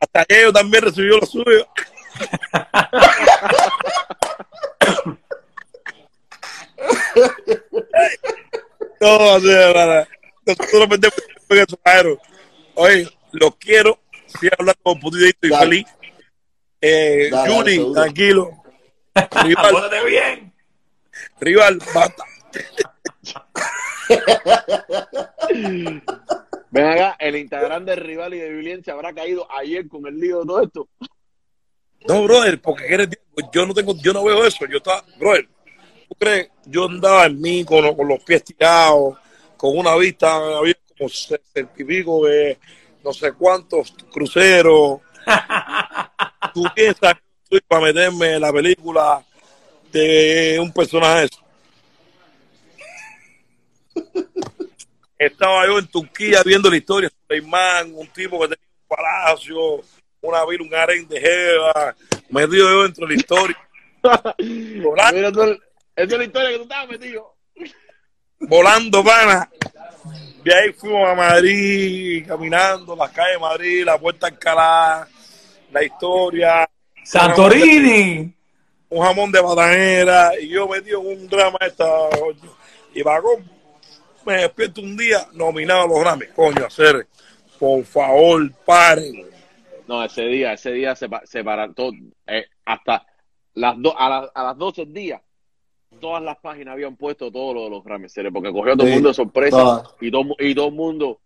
Hasta 0.00 0.24
ellos 0.28 0.52
también 0.52 0.84
recibió 0.84 1.18
lo 1.18 1.26
suyo. 1.26 1.66
No, 9.00 9.34
hacer, 9.34 9.74
nada. 9.74 10.08
Nosotros 10.46 10.88
metemos 10.88 11.16
en 11.48 11.58
eso. 11.58 11.78
Oye, 12.74 13.08
los 13.32 13.56
quiero. 13.56 13.98
Sigue 14.26 14.50
hablando 14.58 14.80
con 14.82 15.00
putidito 15.00 15.46
y 15.46 15.50
feliz. 15.50 15.86
Eh, 16.80 17.28
Dale, 17.30 17.42
dale, 17.48 17.54
Juli, 17.54 17.74
seguro. 17.74 17.92
tranquilo. 17.92 18.62
Rival, 19.42 19.90
bien. 20.06 20.52
rival, 21.40 21.78
basta. 21.94 22.24
Ven 26.70 26.86
acá, 26.86 27.16
el 27.18 27.36
Instagram 27.36 27.84
del 27.84 27.96
rival 27.98 28.34
y 28.34 28.38
de 28.38 28.54
Julien 28.54 28.84
se 28.84 28.90
habrá 28.92 29.12
caído 29.12 29.46
ayer 29.52 29.88
con 29.88 30.06
el 30.06 30.18
lío 30.18 30.40
de 30.40 30.46
todo 30.46 30.62
esto. 30.62 30.88
No, 32.06 32.22
brother, 32.24 32.60
porque 32.62 32.86
eres, 32.86 33.08
yo 33.52 33.66
no 33.66 33.74
tengo, 33.74 33.94
yo 34.00 34.12
no 34.12 34.24
veo 34.24 34.46
eso. 34.46 34.64
Yo 34.66 34.78
estaba, 34.78 35.04
brother, 35.18 35.48
¿tú 36.08 36.14
crees? 36.18 36.48
Yo 36.66 36.86
andaba 36.86 37.26
en 37.26 37.40
mí 37.40 37.64
con, 37.64 37.94
con 37.94 38.08
los 38.08 38.22
pies 38.24 38.44
tirados, 38.44 39.18
con 39.56 39.76
una 39.76 39.96
vista, 39.96 40.36
había 40.56 40.74
como 40.96 41.08
sesenta 41.10 41.72
y 41.76 41.84
pico 41.84 42.24
de 42.26 42.58
no 43.04 43.12
sé 43.12 43.32
cuántos 43.32 43.92
cruceros. 44.10 45.00
¿Tú 46.54 46.64
piensas 46.74 47.14
que 47.14 47.20
estoy 47.44 47.60
para 47.68 47.82
meterme 47.82 48.34
en 48.34 48.40
la 48.40 48.52
película 48.52 49.22
de 49.92 50.58
un 50.60 50.72
personaje 50.72 51.20
de 51.20 51.24
eso? 51.26 51.40
Estaba 55.18 55.66
yo 55.66 55.78
en 55.78 55.86
Turquía 55.88 56.42
viendo 56.44 56.70
la 56.70 56.76
historia 56.76 57.08
de 57.10 57.14
Suleimán, 57.36 57.92
un 57.94 58.06
tipo 58.08 58.40
que 58.40 58.48
tenía 58.48 58.66
un 58.88 58.96
palacio, 58.96 59.80
una 60.22 60.44
vila, 60.46 60.64
un 60.64 60.74
harén 60.74 61.06
de 61.08 61.20
jeva, 61.20 61.94
metido 62.30 62.70
yo 62.70 62.82
dentro 62.84 63.06
de 63.06 63.14
la 63.14 63.20
historia. 63.20 63.58
Volando, 64.82 65.16
Mira, 65.16 65.32
tú, 65.32 65.42
esa 65.42 65.60
es 65.94 66.10
la 66.18 66.24
historia 66.24 66.48
que 66.50 66.56
tú 66.56 66.62
estabas 66.62 66.88
metido. 66.88 67.34
volando 68.40 69.04
pana. 69.04 69.50
De 70.42 70.54
ahí 70.54 70.72
fuimos 70.72 71.06
a 71.06 71.14
Madrid, 71.14 72.26
caminando 72.26 72.96
las 72.96 73.10
calles 73.10 73.34
de 73.34 73.40
Madrid, 73.40 73.84
la 73.84 73.98
puerta 73.98 74.28
Alcalá, 74.28 75.06
la 75.72 75.82
historia, 75.84 76.68
Santorini. 77.04 78.32
un 78.88 79.02
jamón 79.02 79.30
de 79.32 79.40
batanera, 79.40 80.32
y 80.40 80.48
yo 80.48 80.66
metido 80.68 81.00
en 81.02 81.18
un 81.20 81.28
drama 81.28 81.58
esta, 81.60 81.86
y 82.94 83.02
vagón, 83.02 83.48
me 84.26 84.34
despierto 84.42 84.80
un 84.80 84.96
día 84.96 85.26
nominado 85.32 85.82
a 85.82 85.86
los 85.86 86.00
Grammys, 86.00 86.30
coño, 86.34 86.66
hacer, 86.66 87.06
por 87.58 87.84
favor, 87.84 88.50
paren. 88.64 89.28
No, 89.86 90.04
ese 90.04 90.22
día, 90.24 90.52
ese 90.52 90.72
día 90.72 90.94
se, 90.96 91.08
se 91.24 91.42
para 91.44 91.72
todo, 91.72 91.92
eh, 92.26 92.46
hasta 92.64 93.06
las 93.54 93.74
do, 93.80 93.96
a, 93.98 94.08
las 94.08 94.30
a 94.34 94.42
las 94.44 94.56
12 94.58 94.84
del 94.84 94.94
día, 94.94 95.22
todas 96.00 96.22
las 96.22 96.36
páginas 96.38 96.72
habían 96.74 96.96
puesto 96.96 97.30
todo 97.30 97.54
lo 97.54 97.64
de 97.64 97.70
los 97.70 97.84
Grammys, 97.84 98.14
porque 98.32 98.52
cogió 98.52 98.72
a 98.72 98.76
todo 98.76 98.86
el 98.86 98.88
Sí, 98.88 98.94
mundo 98.94 99.08
de 99.08 99.14
sorpresa 99.14 99.56
todas. 99.56 99.94
y 100.00 100.10
todo, 100.10 100.22
y 100.38 100.54
todo 100.54 100.68
el 100.68 100.74
mundo, 100.74 101.20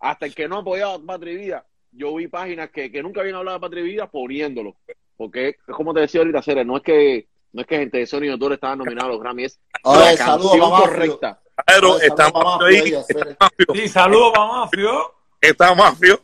hasta 0.00 0.26
el 0.26 0.34
que 0.34 0.48
no 0.48 0.58
apoyaba 0.58 0.94
a 0.94 0.98
Patria 0.98 1.32
y 1.32 1.36
Vida, 1.36 1.66
yo 1.96 2.14
vi 2.14 2.28
páginas 2.28 2.70
que, 2.70 2.90
que 2.92 3.02
nunca 3.02 3.20
habían 3.20 3.36
hablado 3.36 3.56
de 3.58 3.60
Patria 3.60 3.82
y 3.84 3.88
Vida 3.88 4.06
poniéndolo, 4.10 4.76
porque 5.16 5.48
es 5.48 5.56
como 5.74 5.92
te 5.94 6.00
decía 6.00 6.20
ahorita, 6.20 6.42
Cere, 6.42 6.64
no 6.64 6.76
es 6.76 6.82
que 6.82 7.26
no 7.52 7.62
es 7.62 7.66
que 7.68 7.78
gente 7.78 7.98
de 7.98 8.06
Sony 8.06 8.24
y 8.24 8.28
Autor 8.28 8.52
estaban 8.52 8.78
nominados 8.78 9.08
a 9.10 9.12
los 9.14 9.20
Grammys, 9.20 9.52
es 9.54 9.60
Oye, 9.82 9.98
la 10.00 10.16
saludos 10.16 10.50
canción 10.52 10.70
Mafio. 10.70 10.86
correcta. 10.86 11.40
Pero 11.66 11.92
Oye, 11.92 12.06
está 12.06 12.24
saludos 12.24 12.44
a 12.44 12.44
Mafio 12.58 12.66
ahí, 12.66 12.94
está. 13.08 13.36
Mafio, 13.40 13.66
Sí, 13.74 13.88
saludos 13.88 14.32
para 14.34 14.46
Mafio. 14.46 15.14
está 15.40 15.74
Mafio, 15.74 16.20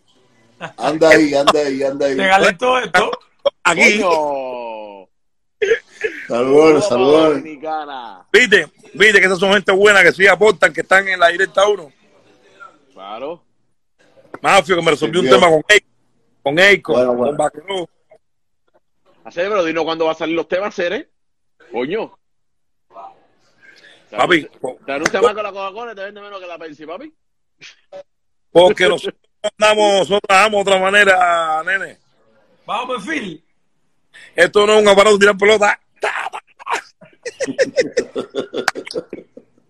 Anda 0.76 1.08
ahí, 1.10 1.34
anda 1.34 1.60
ahí, 1.60 1.82
anda 1.82 2.06
ahí. 2.06 2.16
Te 2.16 2.28
calentó 2.28 2.78
esto. 2.78 3.10
aquí, 3.64 4.00
Saludos, 6.28 6.88
saludos. 6.88 7.42
Viste, 8.32 8.66
viste 8.94 9.20
que 9.20 9.26
esas 9.26 9.38
son 9.38 9.52
gente 9.52 9.72
buena 9.72 10.02
que 10.02 10.12
sí 10.12 10.26
aportan, 10.26 10.72
que 10.72 10.80
están 10.80 11.06
en 11.08 11.20
la 11.20 11.28
directa 11.28 11.66
uno. 11.66 11.92
Claro. 12.92 13.42
Mafio 14.42 14.76
que 14.76 14.82
me 14.82 14.90
resolvió 14.90 15.20
un 15.20 15.26
Dios. 15.26 15.38
tema 15.38 15.50
con 15.50 15.62
Eiko, 15.68 15.86
con 16.42 16.58
Eiko, 16.58 16.92
Bueno, 16.92 17.14
bueno. 17.14 17.36
con. 17.66 17.86
Hacer, 19.24 19.48
pero 19.48 19.64
dinos 19.64 19.84
cuándo 19.84 20.04
va 20.06 20.12
a 20.12 20.16
salir 20.16 20.34
los 20.34 20.48
temas, 20.48 20.74
Cere. 20.74 21.08
Coño. 21.70 22.18
Papi, 24.10 24.46
Te 24.84 24.92
anuncia 24.92 25.22
más 25.22 25.32
con 25.32 25.42
la 25.44 25.52
Coca-Cola 25.52 25.92
y 25.92 25.94
te 25.94 26.02
vende 26.04 26.20
menos 26.20 26.38
que 26.40 26.46
la 26.46 26.58
Pepsi, 26.58 26.84
papi. 26.84 27.14
porque 28.50 28.86
nosotros 28.88 29.18
andamos, 29.58 29.92
nosotros 30.00 30.20
trabajamos 30.28 30.64
de 30.64 30.70
otra 30.70 30.82
manera, 30.82 31.62
nene. 31.64 31.98
Vamos, 32.66 33.02
Phil. 33.06 33.42
Esto 34.36 34.66
no 34.66 34.74
es 34.74 34.82
un 34.82 34.88
aparato 34.88 35.16
de 35.16 35.20
tirar 35.20 35.38
pelota. 35.38 35.80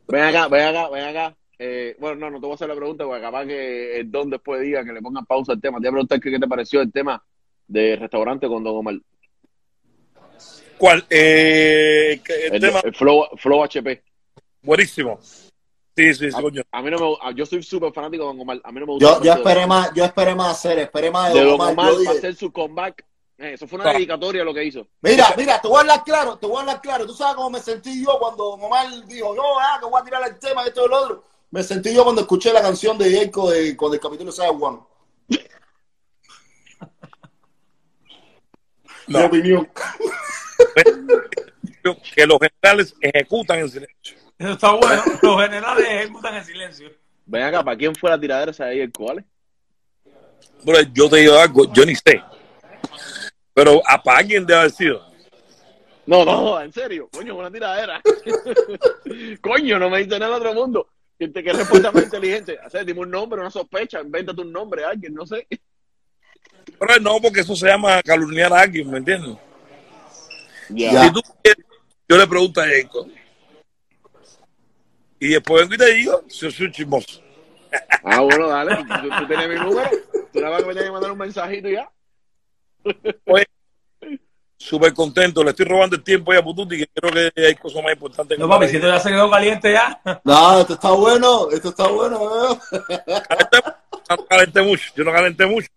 Ven 0.09 0.23
acá, 0.23 0.49
ven 0.49 0.63
acá, 0.77 0.89
ven 0.89 1.05
acá. 1.17 1.37
Eh, 1.65 1.97
bueno, 2.01 2.17
no, 2.17 2.31
no 2.31 2.37
te 2.41 2.47
voy 2.47 2.53
a 2.53 2.55
hacer 2.57 2.69
la 2.69 2.75
pregunta 2.75 3.05
porque 3.05 3.21
capaz 3.21 3.47
que 3.47 4.01
el 4.01 4.11
don 4.11 4.29
después 4.31 4.61
diga 4.63 4.85
que 4.85 4.93
le 4.93 5.01
pongan 5.01 5.25
pausa 5.27 5.53
al 5.53 5.61
tema. 5.61 5.79
Te 5.79 5.83
voy 5.83 5.89
a 5.89 5.93
preguntar 5.93 6.21
qué, 6.21 6.31
qué 6.33 6.39
te 6.41 6.49
pareció 6.49 6.81
el 6.81 6.91
tema 6.93 7.23
de 7.69 7.95
restaurante 7.95 8.49
con 8.49 8.65
Don 8.65 8.77
Omar. 8.79 8.95
¿Cuál? 10.79 11.05
Eh, 11.09 12.21
el 12.27 12.55
El, 12.55 12.61
tema 12.61 12.81
el 12.83 12.95
Flow, 12.95 13.27
Flow 13.37 13.63
HP. 13.63 14.03
buenísimo. 14.63 15.19
Sí, 15.23 16.15
sí, 16.15 16.31
sí, 16.31 16.37
A, 16.37 16.41
coño. 16.43 16.63
a 16.73 16.83
mí 16.83 16.91
no 16.91 16.99
me 16.99 17.17
a- 17.21 17.31
yo 17.33 17.45
soy 17.47 17.63
súper 17.63 17.93
fanático 17.93 18.25
de 18.25 18.29
Don 18.31 18.41
Omar. 18.41 18.61
A 18.65 18.73
mí 18.73 18.81
no 18.81 18.87
me 18.87 18.93
gusta. 18.95 19.19
Yo, 19.19 19.23
yo 19.23 19.33
esperé 19.35 19.67
más, 19.67 19.93
yo 19.95 20.05
esperé 20.05 20.35
más 20.35 20.53
hacer, 20.53 20.79
esperé 20.81 21.11
más 21.11 21.33
de 21.33 21.39
de 21.41 21.45
Don 21.47 21.59
Don 21.59 21.69
Omar. 21.69 21.73
Omar 21.75 21.93
Yo 21.93 21.99
dije, 22.01 22.19
hacer 22.19 22.35
su 22.35 22.51
comeback. 22.53 23.05
Eh, 23.39 23.53
eso 23.55 23.67
fue 23.69 23.79
Ah. 23.81 23.83
una 23.83 23.93
dedicatoria 23.93 24.43
lo 24.43 24.55
que 24.55 24.65
hizo. 24.65 24.87
Mira, 25.03 25.27
mira, 25.37 25.61
te 25.61 25.69
voy 25.69 25.77
a 25.77 25.81
hablar 25.81 26.03
claro, 26.05 26.37
te 26.39 26.47
voy 26.47 26.57
a 26.57 26.61
hablar 26.61 26.81
claro. 26.81 27.07
Tú 27.07 27.15
sabes 27.15 27.37
cómo 27.37 27.51
me 27.51 27.61
sentí 27.61 28.03
yo 28.05 28.19
cuando 28.19 28.51
Don 28.53 28.63
Omar 28.65 28.87
dijo, 29.07 29.35
no, 29.35 29.59
ah, 29.61 29.77
que 29.81 29.87
voy 29.87 30.01
a 30.01 30.05
tirar 30.05 30.23
el 30.29 30.39
tema, 30.39 30.65
esto 30.65 30.87
y 30.87 30.89
lo 30.89 30.97
otro. 31.03 31.25
Me 31.53 31.63
sentí 31.63 31.95
yo 31.95 32.03
cuando 32.03 32.23
escuché 32.23 32.51
la 32.51 32.63
canción 32.63 32.97
de 32.97 33.15
Jacob 33.15 33.51
de, 33.51 33.77
con 33.77 33.93
el 33.93 34.01
capítulo 34.01 34.33
de 34.33 34.49
One. 34.49 34.79
Mi 35.29 35.39
No. 39.09 39.27
opinión. 39.27 39.69
Que 42.15 42.27
los 42.27 42.39
generales 42.39 42.95
ejecutan 43.03 43.59
en 43.59 43.69
silencio. 43.69 44.17
Eso 44.39 44.53
está 44.53 44.73
bueno. 44.73 45.03
Los 45.21 45.43
generales 45.43 45.87
ejecutan 45.91 46.37
en 46.37 46.45
silencio. 46.45 46.91
Ven 47.27 47.43
acá, 47.43 47.63
¿para 47.63 47.77
quién 47.77 47.95
fue 47.95 48.09
la 48.09 48.19
tiradera 48.19 48.51
esa 48.53 48.65
de 48.67 48.85
el 48.85 48.91
cual? 48.93 49.23
Bro, 50.65 50.81
yo 50.95 51.11
te 51.11 51.17
digo 51.19 51.37
algo, 51.37 51.71
yo 51.71 51.85
ni 51.85 51.95
sé. 51.95 52.23
Pero 53.53 53.83
a 53.87 54.03
para 54.03 54.21
alguien 54.21 54.47
debe 54.47 54.61
haber 54.61 54.71
sido. 54.71 55.07
No, 56.07 56.25
no, 56.25 56.59
en 56.63 56.73
serio. 56.73 57.11
Coño, 57.13 57.37
una 57.37 57.51
tiradera. 57.51 58.01
Coño, 59.43 59.79
no 59.79 59.91
me 59.91 59.99
dice 60.03 60.19
nada 60.19 60.37
en 60.37 60.43
otro 60.43 60.55
mundo. 60.55 60.89
Que, 61.23 61.29
te- 61.29 61.45
que 61.45 61.53
respuesta 61.53 61.93
más 61.93 62.03
inteligente. 62.03 62.59
Hacer, 62.59 62.85
dime 62.85 62.99
un 62.99 63.11
nombre, 63.11 63.41
una 63.41 63.49
sospecha, 63.49 64.01
invéntate 64.01 64.41
un 64.41 64.51
nombre 64.51 64.83
a 64.83 64.89
alguien, 64.89 65.15
no 65.15 65.25
sé. 65.25 65.47
Pero 65.49 66.99
no, 67.01 67.21
porque 67.21 67.43
eso 67.43 67.55
se 67.55 67.69
llama 67.69 68.03
calumniar 68.03 68.53
a 68.53 68.63
alguien, 68.63 68.91
¿me 68.91 68.99
entiendes? 68.99 69.37
Ya. 70.71 71.05
Si 71.05 71.13
tú 71.13 71.21
quieres, 71.41 71.65
yo 72.09 72.17
le 72.17 72.27
pregunto 72.27 72.61
a 72.61 72.69
Eco. 72.73 73.07
Y 75.21 75.29
después 75.29 75.69
vengo 75.69 75.75
y 75.75 75.79
te 75.87 75.95
digo, 75.95 76.25
si 76.27 76.41
yo 76.41 76.51
soy 76.51 76.67
un 76.67 76.73
chismoso. 76.73 77.23
Ah, 78.05 78.21
bueno, 78.21 78.49
dale. 78.49 78.75
Tú, 78.79 79.09
tú 79.21 79.27
tienes 79.29 79.49
mi 79.49 79.55
número. 79.55 79.89
Tú 80.33 80.41
nada 80.41 80.51
más 80.51 80.63
que 80.63 80.67
me 80.67 80.73
tienes 80.73 80.89
que 80.89 80.93
mandar 80.93 81.13
un 81.13 81.19
mensajito 81.19 81.69
y 81.69 81.73
ya. 81.75 81.89
Oye, 83.27 83.45
súper 84.63 84.95
contento, 84.95 85.43
le 85.43 85.51
estoy 85.51 85.67
robando 85.67 85.97
el 85.97 86.03
tiempo 86.03 86.33
ya 86.33 86.39
a 86.39 86.43
Pututi, 86.43 86.79
que 86.79 86.87
creo 86.87 87.33
que 87.33 87.47
hay 87.47 87.55
cosas 87.57 87.83
más 87.83 87.93
importantes. 87.93 88.37
que 88.37 88.43
No, 88.43 88.49
papi, 88.49 88.69
si 88.69 88.77
esto 88.77 88.89
ya 88.89 89.01
se 89.01 89.11
quedó 89.11 89.31
caliente 89.31 89.73
ya. 89.73 90.01
No, 90.25 90.61
esto 90.61 90.75
está 90.75 90.91
bueno, 90.93 91.51
esto 91.51 91.69
está 91.71 91.89
bueno. 91.89 92.59
Calenté- 92.71 93.75
no 94.11 94.27
calenté 94.27 94.63
mucho, 94.63 94.85
yo 94.97 95.05
no 95.05 95.13
calenté 95.13 95.47
mucho. 95.47 95.69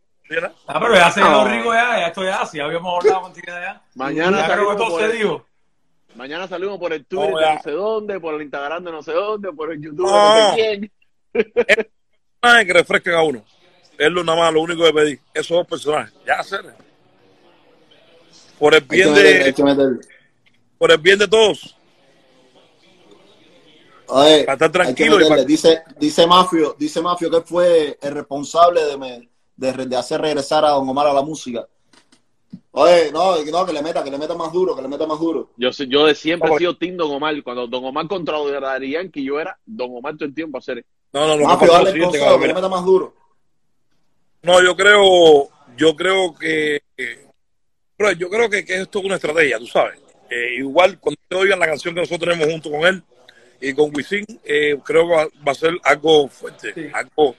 Ah, 0.68 0.80
pero 0.80 0.96
ya 0.96 1.12
se 1.12 1.22
quedó 1.22 1.46
rico 1.48 1.74
ya, 1.74 2.00
ya 2.00 2.08
estoy 2.08 2.28
así, 2.28 2.60
habíamos 2.60 2.98
hablado 3.04 3.22
contigo 3.24 3.48
ya. 3.48 3.82
Mañana 3.96 4.40
Ya 4.40 4.46
creo 4.54 4.58
que 4.72 4.74
salimos, 4.74 4.78
todo 4.78 4.90
por 4.90 5.00
se 5.00 5.06
el, 5.06 5.12
dijo. 5.18 5.46
mañana 6.16 6.48
salimos 6.48 6.80
por 6.80 6.94
el 6.94 7.06
Twitter 7.06 7.30
No, 7.32 7.38
de 7.38 7.44
ya. 7.46 7.54
no 7.56 7.62
sé 7.62 7.72
dónde, 7.72 8.20
por 8.20 8.34
el 8.36 8.42
Instagram 8.42 8.84
de 8.84 8.92
no 8.92 9.04
sé 9.04 9.12
dónde, 9.14 9.52
por 9.54 9.72
el 9.72 9.82
YouTube 9.82 10.06
de 10.08 10.12
No. 10.12 10.50
no 10.50 10.56
sé 10.56 10.56
quién. 10.56 10.92
personajes 12.42 12.68
que 12.68 12.74
refresquen 12.74 13.14
a 13.14 13.22
uno. 13.24 13.44
Es 13.98 14.12
lo 14.12 14.24
nada 14.24 14.38
más, 14.40 14.54
lo 14.54 14.62
único 14.62 14.84
que 14.84 14.94
pedí. 14.94 15.20
Esos 15.34 15.58
dos 15.58 15.68
personajes. 15.68 16.14
Ya 16.26 16.36
hacer. 16.36 16.66
Por 18.60 18.74
el 18.76 18.88
que 18.88 18.96
bien 18.96 19.14
meterle, 19.14 19.44
de, 19.46 19.54
que 19.54 19.64
por 20.78 20.92
el 20.92 20.98
bien 20.98 21.20
de 21.20 21.28
todos. 21.28 21.76
Oye, 24.08 24.44
Para 24.44 24.54
estar 24.54 24.68
hay 24.68 24.72
que 24.72 24.72
tranquilo 24.72 25.16
y 25.16 25.18
meterle. 25.18 25.30
para- 25.30 25.44
Dice, 25.46 25.84
dice 26.00 26.28
Mafio, 26.28 26.76
dice 26.78 27.02
Mafio 27.02 27.30
que 27.32 27.42
fue 27.42 27.98
el 28.02 28.14
responsable 28.14 28.86
de, 28.86 28.98
me- 28.98 29.30
de, 29.56 29.86
de 29.88 29.96
hacer 29.96 30.22
regresar 30.22 30.64
a 30.64 30.70
Don 30.70 30.88
Omar 30.88 31.08
a 31.08 31.14
la 31.14 31.22
música. 31.24 31.68
Oye, 32.72 33.10
no, 33.12 33.38
no, 33.44 33.66
que 33.66 33.74
le 33.74 33.82
meta, 33.82 34.04
que 34.04 34.12
le 34.12 34.18
meta 34.18 34.36
más 34.36 34.52
duro, 34.52 34.76
que 34.76 34.82
le 34.82 34.88
meta 34.90 35.08
más 35.08 35.18
duro. 35.18 35.50
Yo, 35.56 35.70
yo 35.72 36.06
de 36.06 36.14
siempre 36.14 36.54
he 36.54 36.58
sido 36.58 36.78
Team 36.78 36.98
Don 36.98 37.10
Omar. 37.12 37.34
Cuando 37.42 37.68
Don 37.68 37.86
Omar 37.86 38.08
contra 38.08 38.38
Daddy 38.38 38.92
Yankee, 38.92 39.24
yo 39.24 39.40
era 39.40 39.58
Don 39.66 39.96
Omar 39.96 40.16
todo 40.18 40.26
el 40.26 40.36
tiempo 40.36 40.58
a 40.58 40.60
hacer 40.60 40.86
No, 41.14 41.22
no, 41.22 41.34
lo 41.34 41.38
que 41.40 41.44
Mafio, 41.46 41.72
dale 41.72 41.90
el 41.92 42.04
consejo, 42.04 42.40
que 42.40 42.48
le 42.48 42.54
meta 42.54 42.68
más 42.70 42.84
duro. 42.86 43.14
No, 44.44 44.62
yo 44.62 44.76
creo, 44.76 45.48
yo 45.78 45.96
creo 45.96 46.36
que, 46.36 46.82
que- 46.98 47.25
bro, 47.98 48.12
yo 48.14 48.30
creo 48.30 48.50
que, 48.50 48.64
que 48.66 48.82
esto 48.82 49.00
es 49.00 49.06
una 49.06 49.16
estrategia, 49.16 49.58
tú 49.60 49.68
sabes. 49.68 50.00
Eh, 50.30 50.56
igual 50.58 51.00
cuando 51.00 51.20
te 51.28 51.36
oigan 51.36 51.60
la 51.60 51.68
canción 51.68 51.94
que 51.94 52.02
nosotros 52.02 52.30
tenemos 52.30 52.52
junto 52.52 52.72
con 52.72 52.86
él 52.86 53.04
y 53.62 53.74
con 53.74 53.96
Wisin, 53.96 54.26
eh, 54.44 54.78
creo 54.84 55.08
que 55.08 55.14
va, 55.16 55.28
va 55.48 55.52
a 55.52 55.56
ser 55.56 55.74
algo 55.84 56.28
fuerte, 56.28 56.74
Sí. 56.74 56.88
algo 56.94 57.36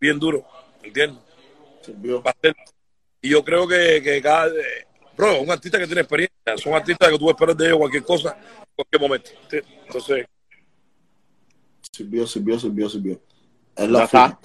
bien 0.00 0.18
duro, 0.18 0.44
¿entiendes? 0.82 1.20
Sirvió. 1.82 2.22
Va 2.22 2.30
a 2.32 2.36
ser- 2.42 2.56
y 3.22 3.30
yo 3.30 3.44
creo 3.44 3.66
que, 3.66 4.02
que 4.02 4.20
cada, 4.20 4.48
eh, 4.48 4.86
bro, 5.16 5.40
un 5.40 5.50
artista 5.50 5.78
que 5.78 5.86
tiene 5.86 6.02
experiencia, 6.02 6.36
son 6.56 6.74
artistas 6.74 7.10
que 7.10 7.18
tú 7.18 7.30
esperas 7.30 7.56
de 7.56 7.66
ellos 7.66 7.78
cualquier 7.78 8.02
cosa, 8.04 8.36
cualquier 8.74 9.00
momento. 9.00 9.30
¿entiendes? 9.42 9.72
Entonces, 9.86 10.26
Sirvió, 11.92 12.26
sirvió, 12.26 12.58
sirvió, 12.58 12.90
sirvió. 12.90 13.20
Es 13.74 13.88
la. 13.88 14.38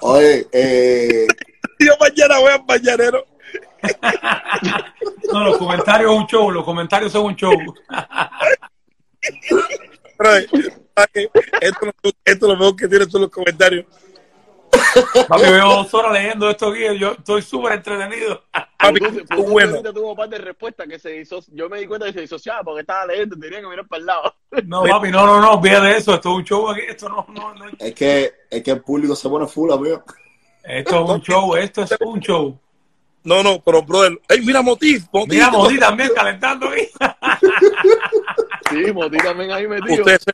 Oye, 0.00 0.46
eh, 0.50 1.26
yo 1.78 1.92
mañana 2.00 2.38
voy 2.38 2.52
al 2.52 2.64
mañanero. 2.64 3.24
No, 5.32 5.44
los 5.44 5.58
comentarios 5.58 6.10
son 6.10 6.20
un 6.22 6.26
show, 6.26 6.50
los 6.50 6.64
comentarios 6.64 7.12
son 7.12 7.26
un 7.26 7.36
show. 7.36 7.52
Bro, 10.18 10.30
¿sabes 10.30 11.10
qué? 11.12 11.30
esto, 11.60 11.86
esto 12.02 12.12
es 12.24 12.40
lo 12.42 12.56
mejor 12.56 12.76
que 12.76 12.88
tiene 12.88 13.04
son 13.06 13.22
los 13.22 13.30
comentarios. 13.30 13.86
Papi, 15.28 15.42
llevo 15.44 15.74
dos 15.76 15.94
horas 15.94 16.12
leyendo 16.12 16.50
esto 16.50 16.68
aquí, 16.68 16.80
yo 16.98 17.12
estoy 17.12 17.42
súper 17.42 17.72
entretenido. 17.74 18.44
Papi, 18.78 19.00
tú- 19.00 19.44
bueno. 19.44 19.82
tuvo 19.92 20.10
un 20.10 20.16
par 20.16 20.28
de 20.28 20.38
respuestas 20.38 20.86
que 20.88 20.98
se 20.98 21.16
hizo. 21.16 21.40
Yo 21.52 21.68
me 21.68 21.80
di 21.80 21.86
cuenta 21.86 22.06
que 22.06 22.12
se 22.12 22.20
disociaba 22.22 22.62
porque 22.62 22.80
estaba 22.82 23.06
leyendo, 23.06 23.38
tenía 23.38 23.60
que 23.60 23.66
mirar 23.66 23.86
para 23.86 24.00
el 24.00 24.06
lado. 24.06 24.34
No, 24.64 24.82
papi, 24.84 25.10
no, 25.10 25.26
no, 25.26 25.40
no, 25.40 25.52
olvídate 25.52 25.86
de 25.88 25.96
eso, 25.98 26.14
esto 26.14 26.30
es 26.30 26.34
un 26.36 26.44
show 26.44 26.68
aquí, 26.70 26.80
esto 26.88 27.08
no, 27.08 27.26
no, 27.28 27.54
no. 27.54 27.64
es 27.78 27.94
que, 27.94 28.32
es 28.50 28.62
que 28.62 28.70
el 28.72 28.80
público 28.82 29.14
se 29.14 29.28
pone 29.28 29.46
full, 29.46 29.70
amigo. 29.72 30.02
Esto 30.68 31.04
es 31.04 31.10
un 31.10 31.20
show, 31.22 31.56
esto 31.56 31.82
es 31.82 31.96
un 32.00 32.20
show. 32.20 32.58
No, 33.24 33.42
no, 33.42 33.60
pero 33.64 33.82
brother, 33.82 34.18
¡ey, 34.28 34.40
mira 34.42 34.62
Motif! 34.62 35.06
Motif 35.12 35.34
Mira, 35.34 35.50
Modi 35.50 35.78
también 35.78 36.10
calentando 36.14 36.68
aquí. 36.68 36.88
Sí, 38.70 38.92
Moti 38.92 39.16
también 39.18 39.50
ahí 39.50 39.66
metido. 39.66 39.94
Ustedes 40.02 40.22
se, 40.22 40.32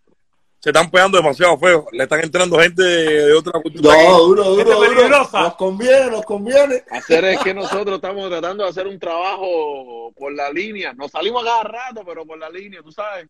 se 0.60 0.70
están 0.70 0.90
pegando 0.90 1.16
demasiado 1.18 1.56
feo. 1.58 1.86
Le 1.92 2.02
están 2.04 2.20
entrando 2.20 2.58
gente 2.58 2.82
de, 2.82 3.26
de 3.26 3.32
otra 3.32 3.60
cultura. 3.60 3.94
No, 3.96 4.18
duro, 4.20 4.44
duro, 4.44 4.64
duro. 4.64 4.80
peligrosa. 4.80 5.40
Nos 5.42 5.54
conviene, 5.56 6.10
nos 6.10 6.24
conviene. 6.24 6.84
Hacer 6.90 7.24
es 7.24 7.40
que 7.40 7.54
nosotros 7.54 7.96
estamos 7.96 8.28
tratando 8.28 8.64
de 8.64 8.70
hacer 8.70 8.86
un 8.86 8.98
trabajo 8.98 10.12
por 10.16 10.32
la 10.32 10.50
línea. 10.50 10.92
Nos 10.92 11.10
salimos 11.10 11.42
a 11.42 11.46
cada 11.46 11.62
rato, 11.64 12.02
pero 12.04 12.24
por 12.26 12.38
la 12.38 12.50
línea, 12.50 12.82
tú 12.82 12.92
sabes. 12.92 13.26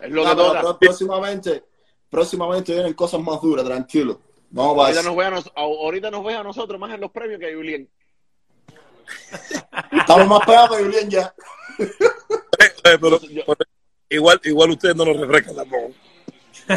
Es 0.00 0.10
lo 0.10 0.24
No, 0.24 0.30
que 0.30 0.36
toca. 0.36 0.78
próximamente, 0.78 1.64
próximamente 2.10 2.72
vienen 2.74 2.92
cosas 2.94 3.20
más 3.20 3.40
duras, 3.40 3.64
tranquilo. 3.64 4.20
Vamos 4.50 4.76
para 4.76 4.88
Ahorita 4.88 5.02
nos, 5.02 5.16
ve 5.16 5.24
a 5.24 5.30
nos- 5.30 5.52
ahorita 5.56 6.10
nos 6.10 6.24
ve 6.24 6.34
a 6.34 6.42
nosotros 6.42 6.80
más 6.80 6.92
en 6.94 7.00
los 7.00 7.10
premios 7.10 7.40
que 7.40 7.50
a 7.50 7.54
Julien. 7.54 7.88
Estamos 9.92 10.26
más 10.26 10.46
pegados 10.46 10.76
que 10.76 10.84
Julián 10.84 11.10
ya. 11.10 11.34
Eh, 11.78 12.72
eh, 12.84 12.98
pero, 13.00 13.20
igual, 14.08 14.40
igual 14.44 14.70
ustedes 14.70 14.96
no 14.96 15.04
nos 15.04 15.16
refrescan 15.18 15.56
tampoco. 15.56 15.90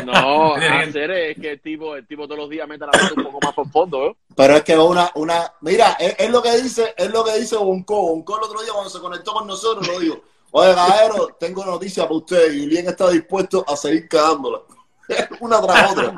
No, 0.05 0.55
hacer 0.55 1.11
es 1.11 1.37
que 1.39 1.51
el 1.51 1.61
tipo, 1.61 1.95
el 1.95 2.05
tipo 2.05 2.25
todos 2.27 2.37
los 2.39 2.49
días 2.49 2.67
mete 2.67 2.85
la 2.85 2.91
mano 2.91 3.13
un 3.17 3.23
poco 3.23 3.39
más 3.41 3.53
por 3.55 3.69
fondo, 3.71 4.05
¿eh? 4.07 4.15
Pero 4.35 4.55
es 4.55 4.63
que 4.63 4.77
una, 4.77 5.11
una, 5.15 5.51
mira, 5.61 5.93
es, 5.99 6.15
es 6.19 6.29
lo 6.29 6.41
que 6.43 6.61
dice, 6.61 6.93
es 6.97 7.09
lo 7.11 7.23
que 7.23 7.39
dice 7.39 7.55
Bonco. 7.55 8.01
Bonco 8.09 8.37
el 8.37 8.43
otro 8.43 8.61
día 8.61 8.71
cuando 8.73 8.89
se 8.89 8.99
conectó 8.99 9.33
con 9.33 9.47
nosotros 9.47 9.87
lo 9.87 9.99
dijo. 9.99 10.21
Oye, 10.51 10.73
Gajero, 10.73 11.35
tengo 11.39 11.65
noticia 11.65 12.03
para 12.03 12.15
usted. 12.15 12.47
Julián 12.49 12.87
está 12.87 13.09
dispuesto 13.09 13.63
a 13.67 13.75
seguir 13.75 14.07
cagándola. 14.07 14.59
Una 15.39 15.61
tras 15.61 15.91
otra. 15.91 16.15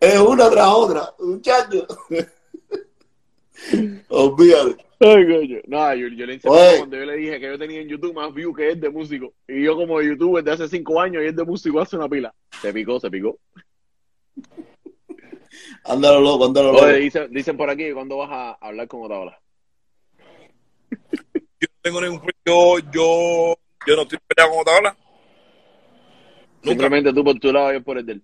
Es 0.00 0.18
una 0.18 0.50
tras 0.50 0.68
otra, 0.68 1.14
muchacho. 1.18 1.86
Olvídate. 4.08 4.84
Ay, 5.02 5.26
coño. 5.26 5.60
No, 5.66 5.94
yo, 5.94 6.08
yo 6.08 6.26
le 6.26 6.34
hice 6.34 6.46
cuando 6.46 6.96
yo 6.96 7.04
le 7.06 7.16
dije 7.16 7.40
que 7.40 7.46
yo 7.46 7.58
tenía 7.58 7.80
en 7.80 7.88
YouTube 7.88 8.14
más 8.14 8.34
views 8.34 8.54
que 8.54 8.70
él 8.70 8.80
de 8.80 8.90
músico. 8.90 9.32
Y 9.48 9.62
yo 9.62 9.74
como 9.74 10.02
youtuber 10.02 10.44
de 10.44 10.52
hace 10.52 10.68
cinco 10.68 11.00
años 11.00 11.22
y 11.22 11.26
él 11.26 11.36
de 11.36 11.44
músico 11.44 11.80
hace 11.80 11.96
una 11.96 12.08
pila. 12.08 12.34
Se 12.60 12.72
picó, 12.72 13.00
se 13.00 13.10
picó. 13.10 13.38
Ándalo 15.84 16.20
loco, 16.20 16.44
ándalo 16.44 16.72
loco. 16.72 16.84
Oye, 16.84 16.98
dicen, 16.98 17.32
dicen 17.32 17.56
por 17.56 17.70
aquí 17.70 17.84
que 17.84 17.94
cuando 17.94 18.18
vas 18.18 18.30
a 18.30 18.52
hablar 18.60 18.88
con 18.88 19.02
Otaola. 19.02 19.40
Yo 20.90 21.40
no 21.62 21.80
tengo 21.80 22.00
ningún 22.02 22.20
yo, 22.44 22.78
yo, 22.92 23.56
yo 23.86 23.96
no 23.96 24.02
estoy 24.02 24.18
peleado 24.26 24.50
con 24.50 24.60
Otaola. 24.60 24.96
Simplemente 26.62 27.12
tú 27.14 27.24
por 27.24 27.38
tu 27.38 27.52
lado 27.52 27.70
y 27.70 27.74
yo 27.74 27.82
por 27.82 27.96
el 27.96 28.04
del. 28.04 28.22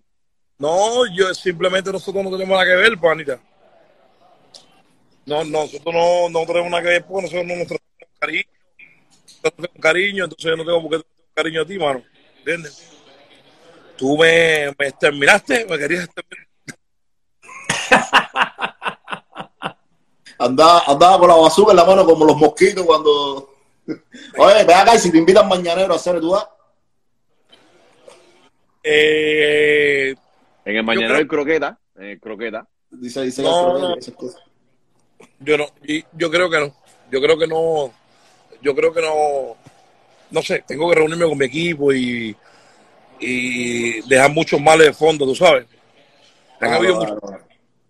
No, 0.59 1.07
yo 1.15 1.35
simplemente 1.35 1.93
nosotros 1.93 2.25
no 2.25 2.31
tenemos 2.31 2.57
nada 2.57 2.65
que 2.65 2.77
ver, 2.77 2.99
panita. 2.99 3.39
No, 5.27 5.45
no, 5.45 5.63
nosotros 5.63 5.95
no, 5.95 6.29
no 6.31 6.47
tenemos 6.47 6.71
nada 6.71 6.83
que 6.83 6.89
ver 6.89 7.05
porque 7.05 7.23
nosotros 7.23 7.47
no 7.47 7.57
nos 7.57 7.67
tratamos 7.67 7.93
con 7.99 8.09
cariño. 8.21 8.45
No 9.45 9.51
tenemos 9.51 9.81
cariño, 9.81 10.25
entonces 10.25 10.51
yo 10.51 10.57
no 10.57 10.65
tengo 10.65 10.83
por 10.83 10.91
qué 10.91 10.99
tener 10.99 11.31
cariño 11.35 11.63
a 11.63 11.67
ti, 11.67 11.79
mano. 11.79 12.03
¿Entiendes? 12.39 12.89
Tú 13.99 14.17
me, 14.17 14.75
me 14.79 14.87
exterminaste, 14.89 15.67
me 15.67 15.79
querías 15.79 16.05
exterminar. 16.05 16.47
Andaba, 20.39 20.83
andaba 20.87 21.19
con 21.19 21.29
la 21.29 21.35
basura 21.35 21.71
en 21.71 21.77
la 21.77 21.85
mano 21.85 22.05
como 22.05 22.25
los 22.27 22.37
mosquitos 22.37 22.85
cuando. 22.85 23.55
Oye, 24.39 24.65
ve 24.65 24.75
acá 24.75 24.95
y 24.95 24.99
si 24.99 25.11
te 25.11 25.17
invitan 25.19 25.49
mañanero 25.49 25.95
a 25.95 25.97
hacer, 25.97 26.21
¿tú 26.21 26.31
vas? 26.31 26.47
Eh, 28.83 30.15
En 30.67 30.77
el 30.77 30.85
mañanero 30.85 31.15
creo- 31.15 31.21
hay 31.23 31.27
croqueta. 31.29 31.79
En 31.97 32.05
el 32.05 32.21
croqueta. 32.21 32.69
Dice, 32.91 33.23
dice 33.23 33.43
No, 33.43 33.79
no. 33.79 33.97
esas 33.97 34.15
cosas. 34.15 34.43
yo 35.41 35.57
no, 35.57 35.67
y 35.85 36.05
yo 36.13 36.31
creo 36.31 36.51
que 36.51 36.61
no. 36.61 36.75
Yo 37.11 37.21
creo 37.23 37.39
que 37.39 37.47
no, 37.47 37.93
yo 38.61 38.75
creo 38.75 38.93
que 38.93 39.01
no, 39.01 39.57
no 40.31 40.43
sé, 40.43 40.63
tengo 40.67 40.89
que 40.91 40.97
reunirme 40.97 41.27
con 41.29 41.39
mi 41.39 41.47
equipo 41.47 41.93
y, 41.93 42.37
y 43.21 44.01
dejar 44.09 44.31
muchos 44.33 44.61
males 44.61 44.89
de 44.89 44.93
fondo, 44.93 45.25
tú 45.25 45.35
sabes. 45.35 45.67
Han 46.61 46.73
Ah, 46.73 46.77
habido 46.77 46.95
no, 47.05 47.15
no. 47.15 47.39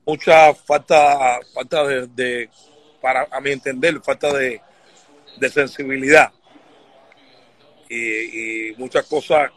mucha 0.05 0.55
falta, 0.55 1.41
falta 1.55 1.85
de, 1.85 2.07
de- 2.09 2.51
para 3.01 3.27
a 3.31 3.41
mi 3.41 3.53
entender, 3.53 4.01
falta 4.03 4.33
de, 4.35 4.61
de 5.39 5.49
sensibilidad 5.51 6.31
y, 7.89 8.69
y 8.71 8.75
muchas 8.77 9.07
cosas 9.07 9.51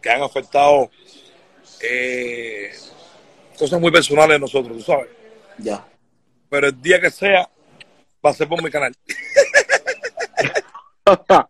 que 0.00 0.10
han 0.10 0.22
afectado 0.22 0.90
eh, 1.82 2.72
cosas 3.58 3.80
muy 3.80 3.90
personales 3.90 4.34
de 4.34 4.40
nosotros, 4.40 4.76
tú 4.78 4.82
sabes. 4.82 5.08
Ya. 5.58 5.86
Pero 6.48 6.68
el 6.68 6.80
día 6.80 7.00
que 7.00 7.10
sea, 7.10 7.48
va 8.24 8.30
a 8.30 8.34
ser 8.34 8.48
por 8.48 8.62
mi 8.62 8.70
canal. 8.70 8.94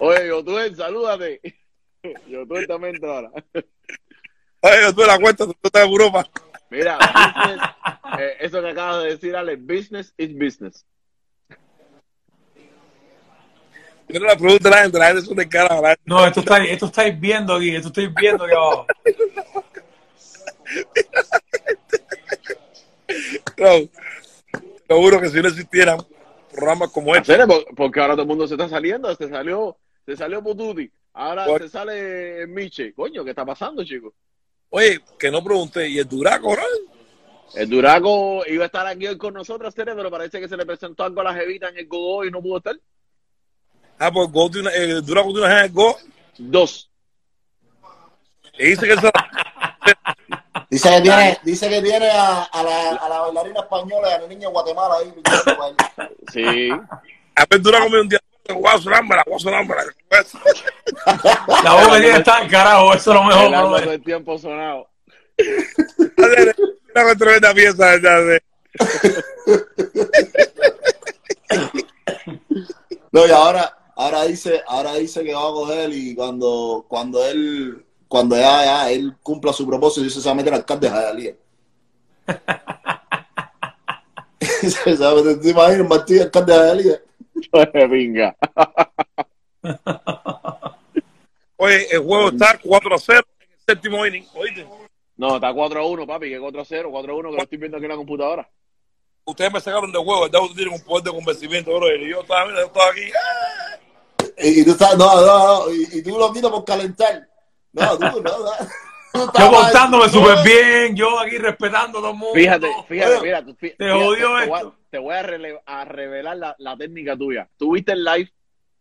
Oye, 0.00 0.28
Yotuel, 0.28 0.76
salúdate. 0.76 1.40
Yotuel 2.28 2.66
también 2.66 2.94
entra 2.96 3.10
ahora. 3.10 3.30
Oye, 4.60 4.86
tú 4.88 4.94
te 4.94 5.06
la 5.06 5.18
cuenta, 5.18 5.46
tú 5.46 5.54
estás 5.62 5.82
en 5.82 5.90
Europa. 5.90 6.26
Mira, 6.70 6.98
business, 6.98 7.60
eh, 8.18 8.36
eso 8.40 8.62
que 8.62 8.68
acabas 8.68 9.04
de 9.04 9.10
decir, 9.10 9.36
Ale, 9.36 9.56
business 9.56 10.12
is 10.16 10.34
business. 10.34 10.86
Mira 14.08 14.26
la 14.26 14.36
pregunta 14.36 14.68
de 14.68 14.74
la 14.74 14.82
gente, 14.82 14.98
la 14.98 15.06
gente 15.06 15.20
es 15.22 15.28
una 15.28 15.48
cara, 15.48 15.80
la 15.80 15.96
No, 16.04 16.26
esto 16.26 16.40
está, 16.40 16.62
esto 16.64 16.86
estáis 16.86 17.18
viendo 17.18 17.54
aquí, 17.54 17.74
esto 17.74 17.88
estáis 17.88 18.14
viendo 18.14 18.44
aquí 18.44 18.54
abajo. 18.54 18.86
No, 23.56 23.88
te 24.88 24.94
juro 24.94 25.20
que 25.20 25.28
si 25.28 25.40
no 25.40 25.48
existieran 25.48 25.98
programas 26.50 26.90
como 26.90 27.14
este, 27.14 27.36
porque 27.76 28.00
ahora 28.00 28.14
todo 28.14 28.22
el 28.22 28.28
mundo 28.28 28.46
se 28.48 28.54
está 28.54 28.68
saliendo. 28.68 29.14
Se 29.14 29.28
salió, 29.28 29.76
se 30.04 30.16
salió 30.16 30.42
Pututi. 30.42 30.90
Ahora 31.12 31.44
Por- 31.46 31.62
se 31.62 31.68
sale 31.68 32.46
Miche. 32.46 32.92
Coño, 32.94 33.22
¿qué 33.24 33.30
está 33.30 33.44
pasando, 33.44 33.84
chicos? 33.84 34.12
Oye, 34.70 35.00
que 35.18 35.30
no 35.30 35.44
pregunté, 35.44 35.88
¿y 35.88 35.98
el 35.98 36.08
Duraco, 36.08 36.50
bro? 36.52 36.62
El 37.54 37.68
Duraco 37.68 38.42
iba 38.46 38.64
a 38.64 38.66
estar 38.66 38.86
aquí 38.86 39.06
hoy 39.06 39.16
con 39.16 39.34
nosotros, 39.34 39.72
Tere, 39.74 39.94
pero 39.94 40.10
parece 40.10 40.40
que 40.40 40.48
se 40.48 40.56
le 40.56 40.66
presentó 40.66 41.04
algo 41.04 41.20
a 41.20 41.24
la 41.24 41.34
jevita 41.34 41.68
en 41.68 41.78
el 41.78 41.86
Gogo 41.86 42.24
y 42.24 42.30
no 42.30 42.42
pudo 42.42 42.56
estar. 42.58 42.74
Ah, 43.98 44.10
pues 44.12 44.30
Go 44.30 44.50
tiene 44.50 44.68
una- 44.68 45.00
Duraco 45.00 45.28
tiene 45.32 45.46
una 45.46 45.68
Go 45.68 45.96
Dos. 46.38 46.90
y 48.58 48.66
dice 48.66 48.86
que 48.88 48.94
Dice 50.70 50.90
que 50.90 51.00
tiene, 51.02 51.38
dice 51.44 51.68
que 51.68 51.82
tiene 51.82 52.10
a, 52.10 52.42
a 52.44 52.62
la, 52.62 52.90
a 52.96 53.08
la 53.08 53.20
bailarina 53.20 53.60
española 53.60 54.14
a 54.14 54.18
la 54.20 54.26
niña 54.26 54.48
de 54.48 54.52
Guatemala 54.52 54.94
ahí. 54.96 55.14
Sí. 56.32 56.70
a 57.36 57.44
ver 57.48 57.60
Duraco 57.60 57.88
me 57.90 58.00
un 58.00 58.08
día, 58.08 58.18
voy 58.48 58.64
a 58.66 58.78
sonármela, 58.78 59.22
voy 59.26 59.36
a 59.36 59.38
sonármela. 59.38 59.84
La 61.62 61.72
bobería 61.86 62.16
está 62.16 62.42
en 62.42 62.48
carajo, 62.48 62.94
eso 62.94 63.10
es 63.12 63.16
lo 63.16 63.24
mejor. 63.24 63.44
El 63.46 63.54
alma 63.54 63.68
brother. 63.68 63.84
todo 63.84 63.92
el 63.94 64.02
tiempo 64.04 64.38
sonado. 64.38 64.88
Una 66.94 67.14
tremenda 67.16 67.54
pieza, 67.54 67.84
¿verdad? 67.96 68.40
No, 73.12 73.26
y 73.26 73.30
ahora, 73.30 73.76
ahora 73.96 74.24
dice, 74.24 74.62
ahora 74.66 74.94
dice 74.94 75.22
que 75.24 75.34
va 75.34 75.48
a 75.48 75.52
coger 75.52 75.90
y 75.92 76.14
cuando, 76.14 76.84
cuando 76.88 77.24
él, 77.24 77.84
cuando 78.08 78.36
ya, 78.36 78.64
ya 78.64 78.90
él 78.90 79.16
cumpla 79.22 79.52
su 79.52 79.66
propósito, 79.66 80.04
dice 80.04 80.20
se 80.20 80.28
va 80.28 80.32
a 80.32 80.36
meter 80.36 80.54
alcalde 80.54 80.88
de 80.88 80.94
Jayalía. 80.94 81.34
se 84.40 84.96
va 84.96 85.10
a 85.10 85.14
meter, 85.14 85.40
¿te 85.40 85.50
imaginas, 85.50 85.88
Martín, 85.88 86.22
alcalde 86.22 86.52
de 86.52 86.58
Jayalía? 86.58 87.00
Venga. 87.88 88.36
Oye, 91.56 91.86
el 91.90 92.00
juego 92.00 92.28
está 92.28 92.58
4 92.62 92.94
a 92.94 92.98
0 92.98 93.22
en 93.40 93.50
el 93.50 93.58
séptimo 93.66 94.06
inning, 94.06 94.26
¿oíste? 94.34 94.66
No, 95.16 95.36
está 95.36 95.52
4 95.52 95.80
a 95.80 95.86
1, 95.86 96.06
papi, 96.06 96.28
que 96.28 96.40
4 96.40 96.60
a 96.60 96.64
0, 96.64 96.88
4 96.90 97.12
a 97.12 97.16
1, 97.16 97.30
que 97.30 97.36
lo 97.36 97.42
estoy 97.42 97.58
viendo 97.58 97.76
aquí 97.76 97.86
en 97.86 97.92
la 97.92 97.96
computadora. 97.96 98.48
Ustedes 99.24 99.52
me 99.52 99.60
sacaron 99.60 99.90
de 99.90 99.98
juego, 99.98 100.22
¿verdad? 100.22 100.42
Ustedes 100.42 100.56
tienen 100.56 100.74
un 100.74 100.84
poder 100.84 101.04
de 101.04 101.10
convencimiento, 101.10 101.74
bro. 101.74 101.96
Y 101.96 102.10
yo 102.10 102.20
estaba, 102.20 102.46
mira, 102.46 102.60
yo 102.60 102.66
estaba 102.66 102.90
aquí. 102.90 103.00
Y, 103.00 103.12
y 104.38 104.64
tú 104.64 104.70
estás, 104.72 104.96
no, 104.96 105.14
no, 105.14 105.66
no, 105.66 105.72
y, 105.72 105.88
y 105.98 106.02
tú 106.02 106.18
lo 106.18 106.32
quitas 106.32 106.50
por 106.50 106.64
calentar. 106.64 107.28
No, 107.72 107.96
tú, 107.98 108.04
no, 108.04 108.20
no. 108.20 108.50
Tú 109.14 109.20
Yo 109.38 109.48
portándome 109.48 110.08
súper 110.08 110.38
bien, 110.44 110.96
yo 110.96 111.20
aquí 111.20 111.38
respetando 111.38 111.98
a 111.98 112.02
todo 112.02 112.10
el 112.10 112.16
mundo. 112.16 112.34
Fíjate, 112.34 112.66
fíjate, 112.88 113.20
mira, 113.22 113.44
tú- 113.44 113.54
te 113.54 113.68
fíjate, 113.76 113.84
te 113.84 113.92
voy 113.92 114.20
a- 114.20 114.42
esto. 114.56 114.74
Te 114.90 114.98
voy 114.98 115.14
a, 115.14 115.22
rele- 115.22 115.62
a 115.64 115.84
revelar 115.84 116.36
la, 116.36 116.56
la 116.58 116.76
técnica 116.76 117.16
tuya. 117.16 117.48
Tú 117.56 117.74
viste 117.74 117.92
el 117.92 118.02
live, 118.02 118.32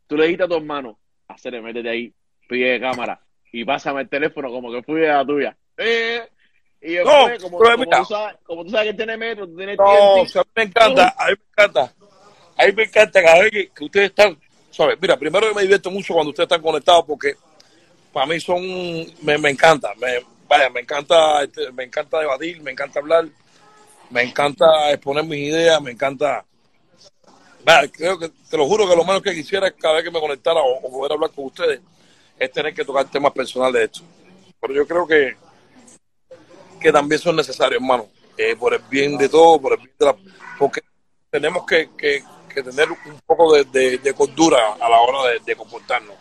tú 0.08 0.18
le 0.18 0.24
dijiste 0.24 0.46
a 0.46 0.48
tu 0.48 0.56
hermano, 0.56 0.98
hacerle, 1.28 1.62
métete 1.62 1.88
ahí, 1.88 2.14
pide 2.50 2.80
cámara 2.80 3.22
y 3.52 3.64
pásame 3.64 4.02
el 4.02 4.10
teléfono 4.10 4.50
como 4.50 4.72
que 4.72 4.82
fui 4.82 5.06
a 5.06 5.18
la 5.18 5.26
tuya. 5.26 5.56
Eh, 5.78 6.28
y 6.82 6.94
después, 6.94 7.44
No, 7.44 7.50
como, 7.52 7.58
como 7.60 7.86
tú 7.86 8.06
sabes, 8.06 8.38
como 8.44 8.64
tú 8.66 8.72
sabes 8.72 8.88
que 8.88 8.94
tiene 8.98 9.18
metro, 9.18 9.48
tú 9.48 9.56
tienes 9.56 9.78
No, 9.78 9.86
TNT, 9.86 10.18
o 10.24 10.28
sea, 10.30 10.42
a 10.42 10.46
mí 10.46 10.52
me 10.56 10.64
encanta, 10.64 11.16
a 11.16 11.28
mí 11.28 11.34
me 11.36 11.64
encanta. 11.64 11.94
A 12.58 12.66
mí 12.66 12.72
me 12.76 12.84
encanta 12.86 13.22
cada 13.24 13.40
vez 13.40 13.52
que, 13.52 13.70
que 13.70 13.84
ustedes 13.84 14.10
están, 14.10 14.40
¿sabes? 14.74 14.98
Mira, 15.00 15.18
primero 15.18 15.54
me 15.54 15.62
divierto 15.62 15.92
mucho 15.92 16.14
cuando 16.14 16.32
ustedes 16.32 16.48
están 16.48 16.62
conectados 16.62 17.06
porque 17.06 17.36
para 18.12 18.26
mí 18.26 18.40
son, 18.40 18.62
me, 19.22 19.38
me 19.38 19.50
encanta, 19.52 19.94
me, 20.00 20.20
vaya, 20.48 20.70
me 20.70 20.82
encanta, 20.82 21.44
este, 21.44 21.72
me 21.72 21.84
encanta 21.84 22.20
debatir, 22.20 22.62
me 22.62 22.72
encanta 22.72 23.00
hablar, 23.00 23.28
me 24.10 24.24
encanta 24.24 24.92
exponer 24.92 25.24
mis 25.24 25.50
ideas, 25.50 25.82
me 25.82 25.92
encanta, 25.92 26.44
vaya, 27.64 27.92
creo 27.92 28.18
que, 28.20 28.30
te 28.50 28.58
lo 28.58 28.66
juro 28.66 28.88
que 28.90 28.96
lo 28.96 29.06
menos 29.06 29.22
que 29.22 29.34
quisiera 29.34 29.72
cada 29.72 29.96
vez 29.96 30.04
que 30.04 30.12
me 30.12 30.20
conectara 30.20 30.60
o, 30.60 30.80
o 30.80 30.92
poder 30.92 31.14
hablar 31.14 31.32
con 31.32 31.46
ustedes 31.46 31.80
es 32.38 32.52
tener 32.52 32.74
que 32.74 32.84
tocar 32.84 33.10
temas 33.10 33.32
personales 33.32 33.74
de 33.74 33.84
esto. 33.86 34.02
Pero 34.60 34.74
yo 34.74 34.88
creo 34.88 35.08
que, 35.08 35.36
que 36.80 36.92
también 36.92 37.22
son 37.22 37.36
necesarios, 37.36 37.82
hermano, 37.82 38.08
eh, 38.38 38.56
por 38.56 38.74
el 38.74 38.82
bien 38.90 39.18
de 39.18 39.30
todos, 39.30 39.62
por 39.62 39.74
el 39.74 39.80
bien 39.80 39.94
de 40.00 40.06
la... 40.06 40.16
Porque 40.58 40.82
tenemos 41.30 41.66
que, 41.66 41.90
que- 41.98 42.24
que 42.54 42.64
tener 42.64 42.90
un 42.90 43.20
poco 43.26 43.54
de, 43.54 44.14
cordura 44.16 44.74
a 44.80 44.90
la 44.90 45.00
hora 45.00 45.40
de, 45.46 45.56
comportarnos, 45.56 46.16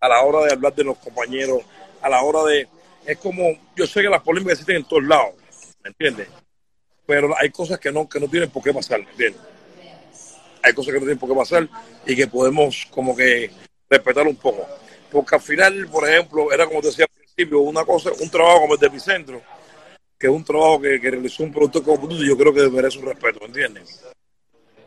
a 0.00 0.08
la 0.08 0.20
hora 0.22 0.46
de 0.46 0.52
hablar 0.52 0.74
de 0.74 0.84
los 0.84 0.98
compañeros, 0.98 1.62
a 2.00 2.08
la 2.08 2.22
hora 2.22 2.44
de... 2.44 2.68
Es 3.06 3.18
como, 3.18 3.44
yo 3.74 3.86
sé 3.86 4.02
que 4.02 4.08
las 4.08 4.22
polémicas 4.22 4.54
existen 4.54 4.76
en 4.76 4.84
todos 4.84 5.04
lados, 5.04 5.34
¿me 5.82 5.90
entiendes? 5.90 6.28
Pero 7.06 7.34
hay 7.38 7.50
cosas 7.50 7.78
que 7.78 7.90
no, 7.90 8.08
que 8.08 8.20
no 8.20 8.28
tienen 8.28 8.50
por 8.50 8.62
qué 8.62 8.72
pasar, 8.72 9.00
¿me 9.00 9.10
entiendes? 9.10 9.40
Hay 10.62 10.74
cosas 10.74 10.92
que 10.92 11.00
no 11.00 11.06
tienen 11.06 11.18
por 11.18 11.28
qué 11.30 11.34
pasar 11.34 11.68
y 12.04 12.14
que 12.14 12.26
podemos 12.26 12.86
como 12.90 13.16
que 13.16 13.50
respetar 13.88 14.26
un 14.26 14.36
poco. 14.36 14.66
Porque 15.10 15.34
al 15.34 15.40
final, 15.40 15.88
por 15.88 16.06
ejemplo, 16.06 16.52
era 16.52 16.66
como 16.66 16.80
te 16.80 16.88
decía 16.88 17.06
al 17.06 17.16
principio, 17.16 17.60
una 17.60 17.84
cosa, 17.84 18.10
un 18.20 18.28
trabajo 18.28 18.60
como 18.60 18.74
el 18.74 18.80
de 18.80 18.86
Epicentro, 18.88 19.40
que 20.18 20.26
es 20.26 20.32
un 20.32 20.44
trabajo 20.44 20.80
que, 20.80 21.00
que 21.00 21.10
realizó 21.10 21.44
un 21.44 21.52
productor 21.52 21.84
como 21.84 22.10
yo 22.10 22.36
creo 22.36 22.52
que 22.52 22.68
merece 22.68 22.98
un 22.98 23.06
respeto, 23.06 23.40
¿me 23.40 23.46
entiendes? 23.46 24.02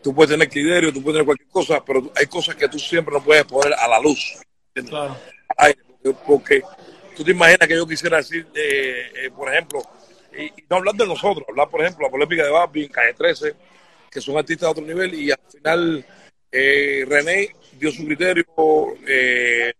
Tú 0.01 0.13
puedes 0.13 0.31
tener 0.31 0.49
criterio, 0.49 0.91
tú 0.91 1.01
puedes 1.01 1.15
tener 1.15 1.25
cualquier 1.25 1.49
cosa, 1.49 1.83
pero 1.85 2.11
hay 2.15 2.25
cosas 2.25 2.55
que 2.55 2.67
tú 2.67 2.79
siempre 2.79 3.13
no 3.13 3.23
puedes 3.23 3.43
poner 3.45 3.73
a 3.73 3.87
la 3.87 3.99
luz. 3.99 4.39
Claro. 4.73 5.17
Ay, 5.57 5.73
porque, 6.25 6.63
tú 7.15 7.23
te 7.23 7.31
imaginas 7.31 7.67
que 7.67 7.75
yo 7.75 7.87
quisiera 7.87 8.17
decir, 8.17 8.47
eh, 8.55 9.11
eh, 9.15 9.31
por 9.35 9.53
ejemplo, 9.53 9.81
y, 10.35 10.45
y 10.45 10.65
no 10.69 10.77
hablar 10.77 10.95
de 10.95 11.05
nosotros, 11.05 11.45
hablar, 11.47 11.69
por 11.69 11.81
ejemplo, 11.81 12.05
la 12.05 12.11
polémica 12.11 12.43
de 12.43 12.49
Barbie 12.49 12.85
en 12.85 12.91
Calle 12.91 13.13
13, 13.13 13.53
que 14.09 14.21
son 14.21 14.37
artistas 14.37 14.67
de 14.67 14.71
otro 14.71 14.85
nivel, 14.85 15.13
y 15.13 15.31
al 15.31 15.39
final 15.49 16.05
eh, 16.51 17.05
René 17.07 17.55
dio 17.79 17.91
su 17.91 18.05
criterio, 18.05 18.45
eh, 19.07 19.73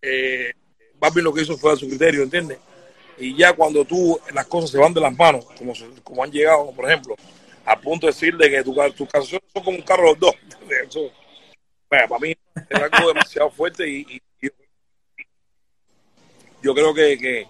eh, 0.00 0.52
Barbie 0.98 1.22
lo 1.22 1.32
que 1.32 1.42
hizo 1.42 1.56
fue 1.58 1.72
dar 1.72 1.78
su 1.78 1.88
criterio, 1.88 2.22
¿entiendes? 2.22 2.58
Y 3.18 3.36
ya 3.36 3.52
cuando 3.52 3.84
tú, 3.84 4.18
las 4.32 4.46
cosas 4.46 4.70
se 4.70 4.78
van 4.78 4.94
de 4.94 5.00
las 5.00 5.16
manos, 5.16 5.44
como, 5.56 5.72
como 6.02 6.24
han 6.24 6.30
llegado, 6.30 6.72
por 6.72 6.86
ejemplo, 6.86 7.14
a 7.70 7.78
punto 7.80 8.06
de 8.06 8.12
decirle 8.12 8.50
que 8.50 8.62
tu, 8.64 8.74
ca- 8.74 8.90
tus 8.90 9.08
canciones 9.08 9.44
son 9.52 9.62
como 9.62 9.76
un 9.76 9.82
carro 9.82 10.06
los 10.10 10.18
dos. 10.18 10.34
Para 11.88 12.18
mí 12.18 12.34
es 12.68 12.80
algo 12.82 13.08
demasiado 13.08 13.50
fuerte 13.50 13.88
y, 13.88 14.00
y- 14.08 14.20
yo 16.62 16.74
creo 16.74 16.92
que, 16.92 17.16
que, 17.18 17.46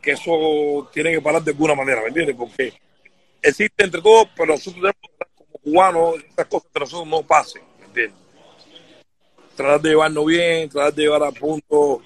que 0.00 0.12
eso 0.12 0.88
tiene 0.92 1.10
que 1.12 1.20
parar 1.20 1.42
de 1.42 1.50
alguna 1.50 1.74
manera, 1.74 2.00
¿me 2.00 2.08
entiendes? 2.08 2.36
Porque 2.36 2.72
existe 3.42 3.84
entre 3.84 4.00
todos, 4.00 4.28
pero 4.36 4.52
nosotros 4.52 4.92
que 5.00 5.24
como 5.34 5.58
cubanos, 5.58 6.14
estas 6.28 6.46
cosas 6.46 6.66
entre 6.66 6.80
nosotros 6.80 7.08
no 7.08 7.22
pasen, 7.26 7.62
¿me 7.80 7.86
entiendes? 7.86 8.18
Tratar 9.56 9.80
de 9.80 9.88
llevarnos 9.90 10.26
bien, 10.26 10.68
tratar 10.68 10.94
de 10.94 11.02
llevar 11.02 11.22
a 11.24 11.32
punto 11.32 12.02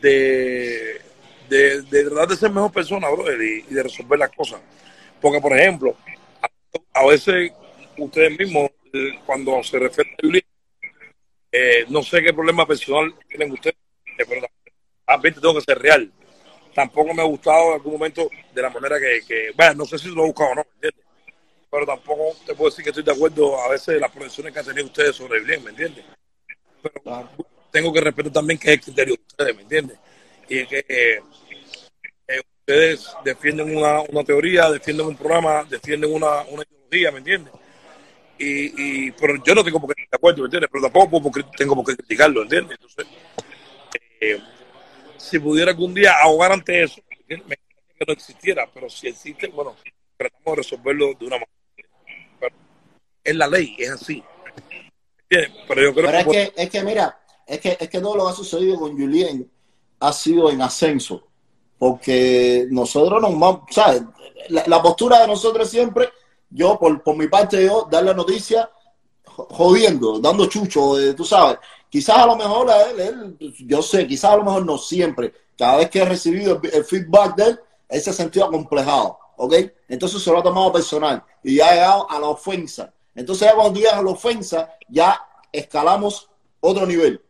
de, 0.00 1.00
de, 1.48 1.82
tratar 2.04 2.28
de 2.28 2.36
ser 2.36 2.50
mejor 2.50 2.72
persona, 2.72 3.08
brother, 3.10 3.40
y 3.40 3.62
de 3.62 3.82
resolver 3.82 4.18
las 4.18 4.30
cosas. 4.30 4.60
Porque, 5.20 5.40
por 5.40 5.56
ejemplo, 5.56 5.96
a, 6.92 7.06
veces 7.06 7.52
ustedes 7.96 8.38
mismos, 8.38 8.70
cuando 9.26 9.62
se 9.62 9.78
refiere 9.78 10.10
a 10.10 10.16
Julián, 10.20 10.42
eh, 11.50 11.84
no 11.88 12.02
sé 12.02 12.22
qué 12.22 12.32
problema 12.32 12.66
personal 12.66 13.14
tienen 13.28 13.52
ustedes, 13.52 13.76
eh, 14.18 14.24
pero 14.28 14.46
también 15.04 15.34
tengo 15.34 15.54
que 15.54 15.60
ser 15.62 15.78
real. 15.78 16.12
Tampoco 16.74 17.14
me 17.14 17.22
ha 17.22 17.26
gustado 17.26 17.68
en 17.68 17.72
algún 17.74 17.92
momento 17.94 18.30
de 18.54 18.62
la 18.62 18.70
manera 18.70 18.98
que, 19.00 19.26
que 19.26 19.50
bueno, 19.56 19.74
no 19.74 19.84
sé 19.86 19.98
si 19.98 20.08
lo 20.08 20.22
he 20.22 20.26
buscado 20.26 20.50
o 20.50 20.54
no, 20.56 20.64
¿me 20.64 20.74
entiendes? 20.74 21.04
Pero 21.70 21.86
tampoco 21.86 22.36
te 22.46 22.54
puedo 22.54 22.70
decir 22.70 22.84
que 22.84 22.90
estoy 22.90 23.04
de 23.04 23.12
acuerdo 23.12 23.60
a 23.60 23.68
veces 23.68 23.94
de 23.94 24.00
las 24.00 24.10
proyecciones 24.10 24.52
que 24.52 24.58
han 24.60 24.66
tenido 24.66 24.86
ustedes 24.86 25.16
sobre 25.16 25.40
Julián, 25.40 25.64
¿me 25.64 25.70
entiendes? 25.70 26.04
Pero 26.82 27.28
tengo 27.70 27.92
que 27.92 28.00
respetar 28.00 28.32
también 28.32 28.58
que 28.58 28.68
es 28.68 28.74
el 28.74 28.80
criterio 28.80 29.14
de 29.14 29.22
ustedes, 29.26 29.56
¿me 29.56 29.62
entiendes? 29.62 29.98
Y 30.48 30.66
que 30.66 30.78
eh, 30.78 30.84
eh, 30.88 31.20
ustedes 32.68 33.08
defienden 33.24 33.74
una, 33.74 34.02
una 34.02 34.22
teoría, 34.22 34.70
defienden 34.70 35.06
un 35.06 35.16
programa, 35.16 35.64
defienden 35.64 36.12
una, 36.12 36.42
una 36.50 36.62
ideología, 36.62 37.10
¿me 37.12 37.18
entiendes? 37.18 37.54
Y, 38.38 39.06
y, 39.06 39.10
pero 39.12 39.42
yo 39.42 39.54
no 39.54 39.64
tengo 39.64 39.80
por 39.80 39.94
qué 39.94 40.02
estar 40.02 40.18
de 40.18 40.20
acuerdo, 40.20 40.42
¿me 40.42 40.46
entiendes? 40.46 40.70
Pero 40.70 40.84
tampoco 40.84 41.30
tengo 41.56 41.74
por 41.74 41.86
qué 41.86 41.96
criticarlo, 41.96 42.42
¿entiendes? 42.42 42.78
Entonces, 42.78 43.06
eh, 44.20 44.38
si 45.16 45.38
pudiera 45.38 45.70
algún 45.70 45.94
día 45.94 46.12
ahogar 46.22 46.52
ante 46.52 46.82
eso, 46.82 47.00
me 47.26 47.56
que 47.98 48.04
no 48.06 48.12
existiera, 48.12 48.68
pero 48.72 48.88
si 48.88 49.08
existe, 49.08 49.48
bueno, 49.48 49.74
tratamos 50.16 50.44
de 50.44 50.56
resolverlo 50.56 51.14
de 51.18 51.26
una 51.26 51.36
manera. 51.36 51.88
Pero 52.38 52.54
es 53.24 53.34
la 53.34 53.48
ley, 53.48 53.76
es 53.78 53.90
así. 53.90 54.22
¿Entiendes? 55.22 55.64
Pero 55.66 55.82
yo 55.82 55.94
creo 55.94 56.06
Pero 56.06 56.18
es 56.18 56.26
que, 56.26 56.62
es 56.62 56.70
que 56.70 56.82
mira, 56.84 57.18
es 57.46 57.60
que, 57.60 57.76
es 57.80 57.88
que 57.88 58.00
todo 58.00 58.14
lo 58.14 58.26
que 58.26 58.30
ha 58.30 58.34
sucedido 58.34 58.78
con 58.78 58.92
Julien 58.92 59.50
ha 60.00 60.12
sido 60.12 60.50
en 60.50 60.62
ascenso. 60.62 61.27
Porque 61.78 62.66
nosotros 62.70 63.20
nos 63.22 63.38
vamos, 63.38 63.62
¿sabes? 63.70 64.02
La, 64.48 64.82
postura 64.82 65.20
de 65.20 65.26
nosotros 65.28 65.68
siempre, 65.68 66.08
yo 66.50 66.78
por, 66.78 67.02
por 67.02 67.16
mi 67.16 67.28
parte, 67.28 67.64
yo 67.64 67.86
dar 67.90 68.04
la 68.04 68.14
noticia 68.14 68.68
jo- 69.24 69.46
jodiendo, 69.50 70.18
dando 70.18 70.46
chucho, 70.46 70.98
eh, 70.98 71.14
tú 71.14 71.24
sabes. 71.24 71.58
Quizás 71.88 72.18
a 72.18 72.26
lo 72.26 72.36
mejor 72.36 72.70
a 72.70 72.90
él, 72.90 73.36
yo 73.60 73.82
sé, 73.82 74.06
quizás 74.06 74.32
a 74.32 74.36
lo 74.36 74.44
mejor 74.44 74.66
no 74.66 74.76
siempre. 74.78 75.32
Cada 75.56 75.76
vez 75.76 75.90
que 75.90 76.00
he 76.00 76.04
recibido 76.04 76.60
el, 76.62 76.84
feedback 76.84 77.36
de 77.36 77.44
él, 77.44 77.60
él 77.88 78.00
se 78.00 78.10
ha 78.10 78.12
sentido 78.12 78.46
acomplejado, 78.46 79.18
¿ok? 79.36 79.54
Entonces 79.88 80.22
se 80.22 80.30
lo 80.30 80.38
ha 80.38 80.42
tomado 80.42 80.72
personal 80.72 81.22
y 81.42 81.56
ya 81.56 81.68
ha 81.68 81.72
llegado 81.72 82.10
a 82.10 82.18
la 82.18 82.28
ofensa. 82.28 82.92
Entonces 83.14 83.48
ya 83.48 83.54
cuando 83.54 83.72
tú 83.72 83.80
llegas 83.80 83.94
a 83.94 84.02
la 84.02 84.10
ofensa, 84.10 84.74
ya 84.88 85.20
escalamos 85.52 86.28
otro 86.60 86.86
nivel. 86.86 87.20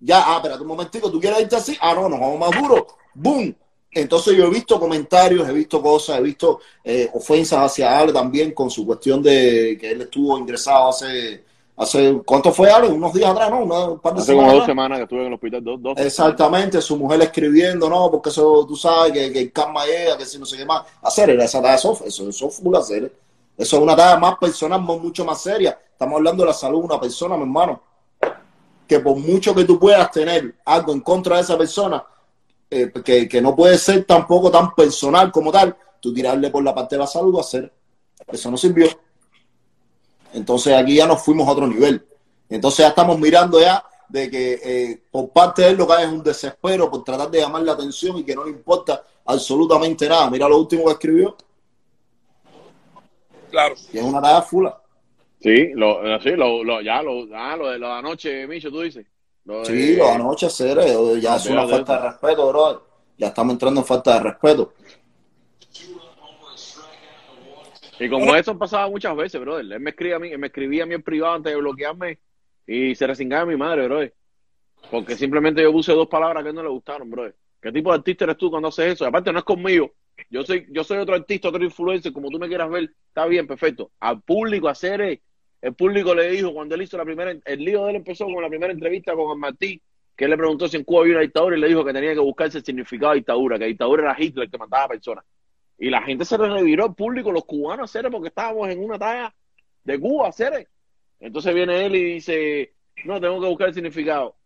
Ya, 0.00 0.22
ah, 0.22 0.42
un 0.60 0.66
momentico, 0.66 1.10
¿tú 1.10 1.18
quieres 1.18 1.40
irte 1.40 1.56
así? 1.56 1.78
Ah, 1.80 1.94
no, 1.94 2.08
nos 2.08 2.20
vamos 2.20 2.38
más 2.38 2.50
duro. 2.60 2.86
¡Boom! 3.14 3.56
Entonces 3.94 4.36
yo 4.36 4.46
he 4.46 4.50
visto 4.50 4.78
comentarios, 4.80 5.48
he 5.48 5.52
visto 5.52 5.80
cosas, 5.80 6.18
he 6.18 6.22
visto 6.22 6.60
eh, 6.82 7.08
ofensas 7.14 7.60
hacia 7.70 7.96
Ale 7.98 8.12
también 8.12 8.52
con 8.52 8.68
su 8.70 8.84
cuestión 8.84 9.22
de 9.22 9.76
que 9.80 9.92
él 9.92 10.02
estuvo 10.02 10.36
ingresado 10.36 10.88
hace, 10.88 11.44
hace 11.76 12.20
¿cuánto 12.24 12.52
fue 12.52 12.70
Ale? 12.70 12.88
Unos 12.88 13.12
días 13.12 13.30
atrás, 13.30 13.50
¿no? 13.50 13.60
Una, 13.64 14.00
par 14.00 14.14
de 14.14 14.20
Hace 14.22 14.32
como 14.32 14.42
semanas 14.42 14.52
dos 14.52 14.62
atrás. 14.62 14.66
semanas 14.66 14.98
que 14.98 15.02
estuve 15.04 15.20
en 15.20 15.26
el 15.28 15.32
hospital. 15.34 15.64
Dos, 15.64 15.82
dos. 15.82 15.98
Exactamente, 15.98 16.80
su 16.82 16.96
mujer 16.96 17.22
escribiendo, 17.22 17.88
no, 17.88 18.10
porque 18.10 18.30
eso 18.30 18.66
tú 18.66 18.74
sabes 18.76 19.12
que, 19.12 19.32
que 19.32 19.40
el 19.40 19.52
karma 19.52 19.86
llega, 19.86 20.18
que 20.18 20.26
si 20.26 20.38
no 20.38 20.44
sé 20.46 20.56
qué 20.56 20.64
más. 20.64 20.82
Hacer 21.02 21.30
esa 21.30 21.60
tarea, 21.62 21.76
eso, 21.76 21.96
eso, 22.04 22.28
eso 22.28 22.48
es 22.48 22.54
full 22.56 22.74
hacer. 22.74 23.12
Eso 23.56 23.76
es 23.76 23.82
una 23.82 23.94
tarea 23.94 24.16
más 24.18 24.36
personal, 24.38 24.80
mu- 24.80 24.98
mucho 24.98 25.24
más 25.24 25.40
seria. 25.40 25.78
Estamos 25.92 26.16
hablando 26.16 26.42
de 26.42 26.48
la 26.48 26.54
salud 26.54 26.80
de 26.80 26.86
una 26.86 27.00
persona, 27.00 27.36
mi 27.36 27.42
hermano. 27.42 27.80
Que 28.88 28.98
por 28.98 29.16
mucho 29.16 29.54
que 29.54 29.64
tú 29.64 29.78
puedas 29.78 30.10
tener 30.10 30.56
algo 30.64 30.92
en 30.92 31.00
contra 31.00 31.36
de 31.36 31.42
esa 31.42 31.56
persona, 31.56 32.04
eh, 32.74 32.92
que, 33.04 33.28
que 33.28 33.40
no 33.40 33.54
puede 33.54 33.78
ser 33.78 34.04
tampoco 34.04 34.50
tan 34.50 34.74
personal 34.74 35.30
como 35.30 35.52
tal, 35.52 35.76
tú 36.00 36.12
tirarle 36.12 36.50
por 36.50 36.64
la 36.64 36.74
parte 36.74 36.96
de 36.96 37.00
la 37.00 37.06
salud, 37.06 37.38
hacer. 37.38 37.72
Eso 38.26 38.50
no 38.50 38.56
sirvió. 38.56 38.88
Entonces 40.32 40.74
aquí 40.74 40.96
ya 40.96 41.06
nos 41.06 41.22
fuimos 41.22 41.46
a 41.46 41.52
otro 41.52 41.68
nivel. 41.68 42.04
Entonces 42.48 42.80
ya 42.80 42.88
estamos 42.88 43.18
mirando 43.18 43.60
ya 43.60 43.84
de 44.08 44.28
que 44.30 44.60
eh, 44.64 45.02
por 45.10 45.30
parte 45.30 45.62
de 45.62 45.68
él 45.68 45.76
lo 45.76 45.86
que 45.86 45.92
hay 45.92 46.04
es 46.04 46.10
un 46.10 46.22
desespero 46.22 46.90
por 46.90 47.04
tratar 47.04 47.30
de 47.30 47.40
llamar 47.40 47.62
la 47.62 47.72
atención 47.72 48.18
y 48.18 48.24
que 48.24 48.34
no 48.34 48.44
le 48.44 48.50
importa 48.50 49.04
absolutamente 49.24 50.08
nada. 50.08 50.28
Mira 50.28 50.48
lo 50.48 50.58
último 50.58 50.84
que 50.86 50.92
escribió 50.92 51.36
Claro. 53.50 53.76
y 53.92 53.98
es 53.98 54.04
una 54.04 54.20
tarea 54.20 54.42
fula. 54.42 54.80
Sí, 55.40 55.72
lo, 55.74 56.00
sí 56.20 56.30
lo, 56.30 56.64
lo, 56.64 56.80
ya, 56.80 57.02
lo, 57.02 57.28
ah, 57.34 57.56
lo 57.56 57.68
de 57.68 57.78
la 57.78 57.98
anoche, 57.98 58.46
Micho, 58.48 58.70
tú 58.70 58.80
dices. 58.80 59.06
Lo 59.44 59.60
de- 59.60 59.66
Sí, 59.66 59.96
lo 59.96 60.04
de 60.06 60.10
anoche 60.10 60.46
hacer 60.46 60.78
eh, 60.78 61.20
ya 61.20 61.30
No, 61.30 61.36
es 61.36 61.46
una 61.50 61.66
falta 61.68 62.00
de 62.00 62.08
respeto, 62.08 62.48
bro. 62.48 62.86
Ya 63.18 63.28
estamos 63.28 63.52
entrando 63.52 63.80
en 63.80 63.86
falta 63.86 64.14
de 64.14 64.20
respeto. 64.20 64.72
Y 68.00 68.08
como 68.08 68.34
eso 68.34 68.58
pasaba 68.58 68.88
muchas 68.88 69.14
veces, 69.16 69.40
brother. 69.40 69.72
Él 69.72 69.80
me 69.80 69.90
escribía 69.90 70.16
a 70.16 70.18
mí, 70.18 70.28
él 70.30 70.38
me 70.38 70.48
escribía 70.48 70.82
a 70.82 70.86
mí 70.86 70.94
en 70.94 71.02
privado 71.02 71.34
antes 71.34 71.52
de 71.52 71.58
bloquearme 71.60 72.18
y 72.66 72.94
se 72.94 73.06
resingaba 73.06 73.44
mi 73.46 73.56
madre, 73.56 73.86
brother. 73.86 74.14
Porque 74.90 75.16
simplemente 75.16 75.62
yo 75.62 75.72
puse 75.72 75.92
dos 75.92 76.08
palabras 76.08 76.42
que 76.42 76.50
a 76.50 76.52
no 76.52 76.62
le 76.62 76.68
gustaron, 76.68 77.10
brother. 77.10 77.36
¿Qué 77.60 77.72
tipo 77.72 77.90
de 77.90 77.96
artista 77.98 78.24
eres 78.24 78.36
tú 78.36 78.50
cuando 78.50 78.68
haces 78.68 78.94
eso? 78.94 79.04
Y 79.04 79.08
aparte 79.08 79.32
no 79.32 79.38
es 79.38 79.44
conmigo. 79.44 79.92
Yo 80.28 80.42
soy, 80.44 80.66
yo 80.70 80.84
soy 80.84 80.98
otro 80.98 81.14
artista, 81.14 81.48
otro 81.48 81.64
influencer, 81.64 82.12
como 82.12 82.28
tú 82.28 82.38
me 82.38 82.48
quieras 82.48 82.68
ver. 82.68 82.90
Está 83.08 83.26
bien, 83.26 83.46
perfecto. 83.46 83.90
Al 84.00 84.20
público 84.22 84.68
hacer, 84.68 85.00
eh, 85.00 85.22
el 85.64 85.74
público 85.74 86.14
le 86.14 86.30
dijo 86.30 86.52
cuando 86.52 86.74
él 86.74 86.82
hizo 86.82 86.98
la 86.98 87.06
primera, 87.06 87.34
el 87.42 87.64
lío 87.64 87.84
de 87.84 87.90
él 87.92 87.96
empezó 87.96 88.26
con 88.26 88.42
la 88.42 88.50
primera 88.50 88.70
entrevista 88.70 89.14
con 89.14 89.30
el 89.30 89.38
Martí, 89.38 89.80
que 90.14 90.24
él 90.26 90.30
le 90.30 90.36
preguntó 90.36 90.68
si 90.68 90.76
en 90.76 90.84
Cuba 90.84 91.00
había 91.00 91.14
una 91.14 91.22
dictadura 91.22 91.56
y 91.56 91.60
le 91.60 91.68
dijo 91.68 91.82
que 91.82 91.94
tenía 91.94 92.12
que 92.12 92.20
buscarse 92.20 92.58
el 92.58 92.64
significado 92.66 93.12
de 93.12 93.20
dictadura, 93.20 93.58
que 93.58 93.64
dictadura 93.64 94.02
era 94.02 94.16
Hitler 94.18 94.50
que 94.50 94.58
mataba 94.58 94.88
personas. 94.88 95.24
Y 95.78 95.88
la 95.88 96.02
gente 96.02 96.26
se 96.26 96.36
reviró 96.36 96.84
al 96.84 96.94
público, 96.94 97.32
los 97.32 97.46
cubanos, 97.46 97.90
hacer 97.90 98.10
porque 98.10 98.28
estábamos 98.28 98.68
en 98.68 98.84
una 98.84 98.98
talla 98.98 99.34
de 99.84 99.98
Cuba, 99.98 100.28
hacer 100.28 100.68
Entonces 101.18 101.54
viene 101.54 101.86
él 101.86 101.96
y 101.96 102.04
dice, 102.12 102.74
no, 103.06 103.18
tengo 103.18 103.40
que 103.40 103.48
buscar 103.48 103.68
el 103.68 103.74
significado. 103.74 104.36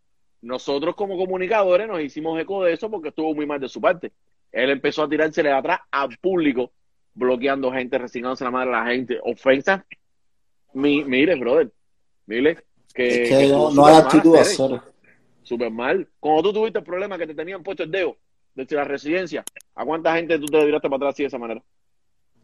Nosotros 0.43 0.95
como 0.95 1.19
comunicadores 1.19 1.89
nos 1.89 2.01
hicimos 2.01 2.41
eco 2.41 2.63
de 2.63 2.75
eso 2.75 2.89
porque 2.89 3.09
estuvo 3.09 3.35
muy 3.35 3.45
mal 3.45 3.59
de 3.59 3.69
su 3.69 3.81
parte. 3.81 4.13
Él 4.53 4.71
empezó 4.71 5.03
a 5.03 5.09
tirársele 5.09 5.51
atrás 5.51 5.81
al 5.91 6.17
público, 6.19 6.71
bloqueando 7.13 7.73
gente, 7.73 7.99
resignándose 7.99 8.45
la 8.45 8.53
madre 8.53 8.71
a 8.73 8.85
la 8.85 8.87
gente, 8.93 9.19
ofensas. 9.21 9.83
Mi, 10.73 11.05
mire, 11.05 11.35
brother, 11.37 11.73
mire, 12.27 12.65
que, 12.95 13.09
es 13.09 13.29
que 13.29 13.45
estuvo 13.45 13.71
no, 13.71 13.75
no 13.75 13.87
hay 13.87 13.97
actitud 13.97 14.37
de 14.37 14.45
Cere, 14.45 14.77
hacer. 14.77 14.93
súper 15.43 15.71
mal. 15.71 16.09
Cuando 16.21 16.43
tú 16.43 16.53
tuviste 16.53 16.79
el 16.79 16.85
problema 16.85 17.19
que 17.19 17.27
te 17.27 17.35
tenían 17.35 17.63
puesto 17.63 17.83
el 17.83 17.91
dedo 17.91 18.17
desde 18.55 18.77
la 18.77 18.85
residencia, 18.85 19.45
¿a 19.75 19.85
cuánta 19.85 20.15
gente 20.15 20.39
tú 20.39 20.47
te 20.47 20.65
tiraste 20.65 20.89
para 20.89 20.97
atrás 20.97 21.15
así 21.15 21.23
de 21.23 21.29
esa 21.29 21.39
manera? 21.39 21.63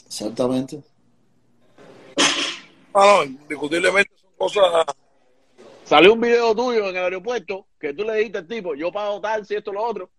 Exactamente. 0.06 0.82
No, 2.94 3.16
no, 3.16 3.24
indiscutiblemente 3.24 4.10
son 4.16 4.30
cosas. 4.36 4.86
Salió 5.84 6.14
un 6.14 6.20
video 6.20 6.54
tuyo 6.54 6.88
en 6.88 6.96
el 6.96 7.04
aeropuerto 7.04 7.66
que 7.78 7.92
tú 7.92 8.04
le 8.04 8.14
dijiste 8.14 8.38
al 8.38 8.46
tipo, 8.46 8.74
yo 8.74 8.90
pago 8.90 9.20
tal, 9.20 9.44
si 9.44 9.54
esto, 9.54 9.72
lo 9.72 9.82
otro, 9.82 10.10